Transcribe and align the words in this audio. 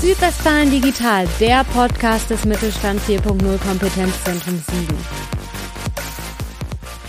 Südwestfalen 0.00 0.70
Digital, 0.70 1.28
der 1.40 1.62
Podcast 1.62 2.30
des 2.30 2.46
Mittelstand 2.46 3.02
4.0 3.02 3.58
Kompetenzzentrums 3.58 4.66
Siegen. 4.66 4.96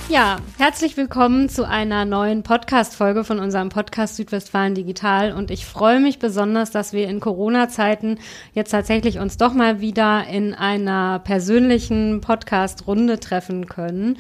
Ja, 0.09 0.39
herzlich 0.57 0.97
willkommen 0.97 1.47
zu 1.47 1.65
einer 1.65 2.03
neuen 2.03 2.43
Podcast-Folge 2.43 3.23
von 3.23 3.39
unserem 3.39 3.69
Podcast 3.69 4.17
Südwestfalen 4.17 4.75
Digital. 4.75 5.31
Und 5.31 5.51
ich 5.51 5.65
freue 5.65 6.01
mich 6.01 6.19
besonders, 6.19 6.71
dass 6.71 6.91
wir 6.91 7.07
in 7.07 7.21
Corona-Zeiten 7.21 8.19
jetzt 8.51 8.71
tatsächlich 8.71 9.19
uns 9.19 9.37
doch 9.37 9.53
mal 9.53 9.79
wieder 9.79 10.27
in 10.27 10.53
einer 10.53 11.19
persönlichen 11.19 12.19
Podcast-Runde 12.19 13.21
treffen 13.21 13.67
können. 13.67 14.17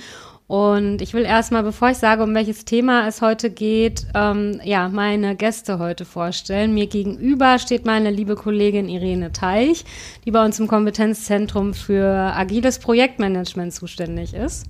Und 0.51 1.01
ich 1.01 1.13
will 1.13 1.23
erstmal, 1.23 1.63
bevor 1.63 1.91
ich 1.91 1.97
sage, 1.97 2.23
um 2.23 2.35
welches 2.35 2.65
Thema 2.65 3.07
es 3.07 3.21
heute 3.21 3.49
geht, 3.49 4.05
ähm, 4.13 4.59
ja, 4.65 4.89
meine 4.89 5.37
Gäste 5.37 5.79
heute 5.79 6.03
vorstellen. 6.03 6.73
Mir 6.73 6.87
gegenüber 6.87 7.57
steht 7.57 7.85
meine 7.85 8.11
liebe 8.11 8.35
Kollegin 8.35 8.89
Irene 8.89 9.31
Teich, 9.31 9.85
die 10.25 10.31
bei 10.31 10.43
uns 10.43 10.59
im 10.59 10.67
Kompetenzzentrum 10.67 11.73
für 11.73 12.05
agiles 12.35 12.79
Projektmanagement 12.79 13.73
zuständig 13.73 14.33
ist. 14.33 14.65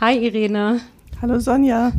Hi 0.00 0.18
Irene. 0.18 0.80
Hallo 1.22 1.38
Sonja. 1.38 1.92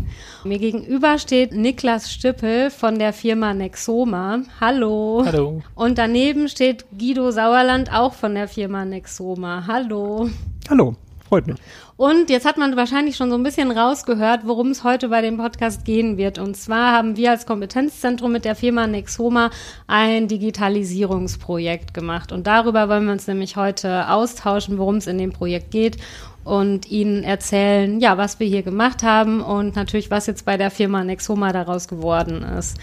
Mir 0.44 0.60
gegenüber 0.60 1.18
steht 1.18 1.54
Niklas 1.54 2.12
Stüppel 2.12 2.70
von 2.70 3.00
der 3.00 3.14
Firma 3.14 3.54
Nexoma. 3.54 4.42
Hallo. 4.60 5.24
Hallo. 5.26 5.64
Und 5.74 5.98
daneben 5.98 6.50
steht 6.50 6.84
Guido 7.00 7.32
Sauerland 7.32 7.94
auch 7.94 8.14
von 8.14 8.36
der 8.36 8.50
Firma 8.50 8.84
Nexoma. 8.84 9.64
Hallo. 9.68 10.30
Hallo, 10.70 10.98
freut 11.30 11.48
mich. 11.48 11.56
Und 12.02 12.32
jetzt 12.32 12.48
hat 12.48 12.58
man 12.58 12.76
wahrscheinlich 12.76 13.16
schon 13.16 13.30
so 13.30 13.36
ein 13.36 13.44
bisschen 13.44 13.70
rausgehört, 13.70 14.40
worum 14.46 14.70
es 14.72 14.84
heute 14.84 15.10
bei 15.10 15.22
dem 15.22 15.38
Podcast 15.38 15.86
gehen 15.86 16.18
wird. 16.18 16.40
Und 16.40 16.58
zwar 16.58 16.94
haben 16.94 17.16
wir 17.16 17.30
als 17.30 17.46
Kompetenzzentrum 17.46 18.32
mit 18.32 18.44
der 18.44 18.56
Firma 18.56 18.88
Nexoma 18.88 19.52
ein 19.86 20.28
Digitalisierungsprojekt 20.28 21.94
gemacht. 21.94 22.32
Und 22.32 22.48
darüber 22.48 22.90
wollen 22.90 23.06
wir 23.06 23.12
uns 23.12 23.28
nämlich 23.28 23.56
heute 23.56 24.10
austauschen, 24.10 24.80
worum 24.80 24.96
es 24.96 25.06
in 25.06 25.20
dem 25.20 25.32
Projekt 25.32 25.70
geht 25.70 25.98
und 26.44 26.90
Ihnen 26.90 27.24
erzählen, 27.24 28.00
ja, 28.00 28.18
was 28.18 28.40
wir 28.40 28.48
hier 28.48 28.64
gemacht 28.64 29.04
haben 29.04 29.40
und 29.40 29.76
natürlich, 29.76 30.10
was 30.10 30.26
jetzt 30.26 30.44
bei 30.44 30.58
der 30.58 30.72
Firma 30.72 31.04
Nexoma 31.04 31.54
daraus 31.54 31.88
geworden 31.88 32.42
ist. 32.42 32.80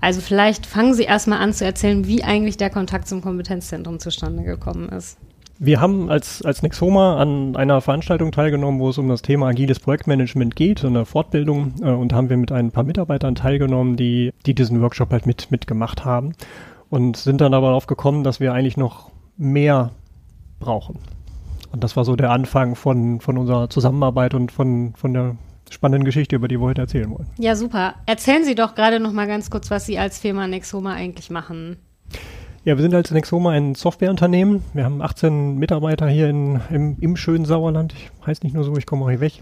Also 0.00 0.22
vielleicht 0.22 0.64
fangen 0.64 0.94
Sie 0.94 1.02
erstmal 1.02 1.40
an 1.40 1.52
zu 1.52 1.66
erzählen, 1.66 2.06
wie 2.06 2.24
eigentlich 2.24 2.56
der 2.56 2.70
Kontakt 2.70 3.06
zum 3.06 3.20
Kompetenzzentrum 3.20 3.98
zustande 3.98 4.44
gekommen 4.44 4.88
ist. 4.88 5.18
Wir 5.64 5.80
haben 5.80 6.10
als, 6.10 6.42
als 6.42 6.64
Nexoma 6.64 7.18
an 7.18 7.54
einer 7.54 7.80
Veranstaltung 7.80 8.32
teilgenommen, 8.32 8.80
wo 8.80 8.88
es 8.90 8.98
um 8.98 9.08
das 9.08 9.22
Thema 9.22 9.46
agiles 9.46 9.78
Projektmanagement 9.78 10.56
geht, 10.56 10.84
eine 10.84 11.04
Fortbildung, 11.04 11.74
äh, 11.80 11.90
und 11.90 12.12
haben 12.12 12.28
wir 12.30 12.36
mit 12.36 12.50
ein 12.50 12.72
paar 12.72 12.82
Mitarbeitern 12.82 13.36
teilgenommen, 13.36 13.94
die, 13.94 14.32
die 14.44 14.56
diesen 14.56 14.82
Workshop 14.82 15.12
halt 15.12 15.24
mit, 15.24 15.52
mitgemacht 15.52 16.04
haben 16.04 16.32
und 16.90 17.16
sind 17.16 17.40
dann 17.40 17.54
aber 17.54 17.68
darauf 17.68 17.86
gekommen, 17.86 18.24
dass 18.24 18.40
wir 18.40 18.52
eigentlich 18.52 18.76
noch 18.76 19.12
mehr 19.36 19.92
brauchen. 20.58 20.98
Und 21.70 21.84
das 21.84 21.96
war 21.96 22.04
so 22.04 22.16
der 22.16 22.32
Anfang 22.32 22.74
von, 22.74 23.20
von 23.20 23.38
unserer 23.38 23.70
Zusammenarbeit 23.70 24.34
und 24.34 24.50
von, 24.50 24.94
von 24.96 25.14
der 25.14 25.36
spannenden 25.70 26.04
Geschichte, 26.04 26.34
über 26.34 26.48
die 26.48 26.58
wir 26.58 26.66
heute 26.66 26.80
erzählen 26.80 27.08
wollen. 27.08 27.28
Ja, 27.38 27.54
super. 27.54 27.94
Erzählen 28.06 28.42
Sie 28.42 28.56
doch 28.56 28.74
gerade 28.74 28.98
noch 28.98 29.12
mal 29.12 29.28
ganz 29.28 29.48
kurz, 29.48 29.70
was 29.70 29.86
Sie 29.86 29.96
als 29.96 30.18
Firma 30.18 30.48
Nexoma 30.48 30.94
eigentlich 30.94 31.30
machen. 31.30 31.76
Ja, 32.64 32.76
wir 32.76 32.82
sind 32.82 32.94
als 32.94 33.10
Nexoma 33.10 33.50
ein 33.50 33.74
Softwareunternehmen. 33.74 34.62
Wir 34.72 34.84
haben 34.84 35.02
18 35.02 35.58
Mitarbeiter 35.58 36.08
hier 36.08 36.28
in, 36.28 36.60
im, 36.70 36.96
im 37.00 37.16
schönen 37.16 37.44
Sauerland. 37.44 37.92
Ich 37.92 38.08
heiße 38.24 38.44
nicht 38.44 38.54
nur 38.54 38.62
so, 38.62 38.76
ich 38.76 38.86
komme 38.86 39.04
auch 39.04 39.10
hier 39.10 39.18
weg. 39.18 39.40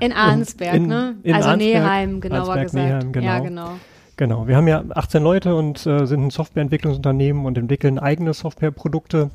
In 0.00 0.12
Arnsberg, 0.12 0.74
in, 0.74 0.86
ne? 0.86 1.16
In 1.22 1.34
also 1.34 1.48
Arnsberg, 1.48 1.82
Neheim, 1.82 2.20
genauer 2.20 2.40
Arnsberg, 2.40 2.64
gesagt. 2.64 2.86
Neheim, 2.86 3.12
genau. 3.12 3.26
Ja, 3.26 3.38
genau. 3.38 3.70
Genau. 4.18 4.48
Wir 4.48 4.56
haben 4.56 4.68
ja 4.68 4.84
18 4.90 5.22
Leute 5.22 5.54
und 5.54 5.86
äh, 5.86 6.04
sind 6.04 6.26
ein 6.26 6.30
Softwareentwicklungsunternehmen 6.30 7.46
und 7.46 7.56
entwickeln 7.56 7.98
eigene 7.98 8.34
Softwareprodukte 8.34 9.30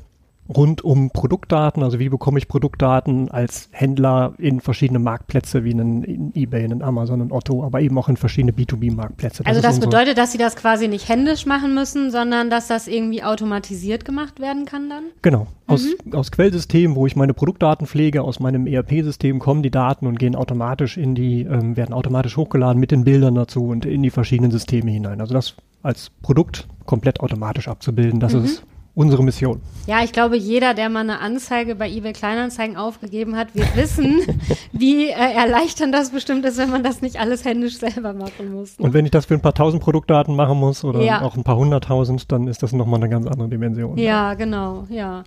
rund 0.48 0.82
um 0.82 1.10
Produktdaten, 1.10 1.82
also 1.82 1.98
wie 1.98 2.08
bekomme 2.08 2.38
ich 2.38 2.48
Produktdaten 2.48 3.30
als 3.30 3.68
Händler 3.72 4.34
in 4.38 4.60
verschiedene 4.60 4.98
Marktplätze 4.98 5.64
wie 5.64 5.70
einen 5.72 6.02
in 6.04 6.32
eBay, 6.34 6.64
einen 6.64 6.82
Amazon 6.82 7.20
und 7.22 7.32
Otto, 7.32 7.64
aber 7.64 7.80
eben 7.80 7.96
auch 7.98 8.08
in 8.10 8.16
verschiedene 8.16 8.52
B2B-Marktplätze. 8.52 9.46
also 9.46 9.62
das 9.62 9.80
bedeutet, 9.80 10.18
dass 10.18 10.32
Sie 10.32 10.38
das 10.38 10.56
quasi 10.56 10.88
nicht 10.88 11.08
händisch 11.08 11.46
machen 11.46 11.74
müssen, 11.74 12.10
sondern 12.10 12.50
dass 12.50 12.68
das 12.68 12.88
irgendwie 12.88 13.22
automatisiert 13.22 14.04
gemacht 14.04 14.38
werden 14.40 14.66
kann 14.66 14.90
dann? 14.90 15.04
Genau. 15.22 15.46
Aus, 15.66 15.86
Mhm. 16.04 16.12
aus 16.14 16.30
Quellsystemen, 16.30 16.94
wo 16.94 17.06
ich 17.06 17.16
meine 17.16 17.32
Produktdaten 17.32 17.86
pflege, 17.86 18.22
aus 18.22 18.38
meinem 18.38 18.66
ERP-System 18.66 19.38
kommen 19.38 19.62
die 19.62 19.70
Daten 19.70 20.06
und 20.06 20.18
gehen 20.18 20.36
automatisch 20.36 20.98
in 20.98 21.14
die, 21.14 21.42
ähm, 21.42 21.76
werden 21.76 21.94
automatisch 21.94 22.36
hochgeladen 22.36 22.78
mit 22.78 22.90
den 22.90 23.04
Bildern 23.04 23.34
dazu 23.34 23.64
und 23.68 23.86
in 23.86 24.02
die 24.02 24.10
verschiedenen 24.10 24.50
Systeme 24.50 24.90
hinein. 24.90 25.22
Also 25.22 25.32
das 25.32 25.54
als 25.82 26.10
Produkt 26.22 26.68
komplett 26.84 27.20
automatisch 27.20 27.68
abzubilden, 27.68 28.20
das 28.20 28.34
Mhm. 28.34 28.44
ist 28.44 28.62
unsere 28.94 29.22
Mission. 29.24 29.60
Ja, 29.86 30.02
ich 30.02 30.12
glaube, 30.12 30.36
jeder, 30.36 30.72
der 30.74 30.88
mal 30.88 31.00
eine 31.00 31.20
Anzeige 31.20 31.74
bei 31.74 31.90
eBay 31.90 32.12
Kleinanzeigen 32.12 32.76
aufgegeben 32.76 33.36
hat, 33.36 33.54
wird 33.54 33.76
wissen, 33.76 34.20
wie 34.72 35.08
äh, 35.08 35.12
erleichternd 35.12 35.92
das 35.92 36.10
bestimmt 36.10 36.44
ist, 36.44 36.56
wenn 36.58 36.70
man 36.70 36.82
das 36.82 37.02
nicht 37.02 37.18
alles 37.20 37.44
händisch 37.44 37.78
selber 37.78 38.12
machen 38.12 38.52
muss. 38.52 38.78
Ne? 38.78 38.84
Und 38.86 38.94
wenn 38.94 39.04
ich 39.04 39.10
das 39.10 39.26
für 39.26 39.34
ein 39.34 39.40
paar 39.42 39.54
tausend 39.54 39.82
Produktdaten 39.82 40.34
machen 40.36 40.58
muss 40.58 40.84
oder 40.84 41.00
Ja. 41.02 41.22
auch 41.22 41.36
ein 41.36 41.44
paar 41.44 41.56
hunderttausend, 41.56 42.30
dann 42.32 42.46
ist 42.46 42.62
das 42.62 42.72
nochmal 42.72 43.00
eine 43.00 43.08
ganz 43.08 43.26
andere 43.26 43.48
Dimension. 43.48 43.98
Ja, 43.98 44.34
genau, 44.34 44.86
ja. 44.88 45.24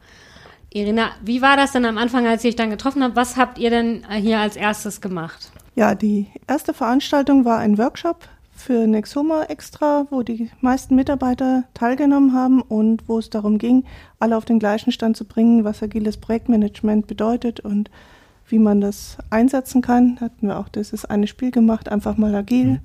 Irina, 0.73 1.09
wie 1.23 1.41
war 1.41 1.55
das 1.55 1.72
denn 1.72 1.85
am 1.85 1.97
Anfang, 1.97 2.28
als 2.28 2.44
ihr 2.44 2.49
euch 2.49 2.55
dann 2.55 2.69
getroffen 2.69 3.01
habt? 3.03 3.16
Was 3.16 3.38
habt 3.38 3.57
ihr 3.57 3.69
denn 3.69 4.03
äh, 4.09 4.19
hier 4.19 4.39
als 4.39 4.55
erstes 4.55 5.01
gemacht? 5.01 5.51
Ja, 5.75 5.94
die 5.95 6.28
erste 6.47 6.73
Veranstaltung 6.73 7.45
war 7.45 7.59
ein 7.59 7.78
Workshop 7.78 8.28
für 8.67 8.85
Nexoma 8.85 9.44
extra, 9.44 10.07
wo 10.09 10.23
die 10.23 10.50
meisten 10.59 10.94
Mitarbeiter 10.94 11.63
teilgenommen 11.73 12.33
haben 12.33 12.61
und 12.61 13.07
wo 13.07 13.17
es 13.17 13.29
darum 13.29 13.59
ging, 13.59 13.85
alle 14.19 14.35
auf 14.35 14.44
den 14.44 14.59
gleichen 14.59 14.91
Stand 14.91 15.16
zu 15.16 15.23
bringen, 15.23 15.63
was 15.63 15.81
agiles 15.81 16.17
Projektmanagement 16.17 17.07
bedeutet 17.07 17.61
und 17.61 17.89
wie 18.50 18.59
man 18.59 18.81
das 18.81 19.19
einsetzen 19.29 19.81
kann. 19.81 20.16
Da 20.16 20.25
hatten 20.25 20.47
wir 20.47 20.59
auch 20.59 20.67
dieses 20.67 21.05
eine 21.05 21.28
Spiel 21.28 21.51
gemacht, 21.51 21.88
einfach 21.88 22.17
mal 22.17 22.35
agil. 22.35 22.81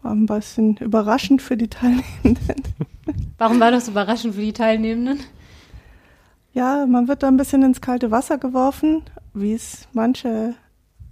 War 0.00 0.12
ein 0.12 0.24
bisschen 0.24 0.78
überraschend 0.78 1.42
für 1.42 1.58
die 1.58 1.68
Teilnehmenden. 1.68 2.62
Warum 3.36 3.60
war 3.60 3.70
das 3.70 3.88
überraschend 3.88 4.34
für 4.34 4.40
die 4.40 4.54
Teilnehmenden? 4.54 5.20
Ja, 6.54 6.86
man 6.86 7.08
wird 7.08 7.22
da 7.22 7.28
ein 7.28 7.36
bisschen 7.36 7.62
ins 7.62 7.82
kalte 7.82 8.10
Wasser 8.10 8.38
geworfen, 8.38 9.02
wie 9.34 9.52
es 9.52 9.86
manche 9.92 10.54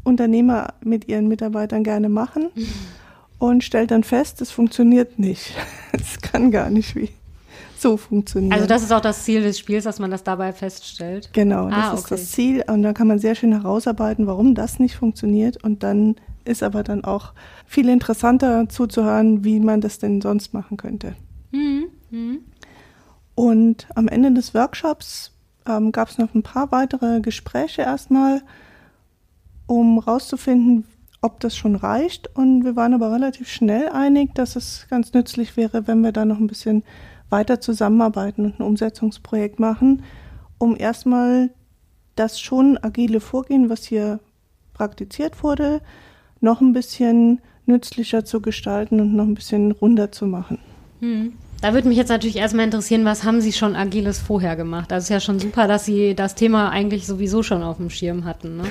Unternehmer 0.03 0.73
mit 0.81 1.09
ihren 1.09 1.29
Mitarbeitern 1.29 1.85
gerne 1.85 2.09
machen 2.09 2.49
und 3.39 3.63
stellt 3.65 3.91
dann 3.91 4.05
fest, 4.05 4.41
es 4.41 4.51
funktioniert 4.51 5.19
nicht. 5.19 5.55
Es 5.93 6.21
kann 6.21 6.51
gar 6.51 6.69
nicht 6.71 6.95
wie 6.95 7.09
so 7.79 7.97
funktionieren. 7.97 8.53
Also 8.53 8.67
das 8.67 8.83
ist 8.83 8.93
auch 8.93 9.01
das 9.01 9.25
Ziel 9.25 9.43
des 9.43 9.59
Spiels, 9.59 9.85
dass 9.85 9.99
man 9.99 10.11
das 10.11 10.23
dabei 10.23 10.53
feststellt. 10.53 11.31
genau, 11.33 11.69
das 11.71 11.79
Ah, 11.79 11.93
ist 11.95 12.01
okay. 12.01 12.09
das 12.11 12.31
Ziel 12.31 12.65
und 12.69 12.83
da 12.83 12.93
kann 12.93 13.07
man 13.07 13.19
sehr 13.19 13.35
schön 13.35 13.53
herausarbeiten, 13.53 14.27
warum 14.27 14.55
das 14.55 14.79
nicht 14.79 14.97
funktioniert 14.97 15.63
und 15.65 15.83
dann 15.83 16.17
ist 16.45 16.63
aber 16.63 16.83
dann 16.83 17.05
auch 17.05 17.33
viel 17.67 17.89
interessanter 17.89 18.69
zuzuhören, 18.69 19.45
wie 19.45 19.61
man 19.61 19.81
das 19.81 19.99
denn 19.99 20.21
sonst 20.21 20.53
machen 20.55 20.77
könnte. 20.77 21.15
Mhm. 21.53 21.87
Mhm. 22.11 22.39
Und 23.35 23.87
am 23.95 24.09
Ende 24.09 24.33
des 24.33 24.55
Workshops 24.55 25.33
ähm, 25.67 25.93
gab 25.93 26.09
es 26.11 26.19
noch 26.19 26.35
ein 26.35 26.43
paar 26.43 26.71
weitere 26.73 27.21
Gespräche 27.21 27.83
erstmal, 27.83 28.43
um 29.67 29.99
rauszufinden, 29.99 30.85
ob 31.21 31.41
das 31.41 31.57
schon 31.57 31.75
reicht. 31.75 32.35
Und 32.37 32.65
wir 32.65 32.77
waren 32.77 32.95
aber 32.95 33.13
relativ 33.13 33.49
schnell 33.49 33.89
einig, 33.89 34.35
dass 34.35 34.57
es 34.57 34.87
ganz 34.89 35.13
nützlich 35.13 35.57
wäre, 35.57 35.87
wenn 35.87 36.03
wir 36.03 36.13
da 36.13 36.25
noch 36.25 36.39
ein 36.39 36.47
bisschen 36.47 36.85
weiter 37.31 37.61
zusammenarbeiten 37.61 38.45
und 38.45 38.61
ein 38.61 38.63
Umsetzungsprojekt 38.63 39.59
machen, 39.59 40.03
um 40.59 40.77
erstmal 40.77 41.51
das 42.17 42.41
schon 42.41 42.79
agile 42.83 43.21
Vorgehen, 43.21 43.69
was 43.69 43.85
hier 43.85 44.21
praktiziert 44.73 45.43
wurde, 45.43 45.81
noch 46.41 46.61
ein 46.61 46.73
bisschen 46.73 47.41
nützlicher 47.67 48.25
zu 48.25 48.41
gestalten 48.41 49.01
und 49.01 49.15
noch 49.15 49.25
ein 49.25 49.35
bisschen 49.35 49.73
runder 49.73 50.11
zu 50.11 50.27
machen. 50.27 50.59
Hm. 51.01 51.35
Da 51.61 51.75
würde 51.75 51.89
mich 51.89 51.97
jetzt 51.97 52.09
natürlich 52.09 52.37
erstmal 52.37 52.65
interessieren, 52.65 53.05
was 53.05 53.25
haben 53.25 53.41
Sie 53.41 53.53
schon 53.53 53.75
Agiles 53.75 54.19
vorher 54.21 54.55
gemacht? 54.55 54.93
Also 54.93 55.03
es 55.03 55.05
ist 55.05 55.15
ja 55.15 55.21
schon 55.21 55.41
super, 55.41 55.67
dass 55.67 55.85
Sie 55.85 56.15
das 56.15 56.37
Thema 56.37 56.71
eigentlich 56.71 57.07
sowieso 57.07 57.43
schon 57.43 57.63
auf 57.63 57.79
dem 57.79 57.91
Schirm 57.91 58.25
hatten. 58.25 58.59
Ne? 58.59 58.65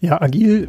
Ja, 0.00 0.20
agil 0.20 0.68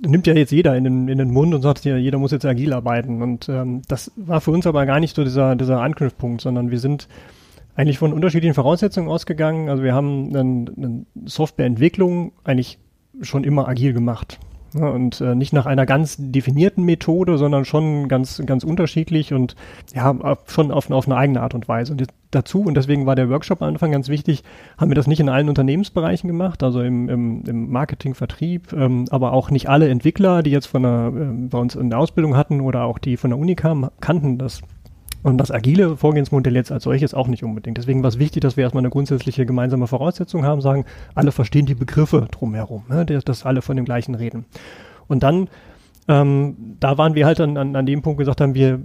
nimmt 0.00 0.26
ja 0.26 0.34
jetzt 0.34 0.52
jeder 0.52 0.76
in 0.76 0.84
den, 0.84 1.08
in 1.08 1.18
den 1.18 1.30
Mund 1.30 1.54
und 1.54 1.62
sagt, 1.62 1.84
ja, 1.84 1.96
jeder 1.96 2.18
muss 2.18 2.32
jetzt 2.32 2.44
agil 2.44 2.72
arbeiten. 2.72 3.22
Und 3.22 3.48
ähm, 3.48 3.82
das 3.88 4.12
war 4.16 4.40
für 4.40 4.50
uns 4.50 4.66
aber 4.66 4.86
gar 4.86 5.00
nicht 5.00 5.14
so 5.14 5.24
dieser, 5.24 5.56
dieser 5.56 5.80
Anknüpfpunkt, 5.80 6.40
sondern 6.40 6.70
wir 6.70 6.78
sind 6.78 7.08
eigentlich 7.74 7.98
von 7.98 8.12
unterschiedlichen 8.12 8.54
Voraussetzungen 8.54 9.08
ausgegangen. 9.08 9.68
Also 9.68 9.82
wir 9.82 9.94
haben 9.94 10.28
eine, 10.34 10.40
eine 10.76 11.06
Softwareentwicklung 11.24 12.32
eigentlich 12.44 12.78
schon 13.20 13.44
immer 13.44 13.68
agil 13.68 13.92
gemacht. 13.92 14.38
Ja, 14.72 14.88
und 14.88 15.20
äh, 15.20 15.34
nicht 15.34 15.52
nach 15.52 15.66
einer 15.66 15.84
ganz 15.84 16.16
definierten 16.18 16.84
Methode, 16.84 17.38
sondern 17.38 17.64
schon 17.64 18.08
ganz, 18.08 18.40
ganz 18.46 18.62
unterschiedlich 18.62 19.32
und 19.32 19.56
ja, 19.94 20.14
schon 20.46 20.70
auf, 20.70 20.90
auf 20.90 21.06
eine 21.06 21.16
eigene 21.16 21.40
Art 21.40 21.54
und 21.54 21.66
Weise. 21.66 21.92
Und 21.92 22.06
dazu, 22.30 22.62
und 22.62 22.74
deswegen 22.74 23.04
war 23.04 23.16
der 23.16 23.28
Workshop 23.28 23.62
am 23.62 23.68
Anfang 23.68 23.90
ganz 23.90 24.08
wichtig, 24.08 24.44
haben 24.78 24.90
wir 24.90 24.94
das 24.94 25.08
nicht 25.08 25.18
in 25.18 25.28
allen 25.28 25.48
Unternehmensbereichen 25.48 26.28
gemacht, 26.28 26.62
also 26.62 26.82
im, 26.82 27.08
im, 27.08 27.42
im 27.46 27.70
Marketing, 27.70 28.14
Vertrieb, 28.14 28.72
ähm, 28.72 29.06
aber 29.10 29.32
auch 29.32 29.50
nicht 29.50 29.68
alle 29.68 29.88
Entwickler, 29.88 30.42
die 30.42 30.50
jetzt 30.50 30.66
von 30.66 30.82
der, 30.82 31.12
ähm, 31.14 31.48
bei 31.48 31.58
uns 31.58 31.74
in 31.74 31.90
der 31.90 31.98
Ausbildung 31.98 32.36
hatten 32.36 32.60
oder 32.60 32.84
auch 32.84 32.98
die 32.98 33.16
von 33.16 33.30
der 33.30 33.38
Uni 33.38 33.56
kamen, 33.56 33.90
kannten 34.00 34.38
das 34.38 34.62
Und 35.22 35.38
das 35.38 35.50
agile 35.50 35.96
Vorgehensmodell 35.96 36.54
jetzt 36.54 36.72
als 36.72 36.84
solches 36.84 37.12
auch 37.12 37.28
nicht 37.28 37.44
unbedingt. 37.44 37.76
Deswegen 37.76 38.02
war 38.02 38.08
es 38.08 38.18
wichtig, 38.18 38.40
dass 38.40 38.56
wir 38.56 38.64
erstmal 38.64 38.80
eine 38.80 38.90
grundsätzliche 38.90 39.44
gemeinsame 39.44 39.86
Voraussetzung 39.86 40.44
haben, 40.44 40.60
sagen, 40.60 40.84
alle 41.14 41.32
verstehen 41.32 41.66
die 41.66 41.74
Begriffe 41.74 42.26
drumherum, 42.30 42.84
ne? 42.88 43.04
dass 43.04 43.44
alle 43.44 43.60
von 43.62 43.76
dem 43.76 43.84
gleichen 43.84 44.14
reden. 44.14 44.46
Und 45.08 45.22
dann, 45.22 45.48
ähm, 46.08 46.76
da 46.80 46.96
waren 46.96 47.14
wir 47.14 47.26
halt 47.26 47.40
an, 47.40 47.56
an, 47.56 47.76
an 47.76 47.86
dem 47.86 48.00
Punkt 48.00 48.18
gesagt 48.18 48.40
haben, 48.40 48.54
wir, 48.54 48.80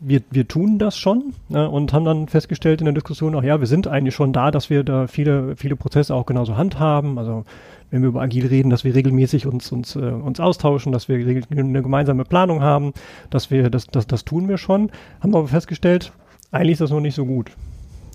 wir, 0.00 0.22
wir 0.30 0.48
tun 0.48 0.78
das 0.78 0.96
schon 0.96 1.34
ne, 1.48 1.68
und 1.68 1.92
haben 1.92 2.04
dann 2.04 2.28
festgestellt 2.28 2.80
in 2.80 2.86
der 2.86 2.94
Diskussion 2.94 3.34
auch, 3.34 3.42
ja, 3.42 3.60
wir 3.60 3.66
sind 3.66 3.86
eigentlich 3.86 4.14
schon 4.14 4.32
da, 4.32 4.50
dass 4.50 4.70
wir 4.70 4.82
da 4.82 5.06
viele, 5.06 5.56
viele 5.56 5.76
Prozesse 5.76 6.14
auch 6.14 6.26
genauso 6.26 6.56
handhaben. 6.56 7.18
Also 7.18 7.44
wenn 7.90 8.02
wir 8.02 8.08
über 8.08 8.22
agil 8.22 8.46
reden, 8.46 8.70
dass 8.70 8.84
wir 8.84 8.94
regelmäßig 8.94 9.46
uns, 9.46 9.70
uns, 9.72 9.96
äh, 9.96 9.98
uns 9.98 10.40
austauschen, 10.40 10.92
dass 10.92 11.08
wir 11.08 11.16
eine 11.16 11.82
gemeinsame 11.82 12.24
Planung 12.24 12.62
haben, 12.62 12.92
dass 13.28 13.50
wir, 13.50 13.68
das, 13.68 13.86
das, 13.86 14.06
das 14.06 14.24
tun 14.24 14.48
wir 14.48 14.58
schon, 14.58 14.90
haben 15.20 15.34
aber 15.34 15.48
festgestellt, 15.48 16.12
eigentlich 16.50 16.72
ist 16.72 16.80
das 16.80 16.90
noch 16.90 17.00
nicht 17.00 17.14
so 17.14 17.26
gut. 17.26 17.50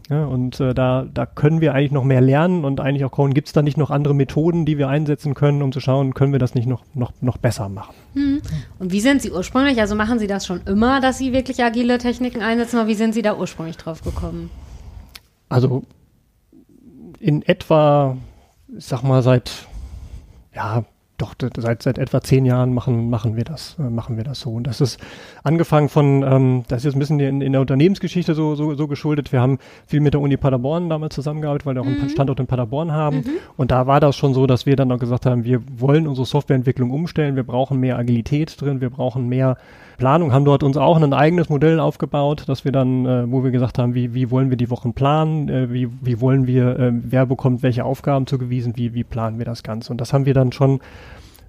Ja, 0.10 0.26
und 0.26 0.60
äh, 0.60 0.76
da, 0.76 1.08
da 1.12 1.26
können 1.26 1.62
wir 1.62 1.74
eigentlich 1.74 1.92
noch 1.92 2.04
mehr 2.04 2.22
lernen 2.22 2.64
und 2.64 2.80
eigentlich 2.80 3.06
auch 3.06 3.16
schauen, 3.16 3.34
gibt 3.34 3.48
es 3.48 3.54
da 3.54 3.64
nicht 3.64 3.78
noch 3.78 3.90
andere 3.90 4.14
Methoden, 4.14 4.66
die 4.66 4.78
wir 4.78 4.88
einsetzen 4.88 5.34
können, 5.34 5.64
um 5.64 5.72
zu 5.72 5.80
schauen, 5.80 6.14
können 6.14 6.32
wir 6.32 6.38
das 6.38 6.54
nicht 6.54 6.68
noch, 6.68 6.84
noch, 6.94 7.12
noch 7.22 7.38
besser 7.38 7.70
machen. 7.70 7.96
Hm. 8.14 8.42
Und 8.78 8.92
wie 8.92 9.02
sind 9.02 9.24
Sie 9.24 9.32
ursprünglich, 9.32 9.80
also 9.80 9.96
machen 9.96 10.20
Sie 10.20 10.28
das 10.28 10.46
schon 10.46 10.62
immer, 10.68 11.02
dass 11.02 11.18
Sie 11.18 11.34
wirklich 11.34 11.64
agile 11.64 11.98
Techniken 11.98 12.44
einsetzen, 12.44 12.78
oder 12.78 12.88
wie 12.88 12.94
sind 12.94 13.16
Sie 13.16 13.24
da 13.24 13.36
ursprünglich 13.36 13.78
drauf 13.78 14.04
gekommen? 14.04 14.52
Also 15.50 15.84
in 17.20 17.42
etwa, 17.42 18.16
ich 18.78 18.86
sag 18.86 19.02
mal, 19.02 19.24
seit 19.24 19.66
ja, 20.54 20.86
doch 21.18 21.36
seit 21.58 21.84
seit 21.84 21.98
etwa 21.98 22.22
zehn 22.22 22.46
Jahren 22.46 22.74
machen 22.74 23.10
machen 23.10 23.36
wir 23.36 23.44
das 23.44 23.78
äh, 23.80 23.90
machen 23.90 24.18
wir 24.18 24.24
das 24.24 24.40
so. 24.42 24.52
Und 24.52 24.68
das 24.68 24.82
ist 24.82 25.00
angefangen 25.44 25.90
von 25.90 26.24
ähm, 26.24 26.64
das 26.68 26.80
ist 26.80 26.86
jetzt 26.86 26.96
ein 26.96 27.00
bisschen 27.00 27.20
in, 27.20 27.42
in 27.42 27.52
der 27.54 27.62
Unternehmensgeschichte 27.62 28.36
so, 28.36 28.56
so 28.56 28.76
so 28.76 28.88
geschuldet. 28.88 29.32
Wir 29.32 29.42
haben 29.42 29.60
viel 29.88 30.02
mit 30.02 30.14
der 30.14 30.22
Uni 30.22 30.38
Paderborn 30.38 30.90
damals 30.90 31.16
zusammengearbeitet 31.16 31.66
weil 31.66 31.76
wir 31.76 31.82
auch 31.82 31.86
einen 31.86 32.02
mhm. 32.02 32.10
Standort 32.10 32.40
in 32.40 32.48
Paderborn 32.48 32.92
haben. 32.92 33.18
Mhm. 33.18 33.30
und 33.58 33.72
da 33.72 33.88
war 33.88 34.00
das 34.00 34.16
schon 34.16 34.34
so 34.34 34.48
dass 34.48 34.66
wir 34.66 34.76
dann 34.76 34.92
auch 34.92 35.00
gesagt 35.00 35.26
haben 35.26 35.44
wir 35.44 35.62
wollen 35.78 36.08
unsere 36.08 36.26
Softwareentwicklung 36.26 36.92
umstellen. 36.92 37.36
Wir 37.36 37.44
brauchen 37.44 37.80
mehr 37.80 37.98
Agilität 37.98 38.60
drin. 38.60 38.82
Wir 38.82 38.90
brauchen 38.90 39.28
mehr 39.30 39.58
Planung, 39.98 40.34
haben 40.34 40.46
dort 40.46 40.64
uns 40.64 40.78
auch 40.78 41.02
ein 41.02 41.14
eigenes 41.14 41.50
Modell 41.50 41.80
aufgebaut, 41.80 42.44
dass 42.48 42.66
wir 42.66 42.72
dann, 42.72 43.06
äh, 43.06 43.32
wo 43.32 43.44
wir 43.44 43.52
gesagt 43.52 43.80
haben, 43.80 43.96
wie, 43.96 44.14
wie 44.14 44.30
wollen 44.32 44.50
wir 44.50 44.58
die 44.58 44.70
Wochen 44.70 44.94
planen, 44.94 45.50
äh, 45.50 45.72
wie, 45.72 45.90
wie 46.02 46.20
wollen 46.20 46.48
wir, 46.48 46.78
äh, 46.80 46.92
wer 46.94 47.26
bekommt 47.26 47.64
welche 47.64 47.86
Aufgaben 47.86 48.28
zugewiesen, 48.28 48.74
wie, 48.76 48.94
wie 48.94 49.04
planen 49.04 49.38
wir 49.38 49.46
das 49.46 49.64
Ganze. 49.64 49.92
Und 49.92 50.02
das 50.02 50.14
haben 50.14 50.26
wir 50.26 50.34
dann 50.34 50.52
schon 50.52 50.80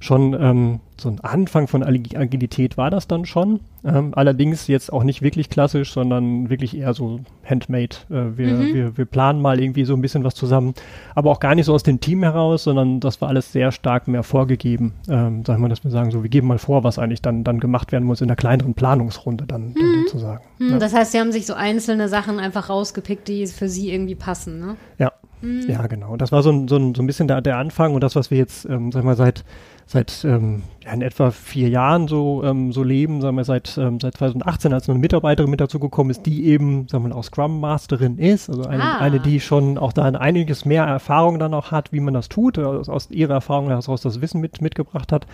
schon 0.01 0.35
ähm, 0.35 0.81
so 0.99 1.11
ein 1.11 1.21
Anfang 1.21 1.69
von 1.69 1.83
Agilität 1.83 2.79
war 2.79 2.91
das 2.91 3.07
dann 3.07 3.27
schon. 3.27 3.61
Ähm, 3.85 4.13
allerdings 4.15 4.67
jetzt 4.67 4.93
auch 4.93 5.05
nicht 5.05 5.23
wirklich 5.23 5.51
klassisch, 5.51 5.93
sondern 5.93 6.49
wirklich 6.49 6.77
eher 6.77 6.95
so 6.95 7.21
handmade. 7.45 7.97
Äh, 8.11 8.37
wir, 8.37 8.47
mhm. 8.55 8.75
wir, 8.75 8.97
wir 8.97 9.05
planen 9.05 9.41
mal 9.41 9.61
irgendwie 9.61 9.85
so 9.85 9.95
ein 9.95 10.01
bisschen 10.01 10.25
was 10.25 10.35
zusammen, 10.35 10.75
aber 11.15 11.31
auch 11.31 11.41
gar 11.41 11.55
nicht 11.55 11.67
so 11.67 11.75
aus 11.75 11.83
dem 11.83 12.01
Team 12.01 12.23
heraus, 12.23 12.65
sondern 12.65 13.01
das 13.01 13.21
war 13.21 13.29
alles 13.29 13.53
sehr 13.53 13.73
stark 13.73 14.09
mehr 14.09 14.23
vorgegeben. 14.23 14.95
Ähm, 15.09 15.45
sagen 15.45 15.63
wir, 15.63 15.69
dass 15.69 15.85
wir 15.85 15.91
sagen, 15.91 16.11
so 16.11 16.23
wir 16.23 16.31
geben 16.31 16.49
mal 16.49 16.59
vor, 16.59 16.83
was 16.83 16.99
eigentlich 16.99 17.23
dann, 17.23 17.45
dann 17.45 17.61
gemacht 17.61 17.93
werden 17.93 18.05
muss 18.05 18.21
in 18.21 18.29
der 18.29 18.37
kleineren 18.37 18.75
Planungsrunde 18.75 19.45
dann, 19.47 19.75
dann 19.75 19.87
mhm. 19.87 20.03
sozusagen. 20.05 20.45
Mhm, 20.59 20.71
ja. 20.71 20.79
Das 20.79 20.95
heißt, 20.95 21.13
Sie 21.13 21.21
haben 21.21 21.33
sich 21.33 21.47
so 21.47 21.55
einzelne 21.55 22.09
Sachen 22.09 22.39
einfach 22.39 22.71
rausgepickt, 22.71 23.29
die 23.29 23.47
für 23.47 23.69
Sie 23.69 23.93
irgendwie 23.93 24.15
passen, 24.15 24.61
ne? 24.61 24.77
Ja. 24.99 25.13
Mhm. 25.41 25.65
Ja, 25.69 25.87
genau. 25.87 26.17
Das 26.17 26.33
war 26.33 26.43
so 26.43 26.51
ein, 26.51 26.69
so 26.69 26.77
ein, 26.77 26.95
so 26.95 27.03
ein 27.03 27.07
bisschen 27.07 27.29
der, 27.29 27.41
der 27.41 27.59
Anfang 27.59 27.95
und 27.95 28.03
das, 28.03 28.17
was 28.17 28.31
wir 28.31 28.39
jetzt, 28.39 28.65
ähm, 28.67 28.93
sag 28.93 29.05
mal, 29.05 29.17
seit 29.17 29.45
seit 29.89 30.25
ähm, 30.25 30.65
ja, 30.85 30.93
in 30.93 31.01
etwa 31.01 31.31
vier 31.31 31.69
Jahren 31.69 32.09
so, 32.09 32.43
ähm, 32.43 32.73
so 32.73 32.83
leben, 32.83 33.21
sagen 33.21 33.37
wir 33.37 33.45
seit, 33.45 33.79
ähm, 33.79 34.01
seit 34.01 34.17
2018, 34.17 34.73
als 34.73 34.89
eine 34.89 34.99
Mitarbeiterin 34.99 35.49
mit 35.49 35.61
dazugekommen 35.61 36.11
ist, 36.11 36.27
die 36.27 36.47
eben, 36.47 36.89
sagen 36.89 37.09
wir 37.09 37.15
auch 37.15 37.23
Scrum 37.23 37.61
Masterin 37.61 38.19
ist, 38.19 38.51
also 38.51 38.65
eine, 38.65 38.83
ah. 38.83 38.99
eine, 38.99 39.21
die 39.21 39.39
schon 39.39 39.79
auch 39.79 39.93
da 39.93 40.03
ein 40.03 40.17
einiges 40.17 40.65
mehr 40.65 40.83
Erfahrung 40.83 41.39
dann 41.39 41.55
auch 41.55 41.71
hat, 41.71 41.93
wie 41.93 42.01
man 42.01 42.15
das 42.15 42.29
tut, 42.29 42.59
aus, 42.59 42.89
aus 42.89 43.11
ihrer 43.13 43.35
Erfahrung 43.35 43.69
heraus 43.69 44.03
das 44.03 44.21
Wissen 44.21 44.41
mit, 44.41 44.61
mitgebracht 44.61 45.13
hat. 45.13 45.29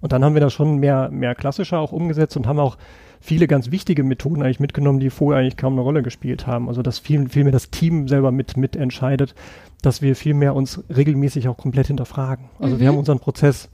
Und 0.00 0.12
dann 0.12 0.24
haben 0.24 0.34
wir 0.34 0.40
das 0.40 0.54
schon 0.54 0.78
mehr, 0.78 1.10
mehr 1.10 1.34
klassischer 1.34 1.78
auch 1.78 1.92
umgesetzt 1.92 2.36
und 2.36 2.46
haben 2.46 2.60
auch 2.60 2.78
viele 3.20 3.46
ganz 3.46 3.70
wichtige 3.70 4.04
Methoden 4.04 4.42
eigentlich 4.42 4.60
mitgenommen, 4.60 5.00
die 5.00 5.10
vorher 5.10 5.40
eigentlich 5.40 5.56
kaum 5.56 5.74
eine 5.74 5.82
Rolle 5.82 6.02
gespielt 6.02 6.46
haben. 6.46 6.68
Also 6.68 6.82
dass 6.82 6.98
viel, 6.98 7.28
viel 7.28 7.44
mehr 7.44 7.52
das 7.52 7.70
Team 7.70 8.08
selber 8.08 8.32
mit, 8.32 8.56
mit 8.56 8.76
entscheidet, 8.76 9.34
dass 9.82 10.02
wir 10.02 10.16
viel 10.16 10.34
mehr 10.34 10.54
uns 10.54 10.82
regelmäßig 10.94 11.48
auch 11.48 11.56
komplett 11.56 11.88
hinterfragen. 11.88 12.50
Also 12.58 12.76
mhm. 12.76 12.80
wir 12.80 12.88
haben 12.88 12.98
unseren 12.98 13.20
Prozess 13.20 13.68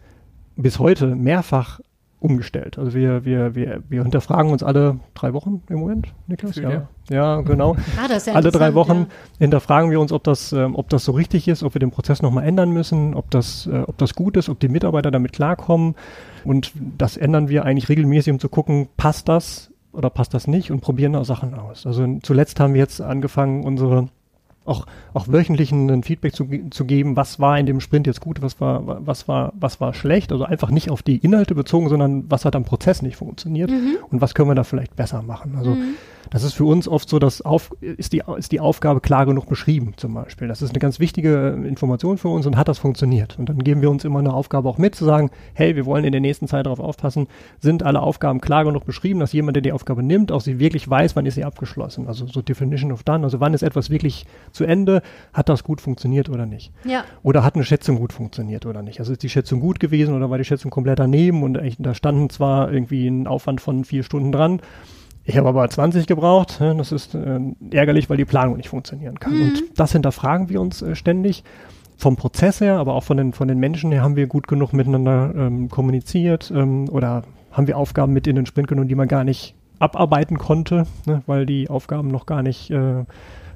bis 0.56 0.78
heute 0.78 1.14
mehrfach 1.14 1.80
umgestellt. 2.24 2.78
Also 2.78 2.94
wir, 2.94 3.26
wir, 3.26 3.54
wir, 3.54 3.82
wir 3.86 4.02
hinterfragen 4.02 4.50
uns 4.50 4.62
alle 4.62 4.98
drei 5.12 5.34
Wochen 5.34 5.62
im 5.68 5.80
Moment, 5.80 6.08
Niklas? 6.26 6.56
Ja. 6.56 6.70
ja. 6.70 6.88
ja, 7.10 7.40
genau. 7.42 7.76
Ah, 7.98 8.08
ja 8.10 8.32
alle 8.32 8.50
drei 8.50 8.72
Wochen 8.72 8.96
ja. 8.96 9.06
hinterfragen 9.40 9.90
wir 9.90 10.00
uns, 10.00 10.10
ob 10.10 10.24
das, 10.24 10.54
äh, 10.54 10.64
ob 10.64 10.88
das 10.88 11.04
so 11.04 11.12
richtig 11.12 11.48
ist, 11.48 11.62
ob 11.62 11.74
wir 11.74 11.80
den 11.80 11.90
Prozess 11.90 12.22
nochmal 12.22 12.44
ändern 12.44 12.70
müssen, 12.70 13.12
ob 13.12 13.30
das, 13.30 13.66
äh, 13.66 13.82
ob 13.86 13.98
das 13.98 14.14
gut 14.14 14.38
ist, 14.38 14.48
ob 14.48 14.58
die 14.58 14.68
Mitarbeiter 14.68 15.10
damit 15.10 15.34
klarkommen. 15.34 15.96
Und 16.44 16.72
das 16.96 17.18
ändern 17.18 17.50
wir 17.50 17.66
eigentlich 17.66 17.90
regelmäßig, 17.90 18.32
um 18.32 18.40
zu 18.40 18.48
gucken, 18.48 18.88
passt 18.96 19.28
das 19.28 19.70
oder 19.92 20.08
passt 20.08 20.32
das 20.32 20.46
nicht 20.46 20.70
und 20.70 20.80
probieren 20.80 21.14
auch 21.16 21.26
Sachen 21.26 21.52
aus. 21.52 21.86
Also 21.86 22.06
zuletzt 22.22 22.58
haben 22.58 22.72
wir 22.72 22.80
jetzt 22.80 23.02
angefangen, 23.02 23.64
unsere 23.64 24.08
auch, 24.64 24.86
auch 25.12 25.28
wöchentlich 25.28 25.72
ein 25.72 26.02
Feedback 26.02 26.34
zu, 26.34 26.48
zu 26.70 26.84
geben, 26.84 27.16
was 27.16 27.38
war 27.38 27.58
in 27.58 27.66
dem 27.66 27.80
Sprint 27.80 28.06
jetzt 28.06 28.20
gut, 28.20 28.42
was 28.42 28.60
war, 28.60 29.06
was 29.06 29.28
war, 29.28 29.52
was 29.58 29.80
war 29.80 29.94
schlecht. 29.94 30.32
Also 30.32 30.44
einfach 30.44 30.70
nicht 30.70 30.90
auf 30.90 31.02
die 31.02 31.18
Inhalte 31.18 31.54
bezogen, 31.54 31.88
sondern 31.88 32.30
was 32.30 32.44
hat 32.44 32.56
am 32.56 32.64
Prozess 32.64 33.02
nicht 33.02 33.16
funktioniert 33.16 33.70
mhm. 33.70 33.96
und 34.10 34.20
was 34.20 34.34
können 34.34 34.48
wir 34.48 34.54
da 34.54 34.64
vielleicht 34.64 34.96
besser 34.96 35.22
machen. 35.22 35.54
Also 35.56 35.70
mhm. 35.70 35.94
Das 36.30 36.42
ist 36.42 36.54
für 36.54 36.64
uns 36.64 36.88
oft 36.88 37.08
so, 37.08 37.18
dass 37.18 37.42
auf, 37.42 37.70
ist, 37.80 38.12
die, 38.12 38.22
ist 38.36 38.52
die 38.52 38.60
Aufgabe 38.60 39.00
klar 39.00 39.26
genug 39.26 39.46
beschrieben 39.46 39.94
zum 39.96 40.14
Beispiel. 40.14 40.48
Das 40.48 40.62
ist 40.62 40.70
eine 40.70 40.78
ganz 40.78 41.00
wichtige 41.00 41.50
Information 41.66 42.18
für 42.18 42.28
uns 42.28 42.46
und 42.46 42.56
hat 42.56 42.68
das 42.68 42.78
funktioniert. 42.78 43.38
Und 43.38 43.48
dann 43.48 43.58
geben 43.58 43.82
wir 43.82 43.90
uns 43.90 44.04
immer 44.04 44.18
eine 44.18 44.32
Aufgabe 44.32 44.68
auch 44.68 44.78
mit, 44.78 44.94
zu 44.94 45.04
sagen, 45.04 45.30
hey, 45.54 45.76
wir 45.76 45.86
wollen 45.86 46.04
in 46.04 46.12
der 46.12 46.20
nächsten 46.20 46.48
Zeit 46.48 46.66
darauf 46.66 46.80
aufpassen, 46.80 47.28
sind 47.60 47.82
alle 47.82 48.00
Aufgaben 48.00 48.40
klar 48.40 48.64
genug 48.64 48.84
beschrieben, 48.84 49.20
dass 49.20 49.32
jemand, 49.32 49.56
der 49.56 49.62
die 49.62 49.72
Aufgabe 49.72 50.02
nimmt, 50.02 50.32
auch 50.32 50.40
sie 50.40 50.58
wirklich 50.58 50.88
weiß, 50.88 51.16
wann 51.16 51.26
ist 51.26 51.34
sie 51.34 51.44
abgeschlossen. 51.44 52.06
Also 52.06 52.26
so 52.26 52.42
Definition 52.42 52.92
of 52.92 53.02
Done, 53.02 53.24
also 53.24 53.40
wann 53.40 53.54
ist 53.54 53.62
etwas 53.62 53.90
wirklich 53.90 54.26
zu 54.52 54.64
Ende, 54.64 55.02
hat 55.32 55.48
das 55.48 55.64
gut 55.64 55.80
funktioniert 55.80 56.28
oder 56.28 56.46
nicht. 56.46 56.72
Ja. 56.84 57.04
Oder 57.22 57.44
hat 57.44 57.54
eine 57.54 57.64
Schätzung 57.64 57.96
gut 57.96 58.12
funktioniert 58.12 58.66
oder 58.66 58.82
nicht. 58.82 59.00
Also 59.00 59.12
ist 59.12 59.22
die 59.22 59.28
Schätzung 59.28 59.60
gut 59.60 59.80
gewesen 59.80 60.14
oder 60.14 60.30
war 60.30 60.38
die 60.38 60.44
Schätzung 60.44 60.70
komplett 60.70 60.98
daneben 60.98 61.42
und 61.42 61.58
da 61.78 61.94
standen 61.94 62.30
zwar 62.30 62.72
irgendwie 62.72 63.06
ein 63.06 63.26
Aufwand 63.26 63.60
von 63.60 63.84
vier 63.84 64.02
Stunden 64.02 64.32
dran, 64.32 64.60
ich 65.24 65.36
habe 65.36 65.48
aber 65.48 65.68
20 65.68 66.06
gebraucht. 66.06 66.60
Das 66.60 66.92
ist 66.92 67.14
äh, 67.14 67.40
ärgerlich, 67.70 68.10
weil 68.10 68.16
die 68.16 68.24
Planung 68.24 68.56
nicht 68.56 68.68
funktionieren 68.68 69.18
kann. 69.18 69.34
Mhm. 69.34 69.42
Und 69.42 69.62
das 69.76 69.92
hinterfragen 69.92 70.48
wir 70.48 70.60
uns 70.60 70.82
äh, 70.82 70.94
ständig. 70.94 71.44
Vom 71.96 72.16
Prozess 72.16 72.60
her, 72.60 72.78
aber 72.78 72.94
auch 72.94 73.04
von 73.04 73.16
den, 73.16 73.32
von 73.32 73.46
den 73.46 73.58
Menschen 73.58 73.92
her 73.92 74.02
haben 74.02 74.16
wir 74.16 74.26
gut 74.26 74.48
genug 74.48 74.72
miteinander 74.72 75.32
ähm, 75.36 75.68
kommuniziert 75.68 76.52
ähm, 76.54 76.88
oder 76.88 77.22
haben 77.52 77.68
wir 77.68 77.78
Aufgaben 77.78 78.12
mit 78.12 78.26
in 78.26 78.34
den 78.34 78.46
Sprint 78.46 78.66
genommen, 78.66 78.88
die 78.88 78.96
man 78.96 79.06
gar 79.06 79.22
nicht 79.22 79.54
abarbeiten 79.78 80.36
konnte, 80.36 80.86
ne, 81.06 81.22
weil 81.26 81.46
die 81.46 81.70
Aufgaben 81.70 82.08
noch 82.08 82.26
gar 82.26 82.42
nicht 82.42 82.68
äh, 82.70 83.04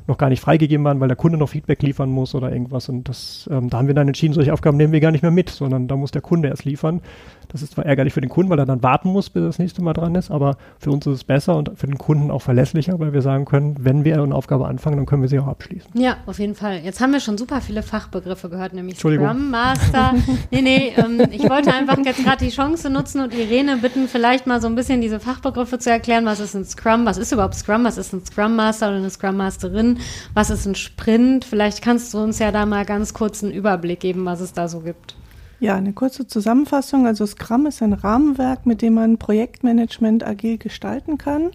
noch 0.08 0.18
gar 0.18 0.30
nicht 0.30 0.40
freigegeben 0.40 0.84
waren, 0.84 1.00
weil 1.00 1.08
der 1.08 1.16
Kunde 1.16 1.36
noch 1.36 1.50
Feedback 1.50 1.82
liefern 1.82 2.10
muss 2.10 2.34
oder 2.34 2.50
irgendwas. 2.50 2.88
Und 2.88 3.08
das, 3.08 3.48
ähm, 3.52 3.68
da 3.68 3.78
haben 3.78 3.88
wir 3.88 3.94
dann 3.94 4.08
entschieden, 4.08 4.32
solche 4.32 4.52
Aufgaben 4.54 4.78
nehmen 4.78 4.92
wir 4.92 5.00
gar 5.00 5.10
nicht 5.10 5.22
mehr 5.22 5.30
mit, 5.30 5.50
sondern 5.50 5.86
da 5.86 5.96
muss 5.96 6.10
der 6.10 6.22
Kunde 6.22 6.48
erst 6.48 6.64
liefern. 6.64 7.02
Das 7.48 7.62
ist 7.62 7.72
zwar 7.72 7.86
ärgerlich 7.86 8.12
für 8.12 8.20
den 8.20 8.30
Kunden, 8.30 8.50
weil 8.50 8.58
er 8.58 8.66
dann 8.66 8.82
warten 8.82 9.08
muss, 9.10 9.30
bis 9.30 9.42
das 9.42 9.58
nächste 9.58 9.82
Mal 9.82 9.94
dran 9.94 10.14
ist, 10.14 10.30
aber 10.30 10.56
für 10.78 10.90
uns 10.90 11.06
ist 11.06 11.14
es 11.14 11.24
besser 11.24 11.56
und 11.56 11.70
für 11.76 11.86
den 11.86 11.98
Kunden 11.98 12.30
auch 12.30 12.42
verlässlicher, 12.42 12.98
weil 13.00 13.12
wir 13.12 13.22
sagen 13.22 13.44
können, 13.44 13.76
wenn 13.80 14.04
wir 14.04 14.22
eine 14.22 14.34
Aufgabe 14.34 14.66
anfangen, 14.66 14.96
dann 14.96 15.06
können 15.06 15.22
wir 15.22 15.28
sie 15.28 15.38
auch 15.38 15.46
abschließen. 15.46 15.90
Ja, 15.94 16.18
auf 16.26 16.38
jeden 16.38 16.54
Fall. 16.54 16.80
Jetzt 16.84 17.00
haben 17.00 17.12
wir 17.12 17.20
schon 17.20 17.38
super 17.38 17.60
viele 17.60 17.82
Fachbegriffe 17.82 18.48
gehört, 18.50 18.74
nämlich 18.74 18.98
Scrum 18.98 19.50
Master. 19.50 20.14
nee, 20.50 20.62
nee, 20.62 20.92
ähm, 20.96 21.22
ich 21.30 21.48
wollte 21.48 21.72
einfach 21.72 21.98
jetzt 22.04 22.22
gerade 22.22 22.44
die 22.44 22.50
Chance 22.50 22.90
nutzen 22.90 23.22
und 23.22 23.34
Irene 23.34 23.78
bitten, 23.78 24.08
vielleicht 24.08 24.46
mal 24.46 24.60
so 24.60 24.68
ein 24.68 24.74
bisschen 24.74 25.00
diese 25.00 25.20
Fachbegriffe 25.20 25.78
zu 25.78 25.90
erklären. 25.90 26.26
Was 26.26 26.40
ist 26.40 26.54
ein 26.54 26.64
Scrum? 26.64 27.06
Was 27.06 27.16
ist 27.16 27.32
überhaupt 27.32 27.54
Scrum? 27.54 27.84
Was 27.84 27.96
ist 27.98 28.12
ein 28.12 28.24
Scrum 28.24 28.56
Master 28.56 28.88
oder 28.88 28.96
eine 28.98 29.10
Scrum 29.10 29.36
Masterin? 29.36 29.98
Was 30.34 30.50
ist 30.50 30.66
ein 30.66 30.74
Sprint? 30.74 31.44
Vielleicht 31.44 31.82
kannst 31.82 32.12
du 32.12 32.18
uns 32.18 32.38
ja 32.38 32.52
da 32.52 32.66
mal 32.66 32.84
ganz 32.84 33.14
kurz 33.14 33.42
einen 33.42 33.52
Überblick 33.52 34.00
geben, 34.00 34.24
was 34.24 34.40
es 34.40 34.52
da 34.52 34.68
so 34.68 34.80
gibt. 34.80 35.16
Ja, 35.60 35.74
eine 35.74 35.92
kurze 35.92 36.26
Zusammenfassung. 36.26 37.06
Also 37.06 37.26
Scrum 37.26 37.66
ist 37.66 37.82
ein 37.82 37.92
Rahmenwerk, 37.92 38.64
mit 38.64 38.80
dem 38.80 38.94
man 38.94 39.18
Projektmanagement 39.18 40.24
agil 40.24 40.56
gestalten 40.56 41.18
kann. 41.18 41.50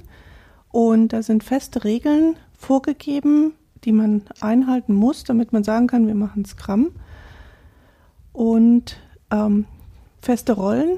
Und 0.72 1.14
da 1.14 1.24
sind 1.24 1.44
feste 1.44 1.84
Regeln 1.86 2.36
vorgegeben, 2.58 3.54
die 3.86 3.94
man 3.94 4.24
einhalten 4.42 4.94
muss, 4.94 5.24
damit 5.24 5.54
man 5.54 5.64
sagen 5.64 5.88
kann, 5.88 6.08
wir 6.08 6.16
machen 6.16 6.44
Scrum. 6.44 6.92
Und 8.34 8.98
ähm, 9.32 9.66
feste 10.22 10.54
Rollen. 10.54 10.98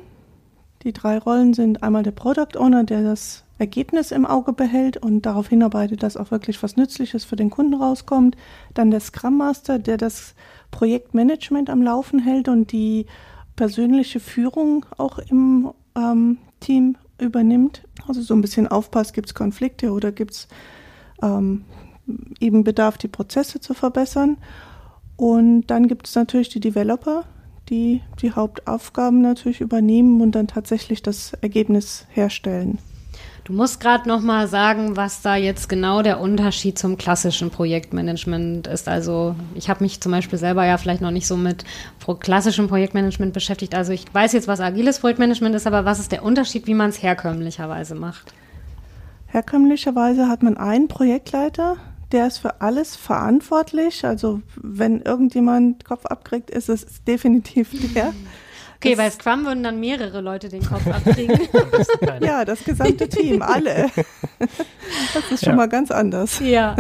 Die 0.84 0.94
drei 0.94 1.20
Rollen 1.20 1.54
sind 1.54 1.84
einmal 1.84 2.04
der 2.04 2.12
Product 2.12 2.58
Owner, 2.58 2.84
der 2.86 3.04
das 3.04 3.44
Ergebnis 3.58 4.12
im 4.12 4.26
Auge 4.26 4.54
behält 4.54 4.98
und 4.98 5.26
darauf 5.26 5.48
hinarbeitet, 5.50 6.04
dass 6.04 6.18
auch 6.18 6.32
wirklich 6.32 6.62
was 6.62 6.76
Nützliches 6.76 7.24
für 7.24 7.36
den 7.36 7.50
Kunden 7.50 7.76
rauskommt. 7.76 8.36
Dann 8.74 8.92
der 8.92 9.00
Scrum 9.00 9.38
Master, 9.38 9.80
der 9.80 9.98
das 9.98 10.36
Projektmanagement 10.76 11.70
am 11.70 11.82
Laufen 11.82 12.20
hält 12.20 12.50
und 12.50 12.74
die 12.74 13.06
persönliche 13.56 14.20
Führung 14.20 14.86
auch 14.98 15.20
im 15.20 15.72
ähm, 15.96 16.38
Team 16.60 16.98
übernimmt, 17.18 17.84
Also 18.06 18.22
so 18.22 18.34
ein 18.34 18.42
bisschen 18.42 18.68
aufpasst, 18.68 19.14
gibt 19.14 19.30
es 19.30 19.34
Konflikte 19.34 19.94
oder 19.94 20.12
gibt 20.12 20.32
es 20.32 20.48
ähm, 21.22 21.64
eben 22.42 22.66
Bedarf, 22.66 22.98
die 22.98 23.08
Prozesse 23.08 23.62
zu 23.62 23.74
verbessern. 23.74 24.36
Und 25.16 25.68
dann 25.68 25.88
gibt 25.88 26.08
es 26.08 26.16
natürlich 26.16 26.50
die 26.50 26.60
Developer, 26.60 27.24
die 27.70 28.02
die 28.22 28.34
Hauptaufgaben 28.34 29.22
natürlich 29.22 29.62
übernehmen 29.62 30.20
und 30.20 30.34
dann 30.34 30.48
tatsächlich 30.48 31.02
das 31.02 31.32
Ergebnis 31.40 32.06
herstellen. 32.10 32.80
Du 33.46 33.54
musst 33.54 33.80
gerade 33.80 34.10
noch 34.10 34.22
mal 34.22 34.48
sagen, 34.48 34.98
was 34.98 35.22
da 35.22 35.36
jetzt 35.36 35.70
genau 35.70 36.02
der 36.02 36.20
Unterschied 36.20 36.80
zum 36.80 36.98
klassischen 36.98 37.52
Projektmanagement 37.52 38.66
ist. 38.66 38.88
Also 38.88 39.36
ich 39.54 39.70
habe 39.70 39.84
mich 39.84 40.02
zum 40.02 40.12
Beispiel 40.12 40.40
selber 40.40 40.66
ja 40.66 40.80
vielleicht 40.80 41.02
noch 41.02 41.12
nicht 41.12 41.28
so 41.28 41.38
mit 41.38 41.64
klassischem 42.22 42.68
Projektmanagement 42.68 43.34
beschäftigt. 43.34 43.76
Also 43.76 43.92
ich 43.92 44.12
weiß 44.12 44.34
jetzt, 44.34 44.48
was 44.48 44.62
agiles 44.62 44.98
Projektmanagement 44.98 45.54
ist, 45.54 45.68
aber 45.68 45.86
was 45.86 46.00
ist 46.00 46.12
der 46.12 46.24
Unterschied, 46.24 46.66
wie 46.66 46.74
man 46.74 46.90
es 46.90 47.04
herkömmlicherweise 47.04 47.94
macht? 47.94 48.34
Herkömmlicherweise 49.28 50.28
hat 50.28 50.42
man 50.42 50.58
einen 50.58 50.88
Projektleiter, 50.88 51.78
der 52.12 52.26
ist 52.26 52.40
für 52.40 52.62
alles 52.62 52.96
verantwortlich. 52.96 54.06
Also 54.06 54.42
wenn 54.56 55.02
irgendjemand 55.02 55.86
Kopf 55.86 56.08
abkriegt, 56.08 56.50
ist 56.50 56.68
es 56.68 57.04
definitiv 57.04 57.70
der. 57.94 58.12
Okay, 58.86 58.96
bei 58.96 59.10
Scrum 59.10 59.46
würden 59.46 59.64
dann 59.64 59.80
mehrere 59.80 60.22
Leute 60.22 60.48
den 60.48 60.64
Kopf 60.64 60.86
abkriegen. 60.92 61.40
ja, 62.22 62.46
das 62.46 62.64
gesamte 62.64 63.10
Team, 63.10 63.42
alle. 63.42 63.90
Das 65.14 65.32
ist 65.32 65.44
schon 65.44 65.54
ja. 65.54 65.56
mal 65.56 65.70
ganz 65.70 65.90
anders. 65.90 66.40
Ja. 66.40 66.76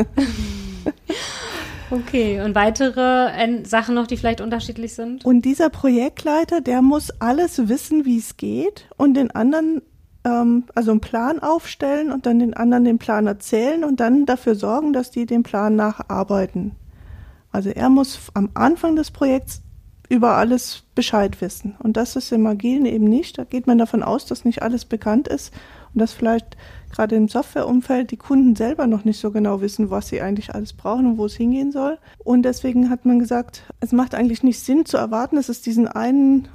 Okay, 1.89 2.41
und 2.41 2.53
weitere 2.53 3.29
äh, 3.29 3.65
Sachen 3.65 3.95
noch, 3.95 4.05
die 4.05 4.17
vielleicht 4.17 4.41
unterschiedlich 4.41 4.93
sind? 4.93 5.25
Und 5.25 5.43
dieser 5.45 5.69
Projektleiter, 5.69 6.61
der 6.61 6.81
muss 6.81 7.09
alles 7.19 7.67
wissen, 7.67 8.05
wie 8.05 8.17
es 8.17 8.37
geht 8.37 8.87
und 8.97 9.15
den 9.15 9.31
anderen, 9.31 9.81
ähm, 10.23 10.65
also 10.75 10.91
einen 10.91 10.99
Plan 10.99 11.39
aufstellen 11.39 12.11
und 12.11 12.25
dann 12.25 12.39
den 12.39 12.53
anderen 12.53 12.83
den 12.85 12.99
Plan 12.99 13.25
erzählen 13.25 13.83
und 13.83 13.99
dann 13.99 14.25
dafür 14.25 14.53
sorgen, 14.55 14.93
dass 14.93 15.09
die 15.09 15.25
den 15.25 15.41
Plan 15.43 15.75
nacharbeiten. 15.75 16.73
Also 17.51 17.69
er 17.69 17.89
muss 17.89 18.19
am 18.33 18.49
Anfang 18.53 18.95
des 18.95 19.11
Projekts 19.11 19.61
über 20.09 20.35
alles 20.35 20.83
Bescheid 20.93 21.41
wissen. 21.41 21.75
Und 21.79 21.97
das 21.97 22.15
ist 22.15 22.31
im 22.31 22.45
Agilen 22.47 22.85
eben 22.85 23.05
nicht. 23.05 23.37
Da 23.37 23.43
geht 23.43 23.67
man 23.67 23.77
davon 23.77 24.03
aus, 24.03 24.25
dass 24.25 24.45
nicht 24.45 24.61
alles 24.61 24.85
bekannt 24.85 25.27
ist 25.27 25.53
und 25.93 25.99
dass 25.99 26.13
vielleicht 26.13 26.57
gerade 26.91 27.15
im 27.15 27.27
Softwareumfeld 27.27 28.11
die 28.11 28.17
Kunden 28.17 28.55
selber 28.55 28.87
noch 28.87 29.03
nicht 29.03 29.19
so 29.19 29.31
genau 29.31 29.61
wissen, 29.61 29.89
was 29.89 30.07
sie 30.07 30.21
eigentlich 30.21 30.53
alles 30.53 30.73
brauchen 30.73 31.05
und 31.05 31.17
wo 31.17 31.25
es 31.25 31.35
hingehen 31.35 31.71
soll. 31.71 31.97
Und 32.23 32.43
deswegen 32.43 32.89
hat 32.89 33.05
man 33.05 33.19
gesagt, 33.19 33.63
es 33.79 33.91
macht 33.91 34.15
eigentlich 34.15 34.43
nicht 34.43 34.59
Sinn 34.59 34.85
zu 34.85 34.97
erwarten, 34.97 35.35
dass 35.35 35.49
es 35.49 35.61
diesen 35.61 35.87
einen 35.87 36.47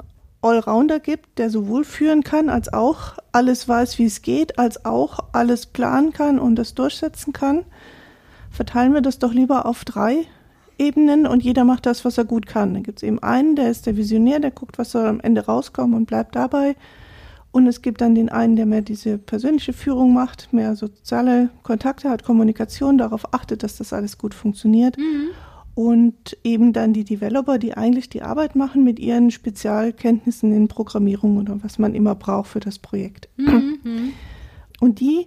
Allrounder 0.42 1.00
gibt, 1.00 1.38
der 1.38 1.50
sowohl 1.50 1.84
führen 1.84 2.22
kann, 2.24 2.48
als 2.48 2.72
auch 2.72 3.18
alles 3.32 3.68
weiß, 3.68 3.98
wie 3.98 4.06
es 4.06 4.22
geht, 4.22 4.58
als 4.58 4.84
auch 4.86 5.18
alles 5.32 5.66
planen 5.66 6.12
kann 6.12 6.38
und 6.38 6.56
das 6.56 6.74
durchsetzen 6.74 7.32
kann. 7.32 7.64
Verteilen 8.50 8.94
wir 8.94 9.02
das 9.02 9.18
doch 9.18 9.32
lieber 9.32 9.66
auf 9.66 9.84
drei 9.84 10.26
Ebenen 10.80 11.26
und 11.26 11.42
jeder 11.42 11.64
macht 11.64 11.84
das, 11.84 12.04
was 12.06 12.16
er 12.16 12.24
gut 12.24 12.46
kann. 12.46 12.72
Dann 12.72 12.82
gibt 12.82 12.98
es 12.98 13.02
eben 13.02 13.18
einen, 13.18 13.54
der 13.54 13.70
ist 13.70 13.84
der 13.86 13.96
Visionär, 13.96 14.40
der 14.40 14.50
guckt, 14.50 14.78
was 14.78 14.90
soll 14.90 15.06
am 15.06 15.20
Ende 15.20 15.44
rauskommen 15.44 15.94
und 15.94 16.06
bleibt 16.06 16.34
dabei. 16.34 16.74
Und 17.52 17.66
es 17.66 17.82
gibt 17.82 18.00
dann 18.00 18.14
den 18.14 18.30
einen, 18.30 18.56
der 18.56 18.64
mehr 18.64 18.80
diese 18.80 19.18
persönliche 19.18 19.72
Führung 19.72 20.14
macht, 20.14 20.52
mehr 20.52 20.76
soziale 20.76 21.50
Kontakte 21.64 22.08
hat, 22.08 22.24
Kommunikation, 22.24 22.96
darauf 22.96 23.34
achtet, 23.34 23.62
dass 23.62 23.76
das 23.76 23.92
alles 23.92 24.18
gut 24.18 24.34
funktioniert. 24.34 24.96
Mhm. 24.96 25.28
Und 25.74 26.38
eben 26.44 26.72
dann 26.72 26.92
die 26.92 27.04
Developer, 27.04 27.58
die 27.58 27.76
eigentlich 27.76 28.08
die 28.08 28.22
Arbeit 28.22 28.56
machen 28.56 28.82
mit 28.82 28.98
ihren 28.98 29.30
Spezialkenntnissen 29.30 30.52
in 30.52 30.68
Programmierung 30.68 31.38
oder 31.38 31.62
was 31.62 31.78
man 31.78 31.94
immer 31.94 32.14
braucht 32.14 32.48
für 32.48 32.60
das 32.60 32.78
Projekt. 32.78 33.28
Mhm. 33.36 34.12
Und 34.80 35.00
die 35.00 35.26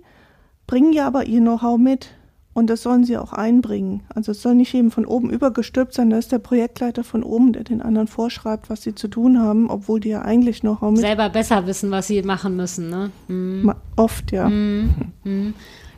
bringen 0.65 0.93
ja 0.93 1.05
aber 1.05 1.25
ihr 1.25 1.41
Know-how 1.41 1.77
mit. 1.77 2.09
Und 2.53 2.69
das 2.69 2.83
sollen 2.83 3.03
sie 3.03 3.17
auch 3.17 3.33
einbringen. 3.33 4.01
Also 4.13 4.31
es 4.31 4.41
soll 4.41 4.53
nicht 4.53 4.73
eben 4.75 4.91
von 4.91 5.05
oben 5.05 5.31
übergestülpt 5.31 5.93
sein, 5.93 6.11
da 6.11 6.17
ist 6.17 6.31
der 6.31 6.39
Projektleiter 6.39 7.03
von 7.03 7.23
oben, 7.23 7.53
der 7.53 7.63
den 7.63 7.81
anderen 7.81 8.07
vorschreibt, 8.07 8.69
was 8.69 8.83
sie 8.83 8.93
zu 8.93 9.07
tun 9.07 9.39
haben, 9.39 9.69
obwohl 9.69 9.99
die 9.99 10.09
ja 10.09 10.21
eigentlich 10.21 10.61
noch 10.61 10.81
selber 10.95 11.29
besser 11.29 11.65
wissen, 11.65 11.89
was 11.89 12.07
sie 12.07 12.21
machen 12.21 12.55
müssen, 12.55 12.89
ne? 12.89 13.11
Mhm. 13.27 13.73
Oft, 13.95 14.31
ja. 14.31 14.49
Mhm. 14.49 14.93
Mhm. 15.23 15.53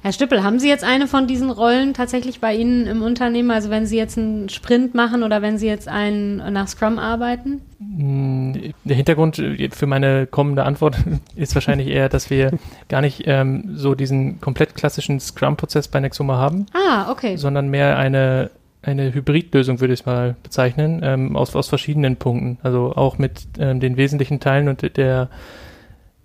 Herr 0.05 0.13
Stüppel, 0.13 0.43
haben 0.43 0.59
Sie 0.59 0.69
jetzt 0.69 0.83
eine 0.83 1.07
von 1.07 1.25
diesen 1.25 1.49
Rollen 1.49 1.95
tatsächlich 1.95 2.39
bei 2.39 2.53
Ihnen 2.53 2.85
im 2.85 3.01
Unternehmen? 3.01 3.49
Also 3.49 3.71
wenn 3.71 3.87
Sie 3.87 3.97
jetzt 3.97 4.19
einen 4.19 4.49
Sprint 4.49 4.93
machen 4.93 5.23
oder 5.23 5.41
wenn 5.41 5.57
Sie 5.57 5.65
jetzt 5.65 5.87
einen 5.87 6.53
nach 6.53 6.67
Scrum 6.67 6.99
arbeiten? 6.99 7.61
Mm, 7.79 8.53
der 8.83 8.95
Hintergrund 8.95 9.41
für 9.71 9.87
meine 9.87 10.27
kommende 10.27 10.63
Antwort 10.63 10.97
ist 11.35 11.55
wahrscheinlich 11.55 11.87
eher, 11.87 12.07
dass 12.07 12.29
wir 12.29 12.51
gar 12.87 13.01
nicht 13.01 13.23
ähm, 13.25 13.71
so 13.73 13.95
diesen 13.95 14.39
komplett 14.41 14.75
klassischen 14.75 15.19
Scrum-Prozess 15.19 15.87
bei 15.87 15.99
Nexoma 15.99 16.37
haben. 16.37 16.67
Ah, 16.73 17.11
okay. 17.11 17.35
Sondern 17.37 17.69
mehr 17.69 17.97
eine 17.97 18.51
eine 18.83 19.11
Hybridlösung, 19.11 19.81
würde 19.81 19.95
ich 19.95 20.01
es 20.01 20.05
mal 20.05 20.35
bezeichnen, 20.43 21.01
ähm, 21.03 21.35
aus, 21.35 21.55
aus 21.55 21.67
verschiedenen 21.67 22.17
Punkten. 22.17 22.59
Also 22.61 22.93
auch 22.95 23.17
mit 23.17 23.47
ähm, 23.57 23.79
den 23.79 23.97
wesentlichen 23.97 24.39
Teilen 24.39 24.67
und 24.67 24.83
der 24.97 25.29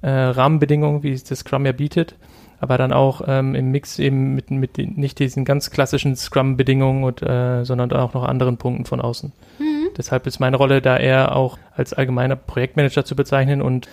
äh, 0.03 0.11
Rahmenbedingungen, 0.11 1.03
wie 1.03 1.13
es 1.13 1.25
das 1.25 1.39
Scrum 1.39 1.65
ja 1.65 1.73
bietet 1.73 2.15
aber 2.61 2.79
dann 2.79 2.93
auch 2.93 3.23
ähm, 3.27 3.55
im 3.55 3.71
Mix 3.71 3.99
eben 3.99 4.35
mit, 4.35 4.51
mit 4.51 4.77
den, 4.77 4.95
nicht 4.95 5.19
diesen 5.19 5.45
ganz 5.45 5.71
klassischen 5.71 6.15
Scrum-Bedingungen, 6.15 7.05
und, 7.05 7.23
äh, 7.23 7.65
sondern 7.65 7.91
auch 7.93 8.15
noch 8.15 8.25
anderen 8.25 8.59
Punkten 8.59 8.85
von 8.85 9.01
außen. 9.01 9.33
Mhm. 9.59 9.89
Deshalb 9.97 10.27
ist 10.27 10.39
meine 10.41 10.57
Rolle 10.57 10.83
da 10.83 10.97
eher 10.97 11.35
auch 11.35 11.59
als 11.75 11.95
allgemeiner 11.95 12.37
Projektmanager 12.37 13.05
zu 13.05 13.17
bezeichnen 13.17 13.63
und 13.63 13.89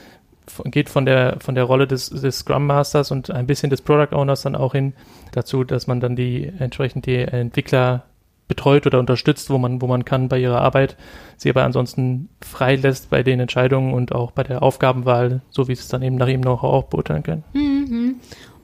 geht 0.66 0.90
von 0.90 1.06
der 1.06 1.38
von 1.40 1.56
der 1.56 1.66
Rolle 1.66 1.88
des, 1.88 2.10
des 2.10 2.40
Scrum 2.40 2.68
Masters 2.68 3.12
und 3.12 3.32
ein 3.32 3.48
bisschen 3.48 3.70
des 3.70 3.82
Product 3.82 4.16
Owners 4.16 4.44
dann 4.44 4.56
auch 4.56 4.74
hin 4.74 4.94
dazu, 5.32 5.64
dass 5.64 5.88
man 5.88 6.00
dann 6.00 6.16
die 6.16 6.52
entsprechend 6.60 7.06
die 7.06 7.18
Entwickler 7.18 8.04
betreut 8.48 8.88
oder 8.88 9.00
unterstützt, 9.00 9.50
wo 9.50 9.58
man 9.58 9.82
wo 9.82 9.88
man 9.88 10.06
kann 10.06 10.30
bei 10.30 10.40
ihrer 10.40 10.62
Arbeit, 10.62 10.96
sie 11.36 11.50
aber 11.50 11.64
ansonsten 11.64 12.30
frei 12.42 12.76
lässt 12.76 13.10
bei 13.10 13.24
den 13.24 13.40
Entscheidungen 13.40 13.94
und 13.94 14.14
auch 14.14 14.32
bei 14.32 14.44
der 14.44 14.64
Aufgabenwahl, 14.64 15.42
so 15.50 15.68
wie 15.68 15.74
es 15.74 15.88
dann 15.90 16.02
eben 16.02 16.16
nach 16.16 16.28
ihm 16.28 16.42
noch 16.42 16.64
auch 16.64 16.86
beurteilen 16.86 17.24
können. 17.24 17.44
Mhm. 17.54 18.16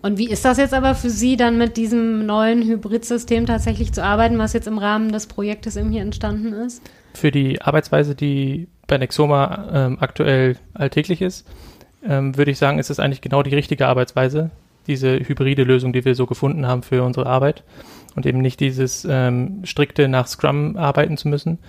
Und 0.04 0.18
wie 0.18 0.30
ist 0.30 0.44
das 0.44 0.58
jetzt 0.58 0.74
aber 0.74 0.96
für 0.96 1.10
Sie 1.10 1.38
dann 1.38 1.58
mit 1.58 1.78
diesem 1.78 2.26
neuen 2.26 2.62
Hybridsystem 2.62 3.46
tatsächlich 3.46 3.94
zu 3.94 4.04
arbeiten, 4.04 4.38
was 4.38 4.52
jetzt 4.52 4.68
im 4.68 4.78
Rahmen 4.78 5.14
des 5.14 5.28
Projektes 5.28 5.78
eben 5.78 5.92
hier 5.92 6.02
entstanden 6.02 6.52
ist? 6.52 6.82
Für 7.14 7.32
die 7.32 7.62
Arbeitsweise, 7.62 8.14
die 8.14 8.68
bei 8.86 8.98
Nexoma 8.98 9.70
ähm, 9.72 9.98
aktuell 10.02 10.58
alltäglich 10.74 11.22
ist, 11.22 11.48
ähm, 12.06 12.36
würde 12.36 12.52
ich 12.52 12.58
sagen, 12.58 12.80
ist 12.80 12.90
es 12.90 13.00
eigentlich 13.00 13.22
genau 13.22 13.44
die 13.44 13.56
richtige 13.56 13.88
Arbeitsweise, 13.88 14.52
diese 14.88 15.20
hybride 15.20 15.64
Lösung, 15.64 15.94
die 15.94 16.04
wir 16.04 16.16
so 16.16 16.26
gefunden 16.26 16.68
haben 16.68 16.84
für 16.84 17.02
unsere 17.02 17.26
Arbeit 17.26 17.64
und 18.14 18.26
eben 18.26 18.42
nicht 18.42 18.60
dieses 18.60 19.08
ähm, 19.10 19.62
strikte 19.64 20.10
nach 20.10 20.28
Scrum 20.28 20.76
arbeiten 20.76 21.16
zu 21.16 21.30
müssen. 21.30 21.60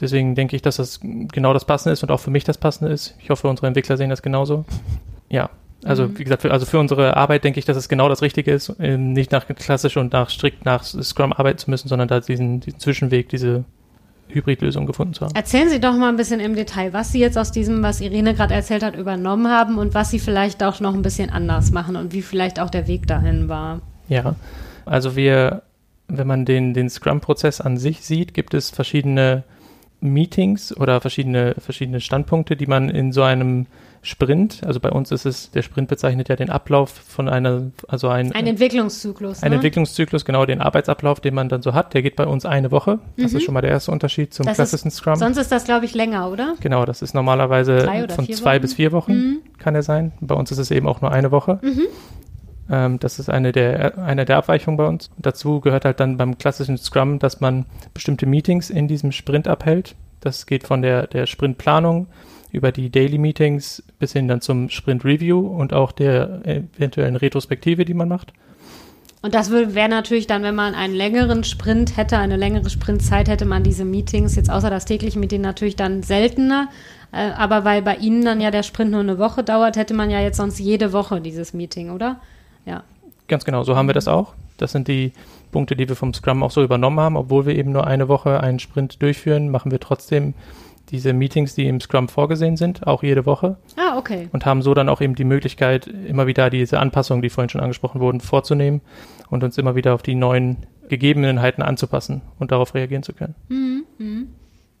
Deswegen 0.00 0.34
denke 0.34 0.56
ich, 0.56 0.62
dass 0.62 0.76
das 0.76 1.00
genau 1.02 1.52
das 1.52 1.66
Passende 1.66 1.92
ist 1.92 2.02
und 2.02 2.10
auch 2.10 2.20
für 2.20 2.30
mich 2.30 2.44
das 2.44 2.56
Passende 2.56 2.90
ist. 2.90 3.14
Ich 3.20 3.28
hoffe, 3.28 3.48
unsere 3.48 3.66
Entwickler 3.66 3.98
sehen 3.98 4.08
das 4.08 4.22
genauso. 4.22 4.64
Ja, 5.28 5.50
also 5.84 6.04
mhm. 6.04 6.18
wie 6.18 6.24
gesagt, 6.24 6.42
für, 6.42 6.50
also 6.50 6.66
für 6.66 6.78
unsere 6.78 7.16
Arbeit 7.16 7.44
denke 7.44 7.58
ich, 7.58 7.64
dass 7.64 7.76
es 7.76 7.88
genau 7.88 8.08
das 8.08 8.22
Richtige 8.22 8.52
ist, 8.52 8.74
ähm, 8.78 9.12
nicht 9.12 9.32
nach 9.32 9.46
klassisch 9.46 9.96
und 9.96 10.12
nach 10.12 10.30
strikt 10.30 10.64
nach 10.64 10.84
Scrum 10.84 11.32
arbeiten 11.32 11.58
zu 11.58 11.70
müssen, 11.70 11.88
sondern 11.88 12.08
da 12.08 12.20
diesen, 12.20 12.60
diesen 12.60 12.78
Zwischenweg, 12.78 13.28
diese 13.28 13.64
Hybridlösung 14.28 14.86
gefunden 14.86 15.14
zu 15.14 15.24
haben. 15.24 15.34
Erzählen 15.34 15.68
Sie 15.68 15.80
doch 15.80 15.96
mal 15.96 16.08
ein 16.08 16.16
bisschen 16.16 16.40
im 16.40 16.54
Detail, 16.54 16.92
was 16.92 17.12
Sie 17.12 17.18
jetzt 17.18 17.36
aus 17.36 17.52
diesem, 17.52 17.82
was 17.82 18.00
Irene 18.00 18.34
gerade 18.34 18.54
erzählt 18.54 18.82
hat, 18.82 18.96
übernommen 18.96 19.48
haben 19.48 19.78
und 19.78 19.94
was 19.94 20.10
Sie 20.10 20.18
vielleicht 20.18 20.62
auch 20.62 20.80
noch 20.80 20.94
ein 20.94 21.02
bisschen 21.02 21.30
anders 21.30 21.70
machen 21.72 21.96
und 21.96 22.12
wie 22.12 22.22
vielleicht 22.22 22.60
auch 22.60 22.70
der 22.70 22.86
Weg 22.86 23.06
dahin 23.06 23.48
war. 23.48 23.80
Ja, 24.08 24.36
also 24.84 25.16
wir, 25.16 25.62
wenn 26.08 26.26
man 26.26 26.44
den, 26.44 26.74
den 26.74 26.88
Scrum-Prozess 26.88 27.60
an 27.60 27.76
sich 27.76 28.02
sieht, 28.02 28.34
gibt 28.34 28.54
es 28.54 28.70
verschiedene 28.70 29.44
Meetings 30.00 30.76
oder 30.76 31.00
verschiedene, 31.00 31.54
verschiedene 31.58 32.00
Standpunkte, 32.00 32.56
die 32.56 32.66
man 32.66 32.88
in 32.88 33.12
so 33.12 33.22
einem 33.22 33.66
Sprint, 34.04 34.62
also 34.66 34.80
bei 34.80 34.90
uns 34.90 35.12
ist 35.12 35.26
es, 35.26 35.52
der 35.52 35.62
Sprint 35.62 35.86
bezeichnet 35.86 36.28
ja 36.28 36.34
den 36.34 36.50
Ablauf 36.50 36.90
von 36.90 37.28
einer, 37.28 37.70
also 37.86 38.08
ein, 38.08 38.32
ein 38.32 38.48
Entwicklungszyklus. 38.48 39.44
Ein 39.44 39.50
ne? 39.50 39.54
Entwicklungszyklus, 39.56 40.24
genau, 40.24 40.44
den 40.44 40.60
Arbeitsablauf, 40.60 41.20
den 41.20 41.34
man 41.34 41.48
dann 41.48 41.62
so 41.62 41.72
hat, 41.72 41.94
der 41.94 42.02
geht 42.02 42.16
bei 42.16 42.26
uns 42.26 42.44
eine 42.44 42.72
Woche. 42.72 42.98
Das 43.16 43.30
mhm. 43.30 43.38
ist 43.38 43.44
schon 43.44 43.54
mal 43.54 43.60
der 43.60 43.70
erste 43.70 43.92
Unterschied 43.92 44.34
zum 44.34 44.44
das 44.44 44.56
klassischen 44.56 44.88
ist, 44.88 44.96
Scrum. 44.96 45.14
Sonst 45.14 45.36
ist 45.36 45.52
das, 45.52 45.64
glaube 45.64 45.84
ich, 45.84 45.94
länger, 45.94 46.28
oder? 46.30 46.56
Genau, 46.60 46.84
das 46.84 47.00
ist 47.00 47.14
normalerweise 47.14 47.88
von 48.12 48.26
zwei 48.32 48.54
Wochen? 48.54 48.60
bis 48.60 48.74
vier 48.74 48.90
Wochen, 48.90 49.12
mhm. 49.12 49.38
kann 49.58 49.76
er 49.76 49.84
sein. 49.84 50.10
Bei 50.20 50.34
uns 50.34 50.50
ist 50.50 50.58
es 50.58 50.72
eben 50.72 50.88
auch 50.88 51.00
nur 51.00 51.12
eine 51.12 51.30
Woche. 51.30 51.60
Mhm. 51.62 51.82
Ähm, 52.70 52.98
das 52.98 53.20
ist 53.20 53.30
eine 53.30 53.52
der, 53.52 53.98
eine 53.98 54.24
der 54.24 54.38
Abweichungen 54.38 54.76
bei 54.76 54.86
uns. 54.86 55.10
dazu 55.16 55.60
gehört 55.60 55.84
halt 55.84 56.00
dann 56.00 56.16
beim 56.16 56.38
klassischen 56.38 56.76
Scrum, 56.76 57.20
dass 57.20 57.40
man 57.40 57.66
bestimmte 57.94 58.26
Meetings 58.26 58.68
in 58.68 58.88
diesem 58.88 59.12
Sprint 59.12 59.46
abhält. 59.46 59.94
Das 60.18 60.46
geht 60.46 60.66
von 60.66 60.82
der, 60.82 61.06
der 61.06 61.26
Sprintplanung 61.26 62.08
über 62.52 62.70
die 62.70 62.90
Daily 62.90 63.18
Meetings 63.18 63.82
bis 63.98 64.12
hin 64.12 64.28
dann 64.28 64.40
zum 64.40 64.68
Sprint 64.68 65.04
Review 65.04 65.40
und 65.40 65.72
auch 65.72 65.90
der 65.90 66.42
eventuellen 66.44 67.16
Retrospektive, 67.16 67.84
die 67.84 67.94
man 67.94 68.08
macht. 68.08 68.32
Und 69.22 69.34
das 69.34 69.52
wäre 69.52 69.88
natürlich 69.88 70.26
dann, 70.26 70.42
wenn 70.42 70.56
man 70.56 70.74
einen 70.74 70.94
längeren 70.94 71.44
Sprint 71.44 71.96
hätte, 71.96 72.18
eine 72.18 72.36
längere 72.36 72.68
Sprintzeit, 72.68 73.28
hätte 73.28 73.44
man 73.44 73.62
diese 73.62 73.84
Meetings 73.84 74.34
jetzt 74.34 74.50
außer 74.50 74.68
das 74.68 74.84
tägliche 74.84 75.18
Meeting 75.18 75.40
natürlich 75.40 75.76
dann 75.76 76.02
seltener. 76.02 76.68
Äh, 77.12 77.30
aber 77.30 77.64
weil 77.64 77.82
bei 77.82 77.96
Ihnen 77.96 78.24
dann 78.24 78.40
ja 78.40 78.50
der 78.50 78.64
Sprint 78.64 78.90
nur 78.90 79.00
eine 79.00 79.18
Woche 79.18 79.44
dauert, 79.44 79.76
hätte 79.76 79.94
man 79.94 80.10
ja 80.10 80.20
jetzt 80.20 80.38
sonst 80.38 80.58
jede 80.58 80.92
Woche 80.92 81.20
dieses 81.20 81.54
Meeting, 81.54 81.90
oder? 81.90 82.20
Ja. 82.66 82.82
Ganz 83.28 83.44
genau, 83.44 83.62
so 83.62 83.76
haben 83.76 83.86
wir 83.86 83.94
das 83.94 84.08
auch. 84.08 84.34
Das 84.56 84.72
sind 84.72 84.88
die 84.88 85.12
Punkte, 85.52 85.76
die 85.76 85.88
wir 85.88 85.94
vom 85.94 86.12
Scrum 86.12 86.42
auch 86.42 86.50
so 86.50 86.62
übernommen 86.62 86.98
haben. 86.98 87.16
Obwohl 87.16 87.46
wir 87.46 87.54
eben 87.54 87.70
nur 87.70 87.86
eine 87.86 88.08
Woche 88.08 88.40
einen 88.40 88.58
Sprint 88.58 89.00
durchführen, 89.00 89.50
machen 89.50 89.70
wir 89.70 89.78
trotzdem 89.78 90.34
diese 90.90 91.12
Meetings, 91.12 91.54
die 91.54 91.66
im 91.66 91.80
Scrum 91.80 92.08
vorgesehen 92.08 92.56
sind, 92.56 92.86
auch 92.86 93.02
jede 93.02 93.26
Woche. 93.26 93.56
Ah, 93.76 93.96
okay. 93.96 94.28
Und 94.32 94.44
haben 94.46 94.62
so 94.62 94.74
dann 94.74 94.88
auch 94.88 95.00
eben 95.00 95.14
die 95.14 95.24
Möglichkeit, 95.24 95.86
immer 95.86 96.26
wieder 96.26 96.50
diese 96.50 96.78
Anpassungen, 96.78 97.22
die 97.22 97.30
vorhin 97.30 97.48
schon 97.48 97.60
angesprochen 97.60 98.00
wurden, 98.00 98.20
vorzunehmen 98.20 98.80
und 99.30 99.42
uns 99.44 99.58
immer 99.58 99.74
wieder 99.74 99.94
auf 99.94 100.02
die 100.02 100.14
neuen 100.14 100.58
Gegebenheiten 100.88 101.62
anzupassen 101.62 102.22
und 102.38 102.52
darauf 102.52 102.74
reagieren 102.74 103.02
zu 103.02 103.12
können. 103.12 103.34
Mhm. 103.48 103.84
Mhm. 103.98 104.28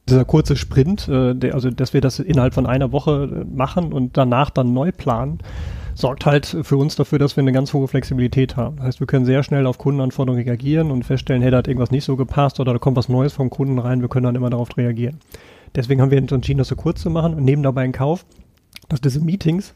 Dieser 0.08 0.24
kurze 0.24 0.56
Sprint, 0.56 1.08
äh, 1.08 1.34
der, 1.34 1.54
also 1.54 1.70
dass 1.70 1.94
wir 1.94 2.00
das 2.00 2.18
innerhalb 2.18 2.54
von 2.54 2.66
einer 2.66 2.92
Woche 2.92 3.44
äh, 3.46 3.56
machen 3.56 3.92
und 3.92 4.16
danach 4.16 4.50
dann 4.50 4.74
neu 4.74 4.90
planen, 4.92 5.38
sorgt 5.94 6.26
halt 6.26 6.46
für 6.46 6.76
uns 6.76 6.96
dafür, 6.96 7.18
dass 7.18 7.36
wir 7.36 7.42
eine 7.42 7.52
ganz 7.52 7.72
hohe 7.72 7.86
Flexibilität 7.86 8.56
haben. 8.56 8.76
Das 8.76 8.86
heißt, 8.86 9.00
wir 9.00 9.06
können 9.06 9.24
sehr 9.24 9.42
schnell 9.42 9.66
auf 9.66 9.78
Kundenanforderungen 9.78 10.44
reagieren 10.44 10.90
und 10.90 11.04
feststellen, 11.04 11.42
hey, 11.42 11.50
da 11.50 11.58
hat 11.58 11.68
irgendwas 11.68 11.90
nicht 11.90 12.04
so 12.04 12.16
gepasst 12.16 12.60
oder 12.60 12.72
da 12.72 12.78
kommt 12.78 12.96
was 12.96 13.08
Neues 13.08 13.32
vom 13.32 13.50
Kunden 13.50 13.78
rein, 13.78 14.00
wir 14.00 14.08
können 14.08 14.24
dann 14.24 14.34
immer 14.34 14.50
darauf 14.50 14.76
reagieren. 14.76 15.18
Deswegen 15.74 16.00
haben 16.00 16.10
wir 16.10 16.20
uns 16.20 16.32
entschieden, 16.32 16.58
das 16.58 16.68
so 16.68 16.76
kurz 16.76 17.00
zu 17.00 17.10
machen 17.10 17.34
und 17.34 17.44
nehmen 17.44 17.62
dabei 17.62 17.84
in 17.84 17.92
Kauf, 17.92 18.24
dass 18.88 19.00
diese 19.00 19.20
Meetings, 19.20 19.72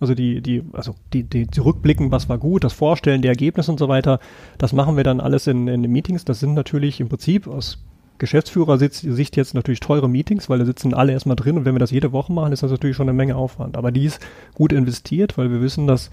also 0.00 0.14
die, 0.14 0.40
die, 0.42 0.62
also 0.72 0.94
die, 1.12 1.24
die, 1.24 1.46
die 1.46 1.60
Rückblicken, 1.60 2.10
was 2.10 2.28
war 2.28 2.38
gut, 2.38 2.64
das 2.64 2.72
Vorstellen 2.72 3.22
der 3.22 3.30
Ergebnisse 3.30 3.70
und 3.70 3.78
so 3.78 3.88
weiter, 3.88 4.20
das 4.58 4.72
machen 4.72 4.96
wir 4.96 5.04
dann 5.04 5.20
alles 5.20 5.46
in, 5.46 5.68
in 5.68 5.82
den 5.82 5.90
Meetings. 5.90 6.24
Das 6.24 6.40
sind 6.40 6.54
natürlich 6.54 7.00
im 7.00 7.08
Prinzip 7.08 7.46
aus 7.46 7.78
Geschäftsführersicht 8.18 9.36
jetzt 9.36 9.54
natürlich 9.54 9.80
teure 9.80 10.08
Meetings, 10.08 10.50
weil 10.50 10.58
da 10.58 10.64
sitzen 10.64 10.92
alle 10.92 11.12
erstmal 11.12 11.36
drin 11.36 11.56
und 11.56 11.64
wenn 11.64 11.74
wir 11.74 11.78
das 11.80 11.92
jede 11.92 12.12
Woche 12.12 12.32
machen, 12.32 12.52
ist 12.52 12.62
das 12.62 12.70
natürlich 12.70 12.96
schon 12.96 13.08
eine 13.08 13.16
Menge 13.16 13.36
Aufwand. 13.36 13.76
Aber 13.76 13.92
die 13.92 14.04
ist 14.04 14.20
gut 14.54 14.72
investiert, 14.72 15.38
weil 15.38 15.50
wir 15.50 15.60
wissen, 15.60 15.86
dass, 15.86 16.10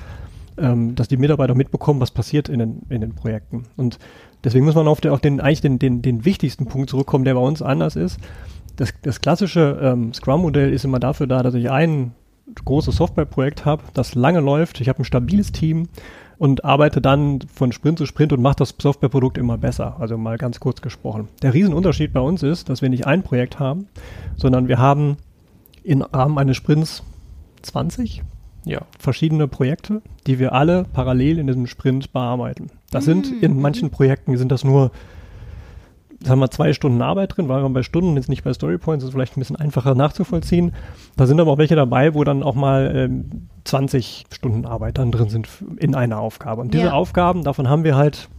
ähm, 0.57 0.93
dass 0.95 1.07
die 1.07 1.17
Mitarbeiter 1.17 1.55
mitbekommen, 1.55 1.99
was 1.99 2.11
passiert 2.11 2.47
in 2.47 2.59
den, 2.59 2.81
in 2.89 3.01
den 3.01 3.15
Projekten. 3.15 3.63
Und 3.75 3.97
deswegen 4.43 4.65
muss 4.65 4.75
man 4.75 4.87
auf, 4.87 5.01
den, 5.01 5.11
auf 5.11 5.19
den 5.19 5.41
eigentlich 5.41 5.61
den, 5.61 5.79
den, 5.79 6.03
den 6.03 6.25
wichtigsten 6.25 6.67
Punkt 6.67 6.91
zurückkommen, 6.91 7.25
der 7.25 7.33
bei 7.33 7.41
uns 7.41 7.63
anders 7.63 7.95
ist. 7.95 8.19
Das, 8.75 8.94
das 9.01 9.22
klassische 9.22 9.79
ähm, 9.82 10.13
Scrum-Modell 10.13 10.72
ist 10.74 10.86
immer 10.86 11.00
dafür 11.00 11.27
da, 11.27 11.44
dass 11.44 11.53
ich 11.53 11.70
ein 11.72 12.13
großes 12.63 12.96
Softwareprojekt 12.98 13.65
habe, 13.65 13.84
das 13.94 14.15
lange 14.15 14.39
läuft. 14.39 14.79
Ich 14.82 14.89
habe 14.89 15.01
ein 15.01 15.05
stabiles 15.05 15.51
Team 15.51 15.88
und 16.38 16.65
arbeite 16.65 17.01
dann 17.01 17.39
von 17.53 17.72
Sprint 17.72 17.98
zu 17.98 18.05
Sprint 18.05 18.34
und 18.34 18.41
mache 18.41 18.58
das 18.58 18.75
Softwareprodukt 18.79 19.38
immer 19.38 19.58
besser. 19.58 19.96
Also 20.00 20.17
mal 20.17 20.38
ganz 20.38 20.60
kurz 20.60 20.82
gesprochen. 20.82 21.29
Der 21.41 21.53
Riesenunterschied 21.53 22.13
bei 22.13 22.20
uns 22.20 22.44
ist, 22.44 22.70
dass 22.70 22.82
wir 22.82 22.89
nicht 22.89 23.08
ein 23.08 23.24
Projekt 23.24 23.60
haben, 23.60 23.88
sondern 24.36 24.67
wir 24.67 24.77
haben 24.77 25.17
im 25.84 26.01
Rahmen 26.01 26.38
eines 26.38 26.58
Sprints 26.58 27.03
20 27.62 28.22
Ja. 28.65 28.82
verschiedene 29.00 29.48
Projekte, 29.48 30.01
die 30.27 30.38
wir 30.39 30.53
alle 30.53 30.86
parallel 30.91 31.39
in 31.39 31.48
diesem 31.48 31.67
Sprint 31.67 32.12
bearbeiten. 32.12 32.70
Das 32.91 33.05
sind 33.05 33.32
in 33.41 33.60
manchen 33.60 33.89
Projekten 33.89 34.38
sind 34.38 34.51
das 34.51 34.63
nur 34.63 34.91
sagen 36.25 36.39
wir 36.39 36.51
zwei 36.51 36.74
Stunden 36.74 37.01
Arbeit 37.01 37.38
drin, 37.38 37.48
waren 37.48 37.63
wir 37.63 37.70
bei 37.70 37.84
Stunden, 37.84 38.15
jetzt 38.15 38.29
nicht 38.29 38.44
bei 38.44 38.53
Storypoints, 38.53 39.05
ist 39.05 39.12
vielleicht 39.12 39.38
ein 39.38 39.39
bisschen 39.39 39.55
einfacher 39.55 39.96
nachzuvollziehen. 39.96 40.74
Da 41.15 41.25
sind 41.25 41.39
aber 41.39 41.51
auch 41.51 41.58
welche 41.58 41.75
dabei, 41.75 42.13
wo 42.13 42.24
dann 42.24 42.44
auch 42.44 42.55
mal 42.55 42.91
ähm, 42.96 43.48
20 43.63 44.25
Stunden 44.32 44.65
Arbeit 44.65 44.98
dann 44.98 45.12
drin 45.12 45.29
sind 45.29 45.48
in 45.77 45.96
einer 45.96 46.20
Aufgabe. 46.20 46.62
Und 46.62 46.74
diese 46.74 46.86
Ja. 46.86 46.94
Aufgaben, 46.94 47.44
davon 47.44 47.70
haben 47.70 47.84
wir 47.84 47.96
halt 47.96 48.29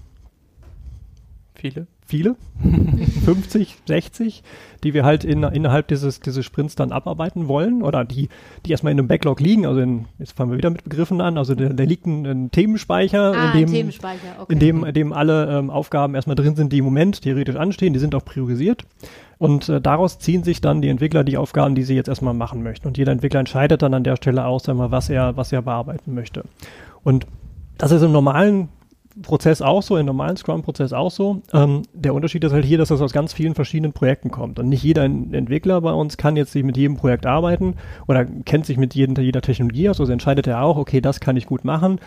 Viele. 1.55 1.87
Viele, 2.06 2.36
50, 3.25 3.76
60, 3.86 4.42
die 4.84 4.94
wir 4.94 5.04
halt 5.04 5.25
in, 5.25 5.42
innerhalb 5.42 5.88
dieses, 5.88 6.20
dieses 6.20 6.44
Sprints 6.44 6.76
dann 6.76 6.92
abarbeiten 6.92 7.48
wollen 7.48 7.82
oder 7.82 8.04
die, 8.04 8.28
die 8.64 8.70
erstmal 8.70 8.92
in 8.92 8.98
einem 8.98 9.08
Backlog 9.08 9.40
liegen. 9.40 9.66
Also 9.66 9.80
in, 9.80 10.06
jetzt 10.18 10.36
fangen 10.36 10.52
wir 10.52 10.58
wieder 10.58 10.70
mit 10.70 10.84
Begriffen 10.84 11.20
an. 11.20 11.36
Also 11.36 11.54
da, 11.54 11.68
da 11.68 11.84
liegt 11.84 12.06
ein, 12.06 12.25
ein 12.25 12.50
Themenspeicher, 12.50 13.34
Ah, 13.34 13.52
in 13.52 13.60
dem, 13.60 13.72
Themenspeicher, 13.72 14.36
okay. 14.38 14.52
in 14.52 14.58
dem, 14.60 14.84
in 14.84 14.94
dem 14.94 15.12
alle 15.12 15.59
ähm, 15.59 15.70
Aufgaben 15.70 16.14
erstmal 16.14 16.37
drin 16.37 16.54
sind, 16.54 16.72
die 16.72 16.78
im 16.78 16.85
Moment 16.85 17.22
theoretisch 17.22 17.57
anstehen. 17.57 17.92
Die 17.92 17.98
sind 17.98 18.14
auch 18.14 18.24
priorisiert. 18.24 18.85
Und 19.38 19.68
äh, 19.68 19.81
daraus 19.81 20.18
ziehen 20.18 20.44
sich 20.44 20.61
dann 20.61 20.81
die 20.81 20.88
Entwickler 20.88 21.24
die 21.24 21.37
Aufgaben, 21.37 21.74
die 21.74 21.83
sie 21.83 21.94
jetzt 21.94 22.09
erstmal 22.09 22.35
machen 22.35 22.62
möchten. 22.62 22.87
Und 22.87 22.96
jeder 22.96 23.12
Entwickler 23.12 23.40
entscheidet 23.40 23.83
dann 23.83 23.92
an 23.92 24.04
der 24.04 24.16
Stelle 24.16 24.46
aus, 24.46 24.66
mal, 24.68 24.90
was 24.90 25.11
er, 25.11 25.37
was 25.37 25.52
er 25.52 25.62
bearbeiten 25.62 26.14
möchte. 26.14 26.44
Und 27.02 27.26
das 27.76 27.92
ist 27.92 28.02
im 28.02 28.12
normalen 28.12 28.68
Prozess 29.22 29.62
auch 29.62 29.83
so, 29.83 29.96
im 29.96 30.07
normalen 30.07 30.37
Scrum-Prozess 30.37 30.92
auch 30.92 31.11
so. 31.11 31.42
Ähm, 31.52 31.83
der 31.94 32.14
Unterschied 32.14 32.44
ist 32.44 32.52
halt 32.52 32.64
hier, 32.64 32.79
dass 32.79 32.88
das 32.88 33.00
aus 33.00 33.12
ganz 33.12 33.33
vielen 33.33 33.55
verschiedenen 33.55 33.92
Projekten 33.92 34.31
kommt. 34.31 34.59
Und 34.59 34.68
nicht 34.68 34.83
jeder 34.83 35.05
En- 35.05 35.33
Entwickler 35.33 35.81
bei 35.81 35.92
uns 35.92 36.16
kann 36.16 36.37
jetzt 36.37 36.52
sich 36.52 36.62
mit 36.62 36.76
jedem 36.76 36.96
Projekt 36.96 37.24
arbeiten 37.24 37.76
oder 38.07 38.24
kennt 38.24 38.66
sich 38.66 38.76
mit 38.76 38.94
jedem, 38.94 39.16
jeder 39.16 39.40
Technologie 39.40 39.88
aus. 39.88 40.00
Also 40.00 40.12
entscheidet 40.12 40.46
er 40.46 40.62
auch, 40.62 40.76
okay, 40.76 41.00
das 41.00 41.20
kann 41.20 41.37
ich 41.37 41.46
gut 41.46 41.64
machen. 41.64 41.98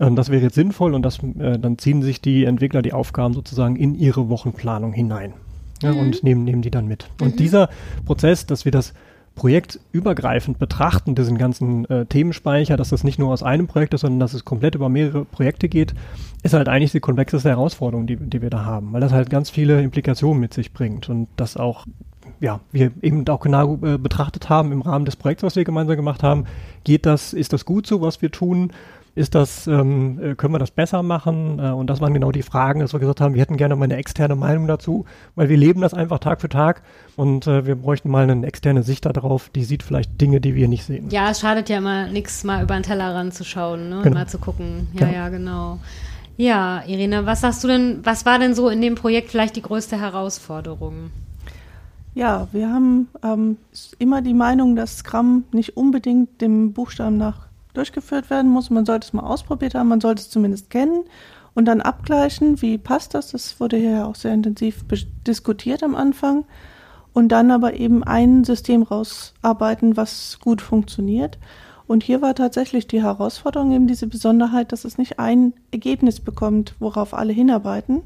Ähm, 0.00 0.16
das 0.16 0.28
wäre 0.30 0.42
jetzt 0.42 0.56
sinnvoll 0.56 0.94
und 0.94 1.02
das, 1.02 1.22
äh, 1.38 1.58
dann 1.58 1.78
ziehen 1.78 2.02
sich 2.02 2.20
die 2.20 2.44
Entwickler 2.44 2.82
die 2.82 2.92
Aufgaben 2.92 3.34
sozusagen 3.34 3.76
in 3.76 3.94
ihre 3.94 4.28
Wochenplanung 4.28 4.92
hinein 4.92 5.34
ja, 5.82 5.92
und 5.92 6.24
nehmen, 6.24 6.44
nehmen 6.44 6.62
die 6.62 6.70
dann 6.70 6.88
mit. 6.88 7.08
Und 7.20 7.38
dieser 7.38 7.68
Prozess, 8.06 8.46
dass 8.46 8.64
wir 8.64 8.72
das 8.72 8.92
projektübergreifend 9.36 10.58
betrachten, 10.58 11.14
diesen 11.14 11.38
ganzen 11.38 11.84
äh, 11.88 12.06
Themenspeicher, 12.06 12.76
dass 12.76 12.88
das 12.88 13.04
nicht 13.04 13.18
nur 13.18 13.32
aus 13.32 13.42
einem 13.42 13.68
Projekt 13.68 13.94
ist, 13.94 14.00
sondern 14.00 14.18
dass 14.18 14.34
es 14.34 14.44
komplett 14.44 14.74
über 14.74 14.88
mehrere 14.88 15.24
Projekte 15.24 15.68
geht, 15.68 15.94
ist 16.42 16.54
halt 16.54 16.68
eigentlich 16.68 16.92
die 16.92 17.00
komplexeste 17.00 17.50
Herausforderung, 17.50 18.06
die, 18.06 18.16
die 18.16 18.42
wir 18.42 18.50
da 18.50 18.64
haben, 18.64 18.92
weil 18.92 19.00
das 19.00 19.12
halt 19.12 19.30
ganz 19.30 19.50
viele 19.50 19.82
Implikationen 19.82 20.40
mit 20.40 20.54
sich 20.54 20.72
bringt 20.72 21.08
und 21.08 21.28
das 21.36 21.56
auch 21.56 21.84
ja, 22.40 22.60
wir 22.72 22.92
eben 23.02 23.26
auch 23.28 23.40
genau 23.40 23.78
äh, 23.82 23.98
betrachtet 23.98 24.48
haben 24.48 24.72
im 24.72 24.82
Rahmen 24.82 25.04
des 25.04 25.16
Projekts, 25.16 25.42
was 25.42 25.56
wir 25.56 25.64
gemeinsam 25.64 25.96
gemacht 25.96 26.22
haben. 26.22 26.44
Geht 26.84 27.06
das, 27.06 27.32
ist 27.32 27.52
das 27.52 27.64
gut 27.64 27.86
so, 27.86 28.00
was 28.02 28.20
wir 28.20 28.30
tun? 28.30 28.72
Ist 29.16 29.34
das, 29.34 29.66
ähm, 29.66 30.20
äh, 30.22 30.34
können 30.34 30.52
wir 30.52 30.58
das 30.58 30.70
besser 30.70 31.02
machen? 31.02 31.58
Äh, 31.58 31.70
und 31.70 31.88
das 31.88 32.02
waren 32.02 32.12
genau 32.12 32.32
die 32.32 32.42
Fragen, 32.42 32.80
dass 32.80 32.92
wir 32.92 33.00
gesagt 33.00 33.22
haben, 33.22 33.32
wir 33.32 33.40
hätten 33.40 33.56
gerne 33.56 33.74
mal 33.74 33.84
eine 33.84 33.96
externe 33.96 34.36
Meinung 34.36 34.66
dazu, 34.66 35.06
weil 35.34 35.48
wir 35.48 35.56
leben 35.56 35.80
das 35.80 35.94
einfach 35.94 36.18
Tag 36.18 36.42
für 36.42 36.50
Tag 36.50 36.82
und 37.16 37.46
äh, 37.46 37.64
wir 37.64 37.76
bräuchten 37.76 38.10
mal 38.10 38.28
eine 38.28 38.46
externe 38.46 38.82
Sicht 38.82 39.06
darauf, 39.06 39.48
die 39.48 39.64
sieht 39.64 39.82
vielleicht 39.82 40.20
Dinge, 40.20 40.42
die 40.42 40.54
wir 40.54 40.68
nicht 40.68 40.84
sehen. 40.84 41.08
Ja, 41.08 41.30
es 41.30 41.40
schadet 41.40 41.70
ja 41.70 41.78
immer 41.78 42.08
nichts, 42.08 42.44
mal 42.44 42.62
über 42.62 42.74
den 42.74 42.82
Tellerrand 42.82 43.32
zu 43.32 43.42
schauen, 43.42 43.88
ne? 43.88 44.00
Genau. 44.02 44.14
Mal 44.18 44.28
zu 44.28 44.38
gucken. 44.38 44.88
Ja, 44.92 45.06
Genau. 45.06 45.12
ja, 45.14 45.28
genau. 45.30 45.78
Ja, 46.36 46.82
Irene, 46.86 47.24
was 47.24 47.40
sagst 47.40 47.64
du 47.64 47.68
denn, 47.68 48.00
was 48.04 48.26
war 48.26 48.38
denn 48.38 48.54
so 48.54 48.68
in 48.68 48.82
dem 48.82 48.96
Projekt 48.96 49.30
vielleicht 49.30 49.56
die 49.56 49.62
größte 49.62 49.98
Herausforderung? 49.98 51.10
Ja, 52.14 52.48
wir 52.52 52.68
haben 52.70 53.08
ähm, 53.22 53.56
immer 53.98 54.20
die 54.20 54.34
Meinung, 54.34 54.76
dass 54.76 54.98
Scrum 54.98 55.44
nicht 55.52 55.78
unbedingt 55.78 56.42
dem 56.42 56.74
Buchstaben 56.74 57.16
nach 57.16 57.45
durchgeführt 57.76 58.30
werden 58.30 58.50
muss. 58.50 58.70
Man 58.70 58.86
sollte 58.86 59.06
es 59.06 59.12
mal 59.12 59.24
ausprobiert 59.24 59.74
haben, 59.74 59.88
man 59.88 60.00
sollte 60.00 60.22
es 60.22 60.30
zumindest 60.30 60.70
kennen 60.70 61.04
und 61.54 61.64
dann 61.64 61.80
abgleichen, 61.80 62.60
wie 62.60 62.76
passt 62.76 63.14
das. 63.14 63.32
Das 63.32 63.58
wurde 63.60 63.76
hier 63.76 63.90
ja 63.90 64.06
auch 64.06 64.14
sehr 64.14 64.34
intensiv 64.34 64.84
diskutiert 65.26 65.82
am 65.82 65.94
Anfang. 65.94 66.44
Und 67.14 67.28
dann 67.28 67.50
aber 67.50 67.72
eben 67.74 68.04
ein 68.04 68.44
System 68.44 68.82
rausarbeiten, 68.82 69.96
was 69.96 70.38
gut 70.38 70.60
funktioniert. 70.60 71.38
Und 71.86 72.02
hier 72.02 72.20
war 72.20 72.34
tatsächlich 72.34 72.88
die 72.88 73.02
Herausforderung 73.02 73.72
eben 73.72 73.86
diese 73.86 74.06
Besonderheit, 74.06 74.70
dass 74.70 74.84
es 74.84 74.98
nicht 74.98 75.18
ein 75.18 75.54
Ergebnis 75.70 76.20
bekommt, 76.20 76.74
worauf 76.78 77.14
alle 77.14 77.32
hinarbeiten, 77.32 78.02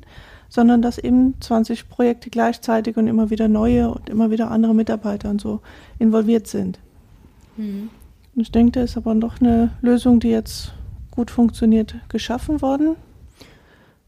sondern 0.48 0.80
dass 0.80 0.98
eben 0.98 1.34
20 1.40 1.88
Projekte 1.88 2.30
gleichzeitig 2.30 2.96
und 2.96 3.08
immer 3.08 3.30
wieder 3.30 3.48
neue 3.48 3.90
und 3.90 4.08
immer 4.08 4.30
wieder 4.30 4.50
andere 4.52 4.74
Mitarbeiter 4.74 5.28
und 5.28 5.40
so 5.40 5.60
involviert 5.98 6.46
sind. 6.46 6.78
Ich 8.34 8.52
denke, 8.52 8.72
da 8.72 8.82
ist 8.82 8.96
aber 8.96 9.14
doch 9.14 9.40
eine 9.40 9.70
Lösung, 9.80 10.20
die 10.20 10.30
jetzt 10.30 10.72
gut 11.10 11.30
funktioniert, 11.30 11.94
geschaffen 12.08 12.62
worden. 12.62 12.96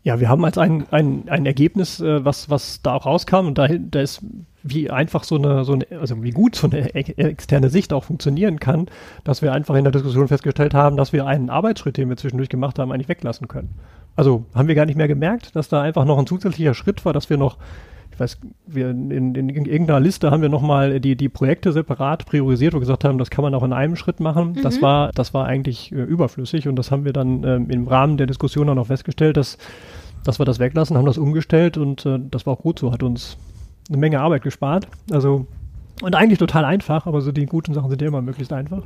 Ja, 0.04 0.18
wir 0.18 0.28
haben 0.28 0.44
als 0.44 0.58
ein, 0.58 0.84
ein, 0.90 1.28
ein 1.28 1.46
Ergebnis, 1.46 2.00
äh, 2.00 2.24
was, 2.24 2.50
was 2.50 2.82
da 2.82 2.94
auch 2.94 3.06
rauskam, 3.06 3.46
und 3.46 3.58
da, 3.58 3.68
da 3.68 4.00
ist, 4.00 4.20
wie 4.64 4.90
einfach 4.90 5.22
so 5.22 5.36
eine, 5.36 5.64
so 5.64 5.74
eine, 5.74 5.86
also 6.00 6.22
wie 6.22 6.30
gut 6.30 6.56
so 6.56 6.68
eine 6.68 6.94
externe 6.94 7.68
Sicht 7.68 7.92
auch 7.92 8.04
funktionieren 8.04 8.58
kann, 8.58 8.86
dass 9.22 9.42
wir 9.42 9.52
einfach 9.52 9.76
in 9.76 9.84
der 9.84 9.92
Diskussion 9.92 10.26
festgestellt 10.26 10.74
haben, 10.74 10.96
dass 10.96 11.12
wir 11.12 11.26
einen 11.26 11.50
Arbeitsschritt, 11.50 11.96
den 11.96 12.08
wir 12.08 12.16
zwischendurch 12.16 12.48
gemacht 12.48 12.78
haben, 12.78 12.90
eigentlich 12.90 13.08
weglassen 13.08 13.46
können. 13.46 13.70
Also 14.16 14.44
haben 14.54 14.68
wir 14.68 14.74
gar 14.74 14.86
nicht 14.86 14.96
mehr 14.96 15.08
gemerkt, 15.08 15.54
dass 15.54 15.68
da 15.68 15.80
einfach 15.82 16.04
noch 16.04 16.18
ein 16.18 16.26
zusätzlicher 16.26 16.74
Schritt 16.74 17.04
war, 17.04 17.12
dass 17.12 17.30
wir 17.30 17.38
noch, 17.38 17.56
ich 18.12 18.20
weiß, 18.20 18.38
wir 18.66 18.90
in, 18.90 19.10
in, 19.10 19.34
in 19.34 19.64
irgendeiner 19.64 20.00
Liste 20.00 20.30
haben 20.30 20.42
wir 20.42 20.48
nochmal 20.48 21.00
die, 21.00 21.16
die 21.16 21.28
Projekte 21.28 21.72
separat 21.72 22.26
priorisiert, 22.26 22.72
wo 22.72 22.76
wir 22.76 22.80
gesagt 22.80 23.04
haben, 23.04 23.18
das 23.18 23.30
kann 23.30 23.42
man 23.42 23.54
auch 23.54 23.62
in 23.62 23.72
einem 23.72 23.96
Schritt 23.96 24.20
machen. 24.20 24.58
Das 24.62 24.82
war, 24.82 25.12
das 25.12 25.32
war 25.34 25.46
eigentlich 25.46 25.92
äh, 25.92 26.02
überflüssig 26.02 26.68
und 26.68 26.76
das 26.76 26.90
haben 26.90 27.04
wir 27.04 27.12
dann 27.12 27.44
ähm, 27.44 27.70
im 27.70 27.88
Rahmen 27.88 28.16
der 28.16 28.26
Diskussion 28.26 28.68
auch 28.68 28.74
noch 28.74 28.86
festgestellt, 28.86 29.36
dass, 29.36 29.58
dass 30.24 30.38
wir 30.38 30.44
das 30.44 30.58
weglassen, 30.58 30.96
haben 30.96 31.06
das 31.06 31.18
umgestellt 31.18 31.78
und 31.78 32.04
äh, 32.06 32.18
das 32.30 32.46
war 32.46 32.54
auch 32.54 32.60
gut 32.60 32.78
so, 32.78 32.92
hat 32.92 33.02
uns 33.02 33.38
eine 33.88 33.98
Menge 33.98 34.20
Arbeit 34.20 34.42
gespart. 34.42 34.86
Also 35.10 35.46
und 36.02 36.14
eigentlich 36.14 36.38
total 36.38 36.64
einfach, 36.64 37.06
aber 37.06 37.20
so 37.20 37.32
die 37.32 37.46
guten 37.46 37.74
Sachen 37.74 37.90
sind 37.90 38.02
ja 38.02 38.08
immer 38.08 38.22
möglichst 38.22 38.52
einfach. 38.52 38.82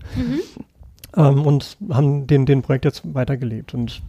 Ähm, 1.16 1.46
und 1.46 1.78
haben 1.90 2.26
den, 2.26 2.46
den 2.46 2.62
Projekt 2.62 2.84
jetzt 2.84 3.14
weitergelebt. 3.14 3.74
Und 3.74 4.02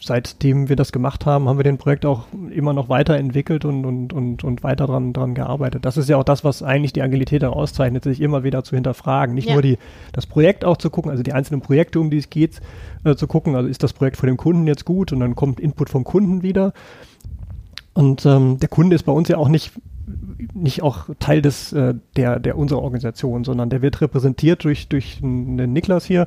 seitdem 0.00 0.68
wir 0.68 0.76
das 0.76 0.92
gemacht 0.92 1.24
haben, 1.24 1.48
haben 1.48 1.58
wir 1.58 1.64
den 1.64 1.78
Projekt 1.78 2.04
auch 2.04 2.26
immer 2.50 2.72
noch 2.72 2.88
weiterentwickelt 2.88 3.64
und, 3.64 3.86
und, 3.86 4.12
und, 4.12 4.44
und 4.44 4.62
weiter 4.62 4.86
dran, 4.86 5.12
dran 5.12 5.34
gearbeitet. 5.34 5.84
Das 5.84 5.96
ist 5.96 6.08
ja 6.08 6.16
auch 6.16 6.24
das, 6.24 6.44
was 6.44 6.62
eigentlich 6.62 6.92
die 6.92 7.02
Agilität 7.02 7.44
auszeichnet, 7.44 8.04
sich 8.04 8.20
immer 8.20 8.44
wieder 8.44 8.64
zu 8.64 8.74
hinterfragen. 8.74 9.34
Nicht 9.34 9.48
ja. 9.48 9.54
nur 9.54 9.62
die, 9.62 9.78
das 10.12 10.26
Projekt 10.26 10.64
auch 10.64 10.76
zu 10.76 10.90
gucken, 10.90 11.10
also 11.10 11.22
die 11.22 11.32
einzelnen 11.32 11.60
Projekte, 11.60 12.00
um 12.00 12.10
die 12.10 12.18
es 12.18 12.28
geht, 12.28 12.60
äh, 13.04 13.14
zu 13.14 13.26
gucken, 13.26 13.54
also 13.54 13.68
ist 13.68 13.82
das 13.82 13.92
Projekt 13.92 14.16
von 14.16 14.26
dem 14.26 14.36
Kunden 14.36 14.66
jetzt 14.66 14.84
gut 14.84 15.12
und 15.12 15.20
dann 15.20 15.34
kommt 15.34 15.60
Input 15.60 15.88
vom 15.88 16.04
Kunden 16.04 16.42
wieder. 16.42 16.72
Und 17.94 18.26
ähm, 18.26 18.58
der 18.58 18.68
Kunde 18.68 18.96
ist 18.96 19.04
bei 19.04 19.12
uns 19.12 19.28
ja 19.28 19.38
auch 19.38 19.48
nicht 19.48 19.72
nicht 20.52 20.82
auch 20.82 21.08
Teil 21.18 21.40
des 21.40 21.72
äh, 21.72 21.94
der 22.16 22.38
der 22.38 22.58
unserer 22.58 22.82
Organisation, 22.82 23.44
sondern 23.44 23.70
der 23.70 23.80
wird 23.80 24.00
repräsentiert 24.00 24.64
durch 24.64 24.88
durch 24.88 25.20
einen 25.22 25.72
Niklas 25.72 26.04
hier, 26.04 26.26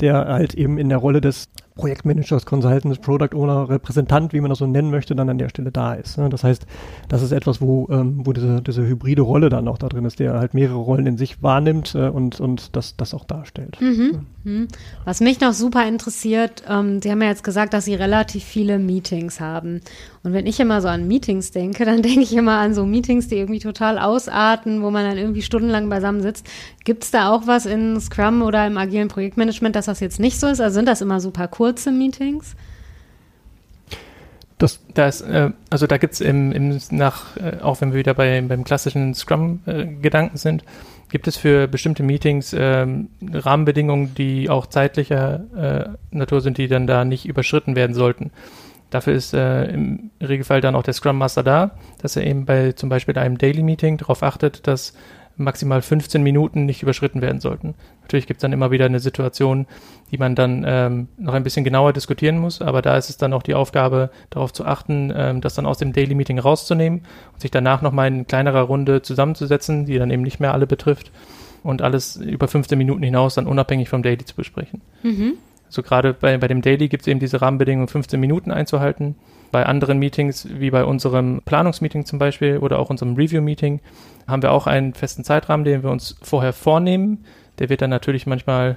der 0.00 0.26
halt 0.28 0.54
eben 0.54 0.78
in 0.78 0.88
der 0.88 0.98
Rolle 0.98 1.20
des 1.20 1.50
Projektmanagers, 1.78 2.44
Consultants, 2.44 2.98
Product 2.98 3.34
Owner, 3.34 3.68
Repräsentant, 3.70 4.34
wie 4.34 4.40
man 4.40 4.50
das 4.50 4.58
so 4.58 4.66
nennen 4.66 4.90
möchte, 4.90 5.14
dann 5.14 5.30
an 5.30 5.38
der 5.38 5.48
Stelle 5.48 5.72
da 5.72 5.94
ist. 5.94 6.18
Ne? 6.18 6.28
Das 6.28 6.44
heißt, 6.44 6.66
das 7.08 7.22
ist 7.22 7.32
etwas, 7.32 7.62
wo, 7.62 7.88
ähm, 7.90 8.20
wo 8.24 8.32
diese, 8.34 8.60
diese 8.60 8.86
hybride 8.86 9.22
Rolle 9.22 9.48
dann 9.48 9.66
auch 9.68 9.78
da 9.78 9.88
drin 9.88 10.04
ist, 10.04 10.18
der 10.18 10.34
halt 10.34 10.52
mehrere 10.52 10.76
Rollen 10.76 11.06
in 11.06 11.16
sich 11.16 11.42
wahrnimmt 11.42 11.94
äh, 11.94 12.08
und, 12.08 12.40
und 12.40 12.76
das, 12.76 12.96
das 12.96 13.14
auch 13.14 13.24
darstellt. 13.24 13.80
Mhm. 13.80 14.26
Mhm. 14.44 14.68
Was 15.04 15.20
mich 15.20 15.40
noch 15.40 15.52
super 15.52 15.86
interessiert, 15.86 16.62
ähm, 16.68 17.00
Sie 17.00 17.10
haben 17.10 17.22
ja 17.22 17.28
jetzt 17.28 17.44
gesagt, 17.44 17.72
dass 17.72 17.84
Sie 17.84 17.94
relativ 17.94 18.44
viele 18.44 18.78
Meetings 18.78 19.40
haben. 19.40 19.80
Und 20.24 20.32
wenn 20.32 20.46
ich 20.46 20.58
immer 20.60 20.80
so 20.80 20.88
an 20.88 21.06
Meetings 21.06 21.52
denke, 21.52 21.84
dann 21.86 22.02
denke 22.02 22.20
ich 22.20 22.34
immer 22.34 22.58
an 22.58 22.74
so 22.74 22.84
Meetings, 22.84 23.28
die 23.28 23.36
irgendwie 23.36 23.60
total 23.60 23.98
ausarten, 23.98 24.82
wo 24.82 24.90
man 24.90 25.04
dann 25.04 25.18
irgendwie 25.18 25.42
stundenlang 25.42 25.88
beisammen 25.88 26.22
sitzt. 26.22 26.46
Gibt 26.84 27.04
es 27.04 27.10
da 27.10 27.30
auch 27.30 27.46
was 27.46 27.66
in 27.66 28.00
Scrum 28.00 28.42
oder 28.42 28.66
im 28.66 28.78
agilen 28.78 29.08
Projektmanagement, 29.08 29.76
dass 29.76 29.86
das 29.86 30.00
jetzt 30.00 30.18
nicht 30.18 30.40
so 30.40 30.46
ist? 30.46 30.60
Also 30.60 30.74
sind 30.74 30.88
das 30.88 31.00
immer 31.00 31.20
super 31.20 31.46
kurze 31.68 31.92
Meetings? 31.92 32.56
Das, 34.56 34.80
da 34.94 35.06
ist, 35.06 35.20
äh, 35.20 35.50
also 35.68 35.86
da 35.86 35.98
gibt 35.98 36.14
es 36.14 36.20
im, 36.22 36.50
im, 36.50 36.80
nach, 36.90 37.36
äh, 37.36 37.58
auch 37.60 37.80
wenn 37.82 37.92
wir 37.92 37.98
wieder 37.98 38.14
bei, 38.14 38.40
beim 38.40 38.64
klassischen 38.64 39.14
Scrum-Gedanken 39.14 40.36
äh, 40.36 40.38
sind, 40.38 40.64
gibt 41.10 41.28
es 41.28 41.36
für 41.36 41.68
bestimmte 41.68 42.02
Meetings 42.02 42.54
ähm, 42.58 43.10
Rahmenbedingungen, 43.22 44.14
die 44.14 44.48
auch 44.48 44.66
zeitlicher 44.66 45.96
äh, 46.10 46.16
Natur 46.16 46.40
sind, 46.40 46.56
die 46.56 46.68
dann 46.68 46.86
da 46.86 47.04
nicht 47.04 47.26
überschritten 47.26 47.76
werden 47.76 47.94
sollten. 47.94 48.30
Dafür 48.88 49.12
ist 49.12 49.34
äh, 49.34 49.64
im 49.66 50.10
Regelfall 50.22 50.62
dann 50.62 50.74
auch 50.74 50.82
der 50.82 50.94
Scrum 50.94 51.18
Master 51.18 51.42
da, 51.42 51.72
dass 52.00 52.16
er 52.16 52.26
eben 52.26 52.46
bei 52.46 52.72
zum 52.72 52.88
Beispiel 52.88 53.16
einem 53.18 53.36
Daily 53.36 53.62
Meeting 53.62 53.98
darauf 53.98 54.22
achtet, 54.22 54.66
dass 54.66 54.94
maximal 55.38 55.80
15 55.80 56.22
Minuten 56.22 56.66
nicht 56.66 56.82
überschritten 56.82 57.22
werden 57.22 57.40
sollten. 57.40 57.74
Natürlich 58.02 58.26
gibt 58.26 58.38
es 58.38 58.42
dann 58.42 58.52
immer 58.52 58.70
wieder 58.70 58.86
eine 58.86 59.00
Situation, 59.00 59.66
die 60.10 60.18
man 60.18 60.34
dann 60.34 60.64
ähm, 60.66 61.08
noch 61.16 61.34
ein 61.34 61.44
bisschen 61.44 61.64
genauer 61.64 61.92
diskutieren 61.92 62.38
muss, 62.38 62.60
aber 62.60 62.82
da 62.82 62.96
ist 62.96 63.08
es 63.08 63.16
dann 63.16 63.32
auch 63.32 63.42
die 63.42 63.54
Aufgabe, 63.54 64.10
darauf 64.30 64.52
zu 64.52 64.66
achten, 64.66 65.12
ähm, 65.14 65.40
das 65.40 65.54
dann 65.54 65.66
aus 65.66 65.78
dem 65.78 65.92
Daily 65.92 66.14
Meeting 66.14 66.38
rauszunehmen 66.38 67.02
und 67.32 67.40
sich 67.40 67.50
danach 67.50 67.82
nochmal 67.82 68.08
in 68.08 68.26
kleinerer 68.26 68.62
Runde 68.62 69.02
zusammenzusetzen, 69.02 69.86
die 69.86 69.98
dann 69.98 70.10
eben 70.10 70.22
nicht 70.22 70.40
mehr 70.40 70.52
alle 70.52 70.66
betrifft 70.66 71.12
und 71.62 71.82
alles 71.82 72.16
über 72.16 72.48
15 72.48 72.76
Minuten 72.76 73.02
hinaus 73.02 73.34
dann 73.34 73.46
unabhängig 73.46 73.88
vom 73.88 74.02
Daily 74.02 74.24
zu 74.24 74.34
besprechen. 74.34 74.80
Mhm. 75.02 75.34
Also 75.66 75.82
gerade 75.82 76.14
bei, 76.14 76.36
bei 76.38 76.48
dem 76.48 76.62
Daily 76.62 76.88
gibt 76.88 77.02
es 77.02 77.06
eben 77.06 77.20
diese 77.20 77.40
Rahmenbedingungen, 77.40 77.88
15 77.88 78.18
Minuten 78.18 78.50
einzuhalten. 78.50 79.16
Bei 79.50 79.64
anderen 79.64 79.98
Meetings, 79.98 80.46
wie 80.50 80.70
bei 80.70 80.84
unserem 80.84 81.40
Planungsmeeting 81.44 82.04
zum 82.04 82.18
Beispiel 82.18 82.58
oder 82.58 82.78
auch 82.78 82.90
unserem 82.90 83.14
Review-Meeting, 83.14 83.80
haben 84.26 84.42
wir 84.42 84.52
auch 84.52 84.66
einen 84.66 84.94
festen 84.94 85.24
Zeitrahmen, 85.24 85.64
den 85.64 85.82
wir 85.82 85.90
uns 85.90 86.16
vorher 86.22 86.52
vornehmen. 86.52 87.24
Der 87.58 87.68
wird 87.68 87.80
dann 87.80 87.90
natürlich 87.90 88.26
manchmal 88.26 88.76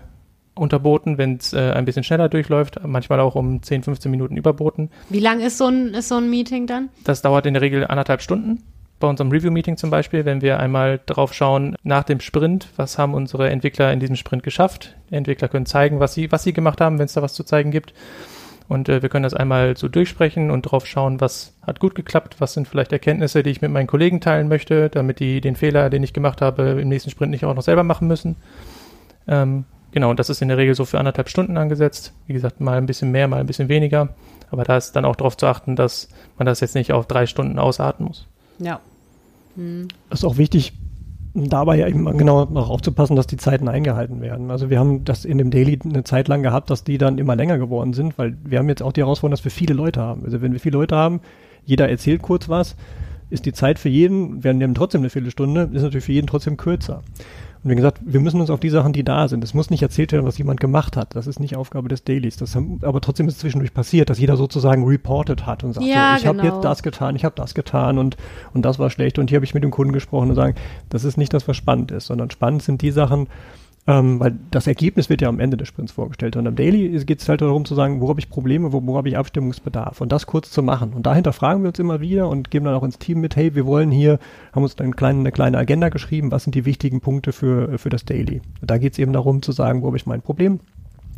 unterboten, 0.54 1.18
wenn 1.18 1.38
es 1.38 1.54
äh, 1.54 1.72
ein 1.72 1.86
bisschen 1.86 2.04
schneller 2.04 2.30
durchläuft, 2.30 2.80
manchmal 2.86 3.20
auch 3.20 3.36
um 3.36 3.62
10, 3.62 3.84
15 3.84 4.12
Minuten 4.12 4.38
überboten. 4.38 4.90
Wie 5.10 5.20
lang 5.20 5.40
ist 5.40 5.58
so 5.58 5.68
ein, 5.68 5.94
ist 5.94 6.10
so 6.10 6.16
ein 6.16 6.30
Meeting 6.30 6.68
dann? 6.68 6.90
Das 7.04 7.22
dauert 7.22 7.46
in 7.46 7.54
der 7.54 7.62
Regel 7.62 7.86
anderthalb 7.86 8.22
Stunden. 8.22 8.64
Bei 9.00 9.08
unserem 9.08 9.32
Review-Meeting 9.32 9.78
zum 9.78 9.90
Beispiel, 9.90 10.26
wenn 10.26 10.42
wir 10.42 10.60
einmal 10.60 11.00
drauf 11.06 11.34
schauen, 11.34 11.76
nach 11.84 12.04
dem 12.04 12.20
Sprint, 12.20 12.68
was 12.76 12.98
haben 13.00 13.16
unsere 13.16 13.50
Entwickler 13.50 13.92
in 13.92 14.00
diesem 14.00 14.16
Sprint 14.16 14.44
geschafft. 14.44 14.96
Die 15.10 15.16
Entwickler 15.16 15.48
können 15.48 15.66
zeigen, 15.66 16.00
was 16.00 16.14
sie, 16.14 16.32
was 16.32 16.44
sie 16.44 16.54
gemacht 16.54 16.80
haben, 16.82 17.00
wenn 17.00 17.06
es 17.06 17.14
da 17.14 17.22
was 17.22 17.34
zu 17.34 17.44
zeigen 17.44 17.72
gibt. 17.72 17.94
Und 18.72 18.88
äh, 18.88 19.02
wir 19.02 19.10
können 19.10 19.24
das 19.24 19.34
einmal 19.34 19.76
so 19.76 19.90
durchsprechen 19.90 20.50
und 20.50 20.62
drauf 20.62 20.88
schauen, 20.88 21.20
was 21.20 21.52
hat 21.62 21.82
gut 21.82 21.94
geklappt, 21.94 22.38
was 22.40 22.54
sind 22.54 22.70
vielleicht 22.70 22.94
Erkenntnisse, 22.94 23.44
die 23.44 23.50
ich 23.50 23.62
mit 23.62 23.70
meinen 23.70 23.86
Kollegen 23.86 24.22
teilen 24.22 24.48
möchte, 24.48 24.88
damit 24.88 25.20
die 25.20 25.42
den 25.42 25.58
Fehler, 25.58 25.90
den 25.90 26.04
ich 26.04 26.14
gemacht 26.14 26.42
habe, 26.42 26.80
im 26.80 26.88
nächsten 26.88 27.10
Sprint 27.10 27.32
nicht 27.32 27.44
auch 27.44 27.54
noch 27.54 27.64
selber 27.64 27.84
machen 27.84 28.08
müssen. 28.08 28.38
Ähm, 29.28 29.66
genau, 29.92 30.10
und 30.10 30.22
das 30.22 30.30
ist 30.30 30.42
in 30.42 30.48
der 30.48 30.56
Regel 30.56 30.74
so 30.74 30.86
für 30.86 31.00
anderthalb 31.00 31.28
Stunden 31.28 31.58
angesetzt. 31.58 32.14
Wie 32.28 32.34
gesagt, 32.34 32.62
mal 32.62 32.78
ein 32.78 32.86
bisschen 32.86 33.12
mehr, 33.12 33.28
mal 33.28 33.42
ein 33.42 33.46
bisschen 33.46 33.68
weniger. 33.68 34.08
Aber 34.52 34.64
da 34.64 34.78
ist 34.78 34.94
dann 34.94 35.04
auch 35.04 35.18
darauf 35.18 35.36
zu 35.36 35.48
achten, 35.48 35.76
dass 35.76 36.08
man 36.38 36.46
das 36.46 36.62
jetzt 36.62 36.76
nicht 36.76 36.94
auf 36.94 37.08
drei 37.08 37.26
Stunden 37.26 37.60
ausarten 37.60 38.06
muss. 38.06 38.26
Ja. 38.58 38.80
Hm. 39.58 39.90
Das 40.10 40.20
ist 40.20 40.24
auch 40.24 40.38
wichtig, 40.38 40.72
dabei 41.34 41.78
ja 41.78 41.88
eben 41.88 42.06
genau 42.18 42.46
noch 42.46 42.70
aufzupassen, 42.70 43.16
dass 43.16 43.28
die 43.28 43.38
Zeiten 43.38 43.68
eingehalten 43.68 44.22
werden. 44.22 44.52
Also 44.52 44.70
wir 44.70 44.80
haben 44.80 45.06
das 45.06 45.24
in 45.24 45.38
dem 45.38 45.52
Daily 45.52 45.80
eine 45.84 46.04
Zeit 46.04 46.28
lang 46.28 46.44
gehabt, 46.44 46.70
dass 46.70 46.84
die 46.84 46.98
dann 46.98 47.18
immer 47.18 47.36
länger 47.36 47.58
geworden 47.58 47.94
sind, 47.94 48.18
weil 48.18 48.38
wir 48.44 48.60
haben 48.60 48.70
jetzt 48.70 48.84
auch 48.84 48.92
die 48.92 49.02
Herausforderung, 49.02 49.38
dass 49.38 49.46
wir 49.46 49.52
viele 49.52 49.74
Leute 49.74 50.02
haben. 50.02 50.26
Also 50.26 50.42
wenn 50.42 50.52
wir 50.52 50.60
viele 50.60 50.78
Leute 50.78 50.96
haben, 50.96 51.22
jeder 51.64 51.90
erzählt 51.90 52.22
kurz 52.22 52.50
was, 52.50 52.76
ist 53.30 53.46
die 53.46 53.54
Zeit 53.54 53.80
für 53.80 53.90
jeden, 53.90 54.44
wir 54.44 54.54
nehmen 54.54 54.76
trotzdem 54.76 55.02
eine 55.02 55.10
Viertelstunde, 55.10 55.70
ist 55.72 55.84
natürlich 55.84 56.06
für 56.06 56.12
jeden 56.12 56.28
trotzdem 56.28 56.58
kürzer. 56.58 57.02
Und 57.64 57.70
wie 57.70 57.76
gesagt, 57.76 58.00
wir 58.04 58.20
müssen 58.20 58.42
uns 58.42 58.50
auf 58.50 58.60
die 58.60 58.70
Sachen, 58.70 58.92
die 58.92 59.04
da 59.04 59.28
sind. 59.28 59.44
Es 59.44 59.54
muss 59.54 59.70
nicht 59.70 59.84
erzählt 59.84 60.12
werden, 60.12 60.26
was 60.26 60.38
jemand 60.38 60.60
gemacht 60.60 60.98
hat. 60.98 61.16
Das 61.16 61.28
ist 61.28 61.40
nicht 61.40 61.56
Aufgabe 61.56 61.90
des 61.90 62.04
Dailies. 62.04 62.38
Das 62.38 62.56
haben, 62.56 62.80
aber 62.82 63.02
trotzdem 63.02 63.28
ist 63.28 63.36
es 63.36 63.40
zwischendurch 63.40 63.74
passiert, 63.74 64.10
dass 64.10 64.18
jeder 64.18 64.36
sozusagen 64.36 64.84
reported 64.86 65.46
hat 65.46 65.64
und 65.64 65.74
sagt, 65.74 65.86
ja, 65.86 66.12
so, 66.12 66.18
ich 66.18 66.32
genau. 66.32 66.44
habe 66.44 66.56
jetzt 66.56 66.66
das 66.66 66.82
getan, 66.82 67.16
ich 67.16 67.24
habe 67.24 67.36
das 67.36 67.54
getan 67.54 68.00
und, 68.00 68.18
und 68.54 68.64
das 68.64 68.80
war 68.80 68.90
schlecht 68.90 69.20
und 69.20 69.30
hier 69.30 69.38
habe 69.38 69.46
ich 69.46 69.54
mit 69.54 69.64
dem 69.64 69.72
Kunden 69.72 69.94
gesprochen 69.94 70.30
und 70.30 70.36
sagen, 70.36 70.56
das 70.90 71.04
ist 71.04 71.18
nicht 71.18 71.34
das, 71.34 71.48
was 71.48 71.56
spannend 71.56 71.92
ist, 71.92 72.08
sondern 72.08 72.32
spannend 72.32 72.64
sind 72.64 72.82
die 72.82 72.92
Sachen, 72.92 73.28
ähm, 73.88 74.20
weil 74.20 74.38
das 74.52 74.68
Ergebnis 74.68 75.10
wird 75.10 75.22
ja 75.22 75.30
am 75.30 75.40
Ende 75.40 75.58
des 75.58 75.68
Sprints 75.68 75.92
vorgestellt. 75.92 76.36
Und 76.36 76.48
am 76.48 76.56
Daily 76.56 77.04
geht 77.04 77.22
es 77.22 77.28
halt 77.28 77.42
darum 77.42 77.66
zu 77.66 77.74
sagen, 77.74 78.00
wo 78.00 78.10
habe 78.10 78.20
ich 78.20 78.30
Probleme, 78.30 78.72
wo, 78.72 78.86
wo 78.86 78.98
habe 78.98 79.10
ich 79.10 79.18
Abstimmungsbedarf 79.18 80.02
und 80.02 80.12
das 80.12 80.28
kurz 80.28 80.52
zu 80.52 80.62
machen. 80.62 80.94
Und 80.94 81.06
dahinter 81.06 81.34
fragen 81.34 81.64
wir 81.64 81.70
uns 81.70 81.80
immer 81.80 82.00
wieder 82.00 82.30
und 82.30 82.52
geben 82.52 82.66
dann 82.66 82.76
auch 82.76 82.84
ins 82.84 83.00
Team 83.00 83.22
mit, 83.22 83.36
hey, 83.36 83.56
wir 83.56 83.66
wollen 83.66 83.90
hier, 83.90 84.20
haben 84.54 84.64
uns 84.64 84.76
dann 84.76 84.96
kleine, 84.96 85.20
eine 85.20 85.32
kleine 85.32 85.58
Agenda 85.58 85.90
geschrieben, 85.90 86.32
was 86.32 86.44
sind 86.44 86.54
die 86.54 86.66
wichtigen 86.66 87.02
Punkte 87.02 87.32
für, 87.32 87.78
für 87.80 87.90
das 87.90 88.06
Daily. 88.06 88.42
Und 88.62 88.70
da 88.70 88.78
geht 88.78 88.94
es 88.94 89.00
eben 89.00 89.14
darum 89.14 89.42
zu 89.42 89.52
sagen, 89.52 89.82
wo 89.82 89.88
habe 89.88 89.98
ich 89.98 90.06
mein 90.06 90.22
Problem, 90.22 90.60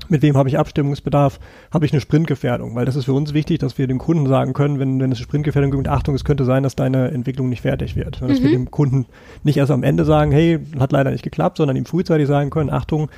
mit 0.09 0.21
wem 0.21 0.37
habe 0.37 0.49
ich 0.49 0.57
Abstimmungsbedarf, 0.57 1.39
habe 1.71 1.85
ich 1.85 1.91
eine 1.91 2.01
Sprintgefährdung, 2.01 2.75
weil 2.75 2.85
das 2.85 2.95
ist 2.95 3.05
für 3.05 3.13
uns 3.13 3.33
wichtig, 3.33 3.59
dass 3.59 3.77
wir 3.77 3.87
dem 3.87 3.99
Kunden 3.99 4.27
sagen 4.27 4.53
können, 4.53 4.79
wenn, 4.79 4.99
wenn 4.99 5.11
es 5.11 5.17
eine 5.17 5.23
Sprintgefährdung 5.23 5.71
gibt, 5.71 5.87
Achtung, 5.87 6.15
es 6.15 6.23
könnte 6.23 6.45
sein, 6.45 6.63
dass 6.63 6.75
deine 6.75 7.11
Entwicklung 7.11 7.49
nicht 7.49 7.61
fertig 7.61 7.95
wird. 7.95 8.21
Dass 8.21 8.39
mhm. 8.39 8.43
wir 8.43 8.51
dem 8.51 8.71
Kunden 8.71 9.05
nicht 9.43 9.57
erst 9.57 9.71
am 9.71 9.83
Ende 9.83 10.05
sagen, 10.05 10.31
hey, 10.31 10.59
hat 10.79 10.91
leider 10.91 11.11
nicht 11.11 11.23
geklappt, 11.23 11.57
sondern 11.57 11.75
ihm 11.75 11.85
frühzeitig 11.85 12.27
sagen 12.27 12.49
können, 12.49 12.69
Achtung, 12.69 13.09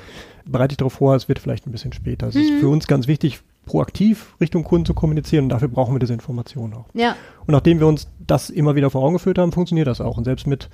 bereite 0.44 0.68
dich 0.68 0.78
darauf 0.78 0.94
vor, 0.94 1.14
es 1.14 1.28
wird 1.28 1.38
vielleicht 1.38 1.66
ein 1.66 1.72
bisschen 1.72 1.92
später. 1.92 2.28
Es 2.28 2.34
mhm. 2.34 2.40
ist 2.40 2.52
für 2.60 2.68
uns 2.68 2.86
ganz 2.86 3.06
wichtig, 3.08 3.40
proaktiv 3.64 4.34
Richtung 4.40 4.62
Kunden 4.62 4.86
zu 4.86 4.94
kommunizieren 4.94 5.44
und 5.44 5.48
dafür 5.50 5.68
brauchen 5.68 5.94
wir 5.94 5.98
diese 5.98 6.14
Informationen 6.14 6.74
auch. 6.74 6.86
Ja. 6.94 7.16
Und 7.46 7.52
nachdem 7.52 7.80
wir 7.80 7.86
uns 7.88 8.08
das 8.24 8.48
immer 8.48 8.76
wieder 8.76 8.90
vor 8.90 9.02
Augen 9.02 9.14
geführt 9.14 9.38
haben, 9.38 9.52
funktioniert 9.52 9.88
das 9.88 10.00
auch. 10.00 10.16
Und 10.16 10.24
selbst 10.24 10.46
mit 10.46 10.68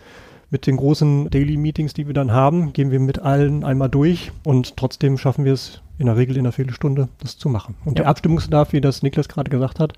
mit 0.52 0.66
den 0.66 0.76
großen 0.76 1.30
Daily 1.30 1.56
Meetings, 1.56 1.94
die 1.94 2.06
wir 2.06 2.12
dann 2.12 2.30
haben, 2.30 2.74
gehen 2.74 2.90
wir 2.90 3.00
mit 3.00 3.20
allen 3.20 3.64
einmal 3.64 3.88
durch 3.88 4.32
und 4.44 4.76
trotzdem 4.76 5.16
schaffen 5.16 5.46
wir 5.46 5.54
es 5.54 5.80
in 6.02 6.06
der 6.06 6.16
Regel 6.16 6.36
in 6.36 6.42
einer 6.42 6.52
Viertelstunde, 6.52 7.08
das 7.20 7.38
zu 7.38 7.48
machen. 7.48 7.76
Und 7.84 7.98
ja. 7.98 8.04
der 8.04 8.10
Abstimmungsbedarf, 8.10 8.72
wie 8.72 8.80
das 8.80 9.02
Niklas 9.02 9.28
gerade 9.28 9.50
gesagt 9.50 9.80
hat, 9.80 9.94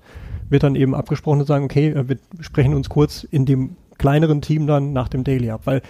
wird 0.49 0.63
dann 0.63 0.75
eben 0.75 0.95
abgesprochen 0.95 1.41
und 1.41 1.47
sagen, 1.47 1.65
okay, 1.65 1.93
wir 2.07 2.17
sprechen 2.39 2.73
uns 2.73 2.87
kurz 2.89 3.23
in 3.23 3.45
dem 3.45 3.75
kleineren 3.97 4.41
Team 4.41 4.67
dann 4.67 4.93
nach 4.93 5.09
dem 5.09 5.23
Daily 5.23 5.49
ab, 5.49 5.61
weil 5.65 5.81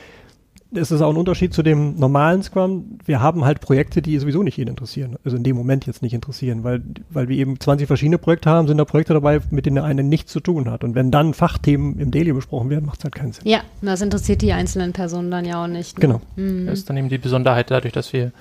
es 0.74 0.92
ist 0.92 1.02
auch 1.02 1.10
ein 1.10 1.18
Unterschied 1.18 1.54
zu 1.54 1.64
dem 1.64 1.96
normalen 1.96 2.44
Scrum. 2.44 3.00
Wir 3.06 3.22
haben 3.22 3.46
halt 3.46 3.62
Projekte, 3.62 4.02
die 4.02 4.18
sowieso 4.18 4.44
nicht 4.44 4.58
jeden 4.58 4.72
interessieren. 4.72 5.16
Also 5.24 5.38
in 5.38 5.44
dem 5.44 5.56
Moment 5.56 5.86
jetzt 5.86 6.02
nicht 6.02 6.14
interessieren, 6.14 6.64
weil, 6.64 6.82
weil 7.10 7.30
wir 7.30 7.38
eben 7.38 7.60
20 7.60 7.88
verschiedene 7.88 8.18
Projekte 8.18 8.50
haben, 8.50 8.68
sind 8.68 8.78
da 8.78 8.86
Projekte 8.86 9.14
dabei, 9.14 9.40
mit 9.52 9.66
denen 9.66 9.76
der 9.76 9.86
eine 9.86 10.04
nichts 10.04 10.32
zu 10.32 10.40
tun 10.40 10.70
hat. 10.70 10.84
Und 10.84 10.96
wenn 10.96 11.12
dann 11.12 11.34
Fachthemen 11.34 12.00
im 12.00 12.12
Daily 12.12 12.34
besprochen 12.34 12.70
werden, 12.70 12.86
macht 12.86 13.00
es 13.00 13.04
halt 13.06 13.16
keinen 13.16 13.32
Sinn. 13.32 13.48
Ja, 13.48 13.62
das 13.82 14.02
interessiert 14.02 14.42
die 14.42 14.54
einzelnen 14.54 14.92
Personen 14.92 15.32
dann 15.32 15.46
ja 15.46 15.64
auch 15.64 15.68
nicht. 15.68 15.98
Ne? 15.98 16.02
Genau. 16.02 16.22
Mhm. 16.36 16.66
Das 16.66 16.80
ist 16.80 16.90
dann 16.90 16.98
eben 16.98 17.10
die 17.10 17.18
Besonderheit 17.18 17.72
dadurch, 17.72 17.94
dass 17.94 18.12
wir 18.12 18.32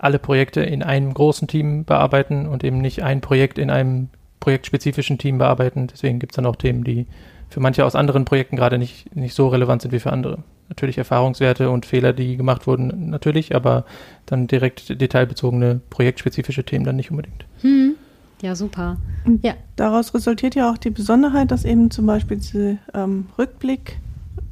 alle 0.00 0.18
Projekte 0.18 0.60
in 0.60 0.82
einem 0.82 1.12
großen 1.14 1.48
Team 1.48 1.84
bearbeiten 1.84 2.46
und 2.46 2.64
eben 2.64 2.78
nicht 2.78 3.02
ein 3.02 3.20
Projekt 3.20 3.58
in 3.58 3.70
einem 3.70 4.08
projektspezifischen 4.40 5.18
Team 5.18 5.38
bearbeiten. 5.38 5.86
Deswegen 5.86 6.18
gibt 6.18 6.32
es 6.32 6.36
dann 6.36 6.46
auch 6.46 6.56
Themen, 6.56 6.84
die 6.84 7.06
für 7.50 7.60
manche 7.60 7.84
aus 7.84 7.94
anderen 7.94 8.24
Projekten 8.24 8.56
gerade 8.56 8.78
nicht, 8.78 9.14
nicht 9.14 9.34
so 9.34 9.48
relevant 9.48 9.82
sind 9.82 9.92
wie 9.92 10.00
für 10.00 10.12
andere 10.12 10.38
natürlich 10.68 10.98
Erfahrungswerte 10.98 11.68
und 11.68 11.84
Fehler, 11.84 12.12
die 12.12 12.36
gemacht 12.36 12.66
wurden, 12.66 13.10
natürlich, 13.10 13.54
aber 13.54 13.84
dann 14.24 14.46
direkt 14.46 15.00
detailbezogene, 15.00 15.80
projektspezifische 15.90 16.64
Themen 16.64 16.84
dann 16.84 16.96
nicht 16.96 17.10
unbedingt. 17.10 17.44
Hm. 17.60 17.96
Ja, 18.40 18.54
super. 18.54 18.96
Ja. 19.42 19.54
Daraus 19.76 20.14
resultiert 20.14 20.54
ja 20.54 20.70
auch 20.70 20.78
die 20.78 20.90
Besonderheit, 20.90 21.50
dass 21.50 21.66
eben 21.66 21.90
zum 21.90 22.06
Beispiel 22.06 22.38
dieser 22.38 22.78
ähm, 22.94 23.26
Rückblick 23.38 23.98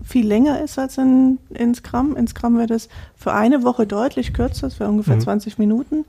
viel 0.02 0.26
länger 0.26 0.60
ist 0.62 0.78
als 0.78 0.98
in, 0.98 1.38
in 1.50 1.74
Scrum. 1.74 2.16
In 2.16 2.26
Scrum 2.26 2.56
wird 2.58 2.70
es 2.70 2.88
für 3.14 3.32
eine 3.32 3.62
Woche 3.62 3.86
deutlich 3.86 4.32
kürzer, 4.32 4.68
das 4.68 4.80
wäre 4.80 4.90
ungefähr 4.90 5.16
mhm. 5.16 5.20
20 5.20 5.58
Minuten. 5.58 6.04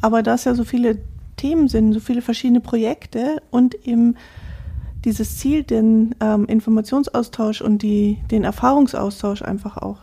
Aber 0.00 0.22
dass 0.22 0.44
ja 0.44 0.54
so 0.54 0.64
viele 0.64 0.98
Themen 1.36 1.68
sind, 1.68 1.92
so 1.92 2.00
viele 2.00 2.22
verschiedene 2.22 2.60
Projekte 2.60 3.40
und 3.50 3.74
eben 3.86 4.16
dieses 5.04 5.38
Ziel, 5.38 5.62
den 5.62 6.14
ähm, 6.20 6.46
Informationsaustausch 6.46 7.62
und 7.62 7.82
die, 7.82 8.18
den 8.30 8.44
Erfahrungsaustausch 8.44 9.42
einfach 9.42 9.76
auch 9.76 9.98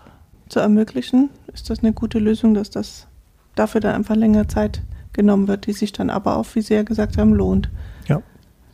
zu 0.49 0.60
ermöglichen, 0.60 1.30
ist 1.54 1.69
das 1.69 1.80
eine 1.80 1.93
gute 1.93 2.19
Lösung, 2.19 2.54
dass 2.54 2.69
das 2.69 3.08
dafür 3.56 3.82
dann 3.82 3.95
einfach 3.95 4.15
länger 4.15 4.47
Zeit 4.47 4.82
genommen 5.13 5.47
wird, 5.47 5.67
die 5.67 5.73
sich 5.73 5.91
dann 5.91 6.10
aber 6.10 6.38
auch, 6.38 6.45
wie 6.54 6.62
Sie 6.62 6.73
ja 6.73 6.84
gesagt 6.84 7.17
haben, 7.17 7.34
lohnt. 7.34 7.69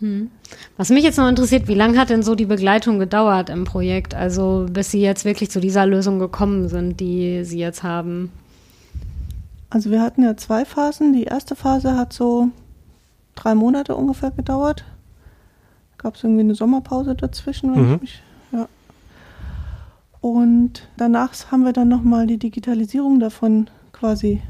Hm. 0.02 0.30
Was 0.78 0.90
mich 0.90 1.04
jetzt 1.04 1.18
noch 1.18 1.30
interessiert, 1.30 1.68
wie 1.68 1.76
lange 1.76 1.98
hat 1.98 2.10
denn 2.10 2.24
so 2.24 2.36
die 2.36 2.46
Begleitung 2.46 3.00
gedauert 3.00 3.50
im 3.50 3.64
Projekt? 3.64 4.14
Also 4.14 4.66
bis 4.70 4.92
Sie 4.92 5.00
jetzt 5.02 5.26
wirklich 5.26 5.50
zu 5.52 5.62
dieser 5.62 5.86
Lösung 5.86 6.20
gekommen 6.20 6.68
sind, 6.68 7.00
die 7.00 7.44
Sie 7.44 7.60
jetzt 7.60 7.84
haben? 7.84 8.32
Also 9.70 9.90
wir 9.92 10.02
hatten 10.02 10.24
ja 10.24 10.36
zwei 10.36 10.66
Phasen. 10.66 11.14
Die 11.14 11.24
erste 11.24 11.56
Phase 11.56 11.96
hat 11.96 12.12
so 12.14 12.50
drei 13.36 13.56
Monate 13.56 13.96
ungefähr 13.96 14.32
gedauert. 14.32 14.84
Gab 15.98 16.16
es 16.16 16.24
irgendwie 16.24 16.42
eine 16.42 16.56
Sommerpause 16.56 17.16
dazwischen, 17.16 17.74
wenn 17.74 17.88
Mhm. 17.88 17.94
ich 17.96 18.02
mich, 18.02 18.24
ja. 18.52 18.68
Und 20.20 20.88
danach 20.98 21.34
haben 21.52 21.64
wir 21.64 21.74
dann 21.74 21.88
nochmal 21.88 22.28
die 22.28 22.38
Digitalisierung 22.38 23.20
davon 23.20 23.70
quasi 23.94 24.42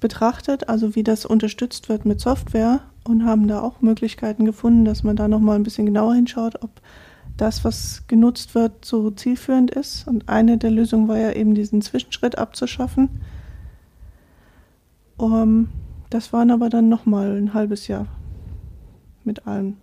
betrachtet, 0.00 0.68
also 0.68 0.94
wie 0.94 1.02
das 1.02 1.26
unterstützt 1.26 1.88
wird 1.88 2.04
mit 2.04 2.20
Software 2.20 2.80
und 3.08 3.24
haben 3.24 3.48
da 3.48 3.60
auch 3.60 3.80
Möglichkeiten 3.80 4.44
gefunden, 4.44 4.84
dass 4.84 5.02
man 5.02 5.16
da 5.16 5.28
nochmal 5.28 5.56
ein 5.56 5.62
bisschen 5.62 5.86
genauer 5.86 6.14
hinschaut, 6.14 6.62
ob 6.62 6.70
das, 7.36 7.64
was 7.64 8.04
genutzt 8.06 8.54
wird, 8.54 8.84
so 8.84 9.10
zielführend 9.10 9.70
ist. 9.70 10.06
Und 10.06 10.28
eine 10.28 10.58
der 10.58 10.70
Lösungen 10.70 11.08
war 11.08 11.18
ja 11.18 11.32
eben 11.32 11.54
diesen 11.54 11.82
Zwischenschritt 11.82 12.36
abzuschaffen. 12.36 13.08
Um, 15.16 15.68
das 16.10 16.32
waren 16.32 16.50
aber 16.50 16.68
dann 16.68 16.88
nochmal 16.88 17.36
ein 17.36 17.54
halbes 17.54 17.88
Jahr 17.88 18.06
mit 19.24 19.46
allem. 19.46 19.76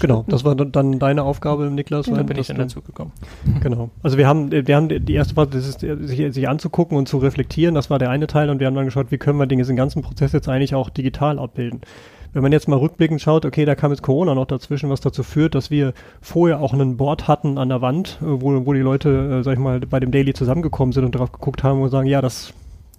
Genau, 0.00 0.24
das 0.28 0.44
war 0.44 0.54
dann- 0.54 0.98
deine 1.00 1.24
Aufgabe, 1.24 1.64
Niklas. 1.70 2.06
Genau. 2.06 2.18
weil 2.18 2.24
Da 2.24 2.28
bin 2.28 2.40
ich 2.40 2.46
dann 2.46 2.58
dazu 2.58 2.80
gekommen. 2.80 3.12
Genau. 3.60 3.90
Also 4.02 4.16
wir 4.16 4.28
haben, 4.28 4.52
wir 4.52 4.76
haben 4.76 4.88
die 4.88 5.12
erste 5.14 5.34
Phase, 5.34 5.50
das 5.50 5.66
ist, 5.68 5.80
sich, 5.80 6.32
sich 6.32 6.48
anzugucken 6.48 6.96
und 6.96 7.08
zu 7.08 7.18
reflektieren, 7.18 7.74
das 7.74 7.90
war 7.90 7.98
der 7.98 8.10
eine 8.10 8.28
Teil 8.28 8.50
und 8.50 8.60
wir 8.60 8.68
haben 8.68 8.76
dann 8.76 8.84
geschaut, 8.84 9.10
wie 9.10 9.18
können 9.18 9.38
wir 9.38 9.46
den, 9.46 9.58
diesen 9.58 9.74
ganzen 9.74 10.02
Prozess 10.02 10.32
jetzt 10.32 10.48
eigentlich 10.48 10.74
auch 10.76 10.90
digital 10.90 11.38
abbilden. 11.40 11.80
Wenn 12.32 12.42
man 12.42 12.52
jetzt 12.52 12.68
mal 12.68 12.78
rückblickend 12.78 13.20
schaut, 13.20 13.44
okay, 13.44 13.64
da 13.64 13.74
kam 13.74 13.90
jetzt 13.90 14.02
Corona 14.02 14.34
noch 14.34 14.46
dazwischen, 14.46 14.90
was 14.90 15.00
dazu 15.00 15.22
führt, 15.22 15.54
dass 15.54 15.70
wir 15.70 15.94
vorher 16.20 16.60
auch 16.60 16.72
einen 16.72 16.96
Board 16.96 17.26
hatten 17.28 17.58
an 17.58 17.68
der 17.68 17.80
Wand, 17.80 18.18
äh, 18.20 18.26
wo, 18.26 18.66
wo 18.66 18.72
die 18.72 18.80
Leute, 18.80 19.38
äh, 19.40 19.42
sag 19.42 19.54
ich 19.54 19.58
mal, 19.58 19.80
bei 19.80 20.00
dem 20.00 20.10
Daily 20.10 20.34
zusammengekommen 20.34 20.92
sind 20.92 21.04
und 21.04 21.14
darauf 21.14 21.32
geguckt 21.32 21.62
haben 21.62 21.80
und 21.80 21.90
sagen, 21.90 22.06
ja, 22.06 22.20
das 22.20 22.52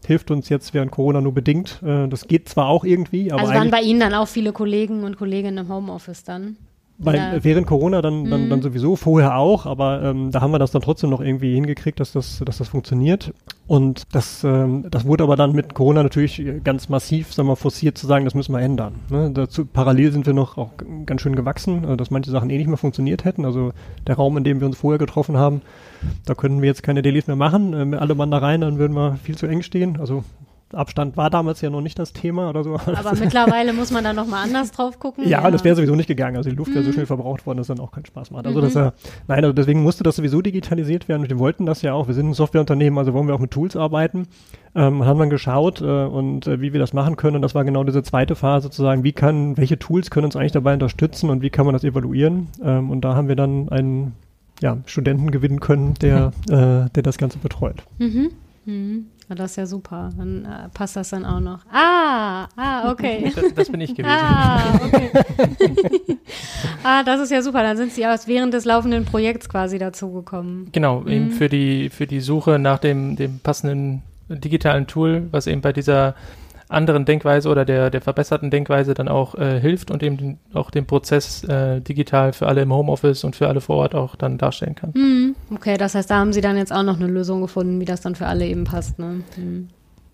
hilft 0.06 0.32
uns 0.32 0.50
jetzt 0.50 0.74
während 0.74 0.92
Corona 0.92 1.22
nur 1.22 1.34
bedingt. 1.34 1.82
Äh, 1.84 2.08
das 2.08 2.28
geht 2.28 2.50
zwar 2.50 2.68
auch 2.68 2.84
irgendwie, 2.84 3.32
aber 3.32 3.42
also 3.42 3.54
waren 3.54 3.72
bei 3.72 3.82
Ihnen 3.82 4.00
dann 4.00 4.13
auch 4.13 4.28
viele 4.28 4.52
Kollegen 4.52 5.04
und 5.04 5.18
Kolleginnen 5.18 5.65
im 5.65 5.74
Homeoffice 5.74 6.24
dann? 6.24 6.58
Weil 7.02 7.16
Ja. 7.16 7.44
während 7.44 7.66
Corona 7.66 8.02
dann, 8.02 8.30
dann, 8.30 8.46
Mhm. 8.46 8.50
dann 8.50 8.62
sowieso, 8.62 8.98
vorher 8.98 9.38
auch, 9.38 9.66
aber 9.66 10.04
ähm, 10.04 10.32
da 10.32 10.42
haben 10.42 10.52
wir 10.52 10.60
das 10.60 10.72
dann 10.72 10.82
trotzdem 10.82 11.10
noch 11.10 11.22
irgendwie 11.22 11.54
hingekriegt, 11.56 11.98
dass 12.00 12.12
das, 12.12 12.42
dass 12.46 12.58
das 12.58 12.68
funktioniert. 12.68 13.34
Und 13.68 14.04
das, 14.12 14.44
ähm, 14.44 14.86
das 14.92 15.06
wurde 15.06 15.24
aber 15.24 15.38
dann 15.38 15.54
mit 15.54 15.74
Corona 15.76 16.04
natürlich 16.04 16.44
ganz 16.64 16.90
massiv, 16.90 17.34
sagen 17.34 17.48
wir, 17.48 17.56
forciert 17.56 17.98
zu 17.98 18.06
sagen, 18.06 18.26
das 18.26 18.36
müssen 18.36 18.52
wir 18.52 18.60
ändern. 18.60 18.96
Ne? 19.10 19.32
Dazu 19.34 19.66
parallel 19.66 20.12
sind 20.12 20.26
wir 20.26 20.34
noch 20.34 20.58
auch 20.58 20.72
ganz 21.06 21.22
schön 21.22 21.36
gewachsen, 21.38 21.86
äh, 21.86 21.96
dass 21.96 22.12
manche 22.12 22.32
Sachen 22.32 22.50
eh 22.50 22.58
nicht 22.58 22.68
mehr 22.68 22.78
funktioniert 22.78 23.24
hätten. 23.24 23.46
Also 23.46 23.72
der 24.06 24.16
Raum, 24.16 24.36
in 24.36 24.44
dem 24.44 24.60
wir 24.60 24.68
uns 24.68 24.78
vorher 24.78 24.98
getroffen 25.00 25.38
haben, 25.38 25.62
da 26.26 26.36
können 26.36 26.62
wir 26.62 26.68
jetzt 26.68 26.84
keine 26.84 27.02
Dailies 27.02 27.28
mehr 27.28 27.36
machen. 27.38 27.74
Ähm, 27.74 27.94
alle 27.94 28.16
Mann 28.16 28.32
da 28.32 28.40
rein, 28.40 28.60
dann 28.62 28.78
würden 28.78 28.94
wir 28.96 29.18
viel 29.24 29.38
zu 29.38 29.48
eng 29.48 29.62
stehen. 29.62 29.98
Also 30.02 30.24
Abstand 30.73 31.17
war 31.17 31.29
damals 31.29 31.62
ja 31.62 31.69
noch 31.69 31.82
nicht 31.82 31.97
das 31.97 32.13
Thema 32.13 32.49
oder 32.49 32.63
so. 32.63 32.75
Aber 32.75 33.15
mittlerweile 33.19 33.73
muss 33.73 33.91
man 33.91 34.03
da 34.03 34.13
nochmal 34.13 34.43
anders 34.43 34.71
drauf 34.71 34.99
gucken. 34.99 35.27
Ja, 35.27 35.49
das 35.49 35.63
wäre 35.63 35.75
sowieso 35.75 35.95
nicht 35.95 36.08
gegangen. 36.08 36.38
Also 36.38 36.49
die 36.49 36.55
Luft 36.55 36.73
wäre 36.73 36.84
so 36.84 36.91
schnell 36.91 37.05
verbraucht 37.05 37.45
worden, 37.45 37.58
dass 37.58 37.67
dann 37.67 37.79
auch 37.79 37.91
keinen 37.91 38.05
Spaß 38.05 38.32
macht. 38.32 38.45
Also 38.45 38.62
das, 38.62 38.75
äh, 38.75 38.91
nein, 39.27 39.43
also 39.43 39.53
deswegen 39.53 39.82
musste 39.82 40.03
das 40.03 40.15
sowieso 40.15 40.41
digitalisiert 40.41 41.08
werden. 41.08 41.23
Und 41.23 41.29
wir 41.29 41.39
wollten 41.39 41.65
das 41.65 41.82
ja 41.82 41.93
auch. 41.93 42.08
Wir 42.08 42.13
sind 42.13 42.29
ein 42.29 42.34
Softwareunternehmen, 42.34 42.99
also 42.99 43.13
wollen 43.13 43.27
wir 43.27 43.36
auch 43.36 43.39
mit 43.39 43.51
Tools 43.51 43.75
arbeiten. 43.75 44.27
Ähm, 44.75 45.05
haben 45.05 45.19
dann 45.19 45.32
geschaut 45.32 45.82
äh, 45.82 45.86
und 45.86 46.45
äh, 46.45 46.62
wie 46.62 46.73
wir 46.73 46.79
das 46.79 46.93
machen 46.93 47.15
können. 47.15 47.38
Und 47.38 47.41
das 47.41 47.55
war 47.55 47.63
genau 47.63 47.84
diese 47.84 48.03
zweite 48.03 48.36
Phase 48.36 48.69
zu 48.69 48.84
sagen, 48.84 49.03
wie 49.03 49.13
kann, 49.13 49.58
welche 49.58 49.79
Tools 49.79 50.12
können 50.12 50.25
uns 50.25 50.36
eigentlich 50.36 50.51
dabei 50.51 50.73
unterstützen 50.73 51.29
und 51.29 51.41
wie 51.41 51.49
kann 51.49 51.65
man 51.65 51.73
das 51.73 51.84
evaluieren. 51.84 52.47
Ähm, 52.63 52.91
und 52.91 53.01
da 53.01 53.15
haben 53.15 53.27
wir 53.27 53.36
dann 53.36 53.69
einen 53.69 54.13
ja, 54.62 54.77
Studenten 54.86 55.32
gewinnen 55.32 55.60
können, 55.60 55.95
der, 55.95 56.32
äh, 56.49 56.89
der 56.89 57.03
das 57.03 57.17
Ganze 57.17 57.39
betreut. 57.39 57.84
Mhm. 57.97 58.32
Mhm. 58.69 59.05
Ja, 59.29 59.36
das 59.36 59.51
ist 59.51 59.58
ja 59.58 59.65
super. 59.67 60.10
Dann 60.17 60.45
äh, 60.45 60.69
passt 60.73 60.95
das 60.95 61.10
dann 61.10 61.23
auch 61.25 61.39
noch. 61.39 61.60
Ah, 61.71 62.47
ah, 62.55 62.91
okay. 62.91 63.32
Das, 63.36 63.53
das 63.53 63.69
bin 63.69 63.82
ich 63.82 63.93
gewesen. 63.95 64.10
Ah, 64.12 64.60
okay. 64.84 65.12
ah, 66.84 67.03
das 67.03 67.21
ist 67.21 67.32
ja 67.32 67.41
super. 67.41 67.62
Dann 67.62 67.77
sind 67.77 67.91
Sie 67.93 68.01
erst 68.01 68.27
während 68.27 68.53
des 68.53 68.65
laufenden 68.65 69.05
Projekts 69.05 69.47
quasi 69.49 69.77
dazugekommen. 69.77 70.69
Genau, 70.71 71.05
eben 71.05 71.25
Mhm. 71.27 71.32
für 71.32 71.49
die, 71.49 71.89
für 71.89 72.08
die 72.08 72.21
Suche 72.21 72.58
nach 72.60 72.79
dem, 72.79 73.15
dem 73.15 73.39
passenden 73.39 74.01
digitalen 74.29 74.88
Tool, 74.88 75.27
was 75.32 75.47
eben 75.47 75.62
bei 75.62 75.73
dieser 75.73 76.15
anderen 76.67 77.03
Denkweise 77.05 77.49
oder 77.49 77.65
der, 77.65 77.89
der 77.89 77.99
verbesserten 78.01 78.51
Denkweise 78.51 78.93
dann 78.93 79.08
auch 79.08 79.34
äh, 79.36 79.60
hilft 79.60 79.89
und 79.89 80.03
eben 80.03 80.17
den, 80.17 80.38
auch 80.53 80.69
den 80.69 80.86
Prozess 80.86 81.43
äh, 81.43 81.82
digital 81.82 82.32
für 82.34 82.47
alle 82.47 82.62
im 82.62 82.71
Homeoffice 82.71 83.23
und 83.23 83.36
für 83.36 83.47
alle 83.47 83.60
vor 83.60 83.77
Ort 83.77 83.95
auch 83.95 84.15
dann 84.15 84.38
darstellen 84.38 84.75
kann. 84.75 84.91
Mhm. 84.95 85.29
Okay, 85.52 85.78
das 85.78 85.96
heißt, 85.96 86.10
da 86.10 86.18
haben 86.18 86.34
Sie 86.34 86.42
dann 86.42 86.58
jetzt 86.58 86.72
auch 86.72 86.84
noch 86.84 87.00
eine 87.00 87.08
Lösung 87.08 87.42
gefunden, 87.42 87.80
wie 87.80 87.86
das 87.86 88.02
dann 88.02 88.16
für 88.16 88.28
alle 88.28 88.46
eben 88.46 88.66
passt. 88.66 89.00
Ne? 89.00 89.24
Mhm. 89.38 89.70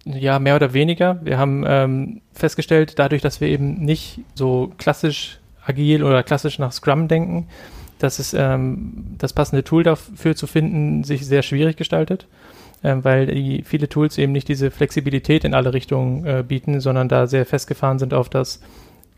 Ja, 0.06 0.40
mehr 0.40 0.56
oder 0.56 0.74
weniger. 0.74 1.20
Wir 1.24 1.38
haben 1.38 1.64
ähm, 1.68 2.22
festgestellt, 2.34 3.00
dadurch, 3.00 3.22
dass 3.22 3.42
wir 3.42 3.48
eben 3.48 3.84
nicht 3.84 4.20
so 4.36 4.72
klassisch 4.78 5.40
agil 5.66 6.04
oder 6.04 6.22
klassisch 6.22 6.60
nach 6.60 6.72
Scrum 6.72 7.08
denken, 7.08 7.48
dass 7.98 8.20
es 8.20 8.34
ähm, 8.34 9.16
das 9.18 9.34
passende 9.34 9.64
Tool 9.64 9.84
dafür 9.84 10.36
zu 10.36 10.46
finden 10.48 11.04
sich 11.04 11.26
sehr 11.26 11.42
schwierig 11.42 11.76
gestaltet, 11.76 12.28
ähm, 12.84 13.04
weil 13.04 13.26
die, 13.26 13.64
viele 13.64 13.90
Tools 13.90 14.18
eben 14.20 14.32
nicht 14.32 14.48
diese 14.48 14.70
Flexibilität 14.70 15.44
in 15.44 15.56
alle 15.56 15.74
Richtungen 15.74 16.26
äh, 16.26 16.44
bieten, 16.48 16.82
sondern 16.82 17.10
da 17.10 17.26
sehr 17.26 17.46
festgefahren 17.46 17.98
sind 17.98 18.14
auf 18.14 18.30
das 18.30 18.62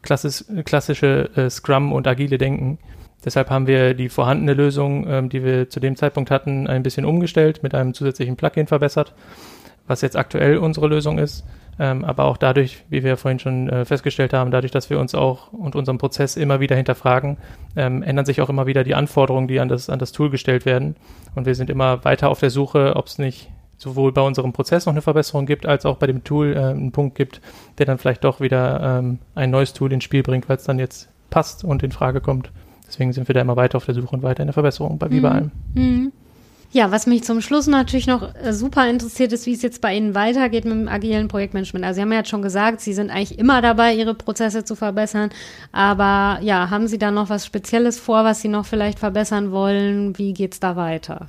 klassis 0.03 0.45
klassische 0.63 1.29
äh, 1.35 1.49
Scrum 1.49 1.91
und 1.91 2.07
agile 2.07 2.37
Denken. 2.37 2.77
Deshalb 3.25 3.49
haben 3.49 3.67
wir 3.67 3.93
die 3.93 4.09
vorhandene 4.09 4.53
Lösung, 4.53 5.07
ähm, 5.07 5.29
die 5.29 5.43
wir 5.43 5.69
zu 5.69 5.79
dem 5.79 5.95
Zeitpunkt 5.95 6.31
hatten, 6.31 6.67
ein 6.67 6.83
bisschen 6.83 7.05
umgestellt, 7.05 7.63
mit 7.63 7.73
einem 7.73 7.93
zusätzlichen 7.93 8.35
Plugin 8.35 8.67
verbessert 8.67 9.13
was 9.87 10.01
jetzt 10.01 10.17
aktuell 10.17 10.57
unsere 10.57 10.87
Lösung 10.87 11.17
ist. 11.17 11.45
Ähm, 11.79 12.03
aber 12.05 12.25
auch 12.25 12.37
dadurch, 12.37 12.83
wie 12.89 13.03
wir 13.03 13.17
vorhin 13.17 13.39
schon 13.39 13.69
äh, 13.69 13.85
festgestellt 13.85 14.33
haben, 14.33 14.49
dadurch, 14.49 14.71
dass 14.71 14.89
wir 14.89 14.99
uns 14.99 15.13
auch 15.13 15.53
und 15.53 15.75
unseren 15.75 15.99
Prozess 15.99 16.35
immer 16.35 16.59
wieder 16.59 16.75
hinterfragen, 16.75 17.37
ähm, 17.75 18.01
ändern 18.01 18.25
sich 18.25 18.41
auch 18.41 18.49
immer 18.49 18.65
wieder 18.65 18.83
die 18.83 18.95
Anforderungen, 18.95 19.47
die 19.47 19.59
an 19.59 19.69
das, 19.69 19.89
an 19.89 19.99
das 19.99 20.11
Tool 20.11 20.29
gestellt 20.29 20.65
werden. 20.65 20.95
Und 21.35 21.45
wir 21.45 21.53
sind 21.53 21.69
immer 21.69 22.03
weiter 22.03 22.29
auf 22.29 22.39
der 22.39 22.49
Suche, 22.49 22.95
ob 22.95 23.05
es 23.05 23.19
nicht 23.19 23.51
sowohl 23.77 24.11
bei 24.11 24.21
unserem 24.21 24.53
Prozess 24.53 24.87
noch 24.87 24.93
eine 24.93 25.03
Verbesserung 25.03 25.45
gibt, 25.45 25.67
als 25.67 25.85
auch 25.85 25.97
bei 25.97 26.07
dem 26.07 26.23
Tool 26.23 26.53
äh, 26.53 26.59
einen 26.59 26.91
Punkt 26.91 27.15
gibt, 27.15 27.41
der 27.77 27.85
dann 27.85 27.99
vielleicht 27.99 28.23
doch 28.23 28.41
wieder 28.41 28.99
ähm, 28.99 29.19
ein 29.35 29.51
neues 29.51 29.73
Tool 29.73 29.93
ins 29.93 30.03
Spiel 30.03 30.23
bringt, 30.23 30.49
weil 30.49 30.57
es 30.57 30.63
dann 30.63 30.79
jetzt 30.79 31.09
passt 31.29 31.63
und 31.63 31.83
in 31.83 31.91
Frage 31.91 32.21
kommt. 32.21 32.51
Deswegen 32.87 33.13
sind 33.13 33.27
wir 33.27 33.35
da 33.35 33.41
immer 33.41 33.55
weiter 33.55 33.77
auf 33.77 33.85
der 33.85 33.95
Suche 33.95 34.15
und 34.15 34.23
weiter 34.23 34.41
in 34.43 34.47
der 34.47 34.53
Verbesserung, 34.53 34.97
bei 34.97 35.09
wie 35.11 35.19
bei 35.19 35.29
Mhm. 35.29 35.35
allem. 35.35 35.51
Mhm. 35.75 36.11
Ja, 36.73 36.91
was 36.91 37.07
mich 37.07 37.23
zum 37.23 37.39
Schluss 37.39 37.65
natürlich 37.67 38.07
noch 38.07 38.35
äh, 38.43 38.51
super 38.51 38.89
interessiert 38.89 39.31
ist, 39.31 39.45
wie 39.45 39.53
es 39.53 39.61
jetzt 39.61 39.79
bei 39.81 39.95
Ihnen 39.95 40.13
weitergeht 40.15 40.65
mit 40.65 40.73
dem 40.73 40.87
agilen 40.89 41.29
Projektmanagement. 41.29 41.85
Also 41.85 41.95
Sie 41.95 42.01
haben 42.01 42.11
ja 42.11 42.17
jetzt 42.19 42.29
schon 42.29 42.41
gesagt, 42.41 42.81
Sie 42.81 42.93
sind 42.93 43.09
eigentlich 43.09 43.39
immer 43.39 43.61
dabei, 43.61 43.93
Ihre 43.95 44.13
Prozesse 44.13 44.65
zu 44.65 44.75
verbessern. 44.75 45.29
Aber 45.71 46.39
ja, 46.43 46.69
haben 46.69 46.87
Sie 46.87 46.97
da 46.97 47.09
noch 47.09 47.29
was 47.29 47.45
Spezielles 47.45 47.97
vor, 47.97 48.25
was 48.25 48.41
Sie 48.41 48.49
noch 48.49 48.65
vielleicht 48.65 48.99
verbessern 48.99 49.51
wollen? 49.51 50.17
Wie 50.17 50.33
geht's 50.33 50.59
da 50.59 50.75
weiter? 50.75 51.27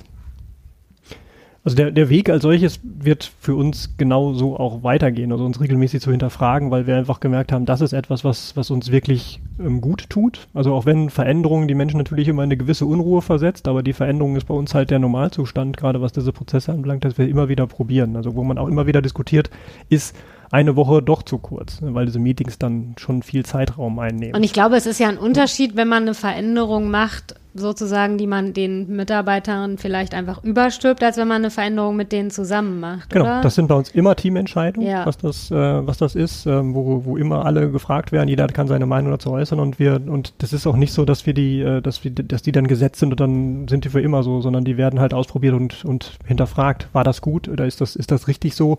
Also 1.63 1.75
der, 1.75 1.91
der 1.91 2.09
Weg 2.09 2.29
als 2.29 2.43
solches 2.43 2.79
wird 2.83 3.31
für 3.39 3.55
uns 3.55 3.97
genauso 3.97 4.57
auch 4.57 4.83
weitergehen, 4.83 5.31
also 5.31 5.45
uns 5.45 5.59
regelmäßig 5.59 6.01
zu 6.01 6.11
hinterfragen, 6.11 6.71
weil 6.71 6.87
wir 6.87 6.95
einfach 6.95 7.19
gemerkt 7.19 7.51
haben, 7.51 7.65
das 7.65 7.81
ist 7.81 7.91
etwas, 7.91 8.23
was, 8.23 8.55
was 8.55 8.71
uns 8.71 8.91
wirklich 8.91 9.41
ähm, 9.59 9.81
gut 9.81 10.09
tut. 10.09 10.47
Also 10.53 10.73
auch 10.73 10.85
wenn 10.85 11.09
Veränderungen 11.09 11.67
die 11.67 11.75
Menschen 11.75 11.97
natürlich 11.97 12.29
immer 12.29 12.43
in 12.43 12.47
eine 12.47 12.57
gewisse 12.57 12.85
Unruhe 12.85 13.21
versetzt, 13.21 13.67
aber 13.67 13.83
die 13.83 13.93
Veränderung 13.93 14.37
ist 14.37 14.45
bei 14.45 14.53
uns 14.53 14.73
halt 14.73 14.89
der 14.89 14.99
Normalzustand, 14.99 15.75
gerade 15.75 16.01
was 16.01 16.13
diese 16.13 16.31
Prozesse 16.31 16.71
anbelangt, 16.71 17.03
dass 17.03 17.17
wir 17.17 17.27
immer 17.27 17.49
wieder 17.49 17.67
probieren. 17.67 18.15
Also 18.15 18.35
wo 18.35 18.43
man 18.43 18.57
auch 18.57 18.67
immer 18.67 18.87
wieder 18.87 19.01
diskutiert, 19.01 19.49
ist 19.89 20.15
eine 20.51 20.75
Woche 20.75 21.01
doch 21.01 21.23
zu 21.23 21.37
kurz, 21.37 21.79
weil 21.81 22.05
diese 22.05 22.19
Meetings 22.19 22.57
dann 22.57 22.95
schon 22.97 23.23
viel 23.23 23.45
Zeitraum 23.45 23.99
einnehmen. 23.99 24.35
Und 24.35 24.43
ich 24.43 24.53
glaube, 24.53 24.75
es 24.75 24.85
ist 24.85 24.99
ja 24.99 25.07
ein 25.09 25.17
Unterschied, 25.17 25.75
wenn 25.75 25.87
man 25.87 26.03
eine 26.03 26.13
Veränderung 26.13 26.89
macht 26.89 27.35
sozusagen, 27.55 28.17
die 28.17 28.27
man 28.27 28.53
den 28.53 28.95
Mitarbeitern 28.95 29.77
vielleicht 29.77 30.13
einfach 30.13 30.43
überstülpt, 30.43 31.03
als 31.03 31.17
wenn 31.17 31.27
man 31.27 31.37
eine 31.37 31.49
Veränderung 31.49 31.95
mit 31.95 32.11
denen 32.11 32.29
zusammen 32.29 32.79
macht. 32.79 33.09
Genau, 33.09 33.25
oder? 33.25 33.41
das 33.41 33.55
sind 33.55 33.67
bei 33.67 33.75
uns 33.75 33.89
immer 33.89 34.15
Teamentscheidungen, 34.15 34.87
Ja. 34.87 35.05
was 35.05 35.17
das, 35.17 35.49
äh, 35.49 35.55
was 35.55 35.97
das 35.97 36.15
ist, 36.15 36.45
ähm, 36.45 36.75
wo, 36.75 37.05
wo 37.05 37.17
immer 37.17 37.45
alle 37.45 37.71
gefragt 37.71 38.11
werden, 38.11 38.29
jeder 38.29 38.47
kann 38.47 38.67
seine 38.67 38.85
Meinung 38.85 39.11
dazu 39.11 39.31
äußern 39.31 39.59
und 39.59 39.79
wir 39.79 39.99
und 40.07 40.33
das 40.37 40.53
ist 40.53 40.67
auch 40.67 40.75
nicht 40.75 40.93
so, 40.93 41.05
dass 41.05 41.25
wir 41.25 41.33
die, 41.33 41.61
äh, 41.61 41.81
dass 41.81 42.03
wir, 42.03 42.11
dass 42.11 42.43
die 42.43 42.51
dann 42.51 42.67
gesetzt 42.67 42.99
sind 42.99 43.11
und 43.11 43.19
dann 43.19 43.67
sind 43.67 43.83
die 43.83 43.89
für 43.89 44.01
immer 44.01 44.21
so, 44.21 44.41
sondern 44.41 44.63
die 44.63 44.77
werden 44.77 44.99
halt 44.99 45.13
ausprobiert 45.13 45.55
und 45.55 45.83
und 45.85 46.19
hinterfragt, 46.25 46.87
war 46.93 47.03
das 47.03 47.21
gut 47.21 47.47
oder 47.49 47.65
ist 47.65 47.81
das 47.81 47.95
ist 47.95 48.11
das 48.11 48.27
richtig 48.27 48.55
so? 48.55 48.77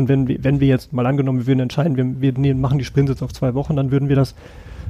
Und 0.00 0.08
wenn 0.08 0.28
wir 0.28 0.42
wenn 0.42 0.60
wir 0.60 0.68
jetzt 0.68 0.92
mal 0.92 1.06
angenommen, 1.06 1.40
wir 1.40 1.46
würden 1.46 1.60
entscheiden, 1.60 2.20
wir, 2.20 2.36
wir 2.36 2.54
machen 2.54 2.78
die 2.78 2.84
Sprints 2.84 3.10
jetzt 3.10 3.22
auf 3.22 3.32
zwei 3.32 3.54
Wochen, 3.54 3.76
dann 3.76 3.90
würden 3.90 4.08
wir 4.08 4.16
das 4.16 4.34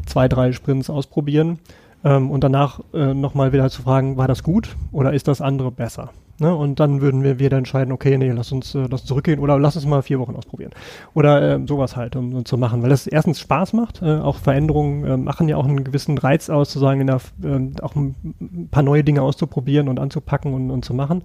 zwei 0.06 0.28
drei 0.28 0.52
Sprints 0.52 0.88
ausprobieren 0.88 1.58
ähm, 2.04 2.30
und 2.30 2.44
danach 2.44 2.80
äh, 2.94 3.12
nochmal 3.12 3.52
wieder 3.52 3.68
zu 3.70 3.82
fragen, 3.82 4.16
war 4.16 4.28
das 4.28 4.42
gut 4.42 4.76
oder 4.92 5.12
ist 5.12 5.28
das 5.28 5.40
andere 5.40 5.70
besser? 5.70 6.10
Ne? 6.38 6.54
Und 6.54 6.80
dann 6.80 7.02
würden 7.02 7.22
wir 7.22 7.38
wieder 7.38 7.58
entscheiden, 7.58 7.92
okay, 7.92 8.16
nee, 8.16 8.30
lass 8.30 8.50
uns, 8.50 8.74
äh, 8.74 8.86
lass 8.90 9.04
zurückgehen 9.04 9.40
oder 9.40 9.58
lass 9.58 9.76
uns 9.76 9.84
mal 9.84 10.00
vier 10.02 10.18
Wochen 10.18 10.34
ausprobieren. 10.34 10.70
Oder 11.12 11.56
äh, 11.56 11.60
sowas 11.66 11.96
halt, 11.96 12.16
um, 12.16 12.32
um 12.34 12.44
zu 12.46 12.56
machen. 12.56 12.82
Weil 12.82 12.88
das 12.88 13.06
erstens 13.06 13.40
Spaß 13.40 13.74
macht, 13.74 14.00
äh, 14.00 14.16
auch 14.16 14.36
Veränderungen 14.36 15.04
äh, 15.04 15.16
machen 15.18 15.48
ja 15.48 15.58
auch 15.58 15.66
einen 15.66 15.84
gewissen 15.84 16.16
Reiz 16.16 16.48
aus, 16.48 16.70
zu 16.70 16.78
sagen, 16.78 17.02
in 17.02 17.08
äh, 17.08 17.82
auch 17.82 17.94
ein, 17.94 18.14
ein 18.40 18.68
paar 18.70 18.82
neue 18.82 19.04
Dinge 19.04 19.20
auszuprobieren 19.20 19.88
und 19.88 20.00
anzupacken 20.00 20.54
und, 20.54 20.70
und 20.70 20.82
zu 20.82 20.94
machen. 20.94 21.22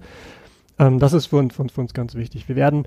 Ähm, 0.78 0.98
das 0.98 1.14
ist 1.14 1.26
für 1.26 1.36
uns, 1.36 1.54
für, 1.54 1.62
uns, 1.62 1.72
für 1.72 1.80
uns 1.80 1.94
ganz 1.94 2.14
wichtig. 2.14 2.46
Wir 2.48 2.56
werden 2.56 2.84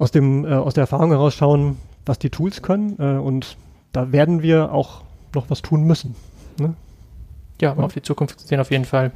aus, 0.00 0.10
dem, 0.10 0.44
äh, 0.44 0.54
aus 0.54 0.74
der 0.74 0.82
Erfahrung 0.82 1.10
heraus 1.10 1.34
schauen, 1.34 1.76
was 2.06 2.18
die 2.18 2.30
Tools 2.30 2.62
können 2.62 2.96
äh, 2.98 3.18
und 3.18 3.56
da 3.92 4.12
werden 4.12 4.42
wir 4.42 4.72
auch 4.72 5.02
noch 5.34 5.50
was 5.50 5.62
tun 5.62 5.84
müssen. 5.84 6.16
Ne? 6.58 6.74
Ja, 7.60 7.74
auf 7.74 7.92
die 7.92 8.02
Zukunft 8.02 8.38
gesehen 8.38 8.60
auf 8.60 8.70
jeden 8.70 8.86
Fall. 8.86 9.12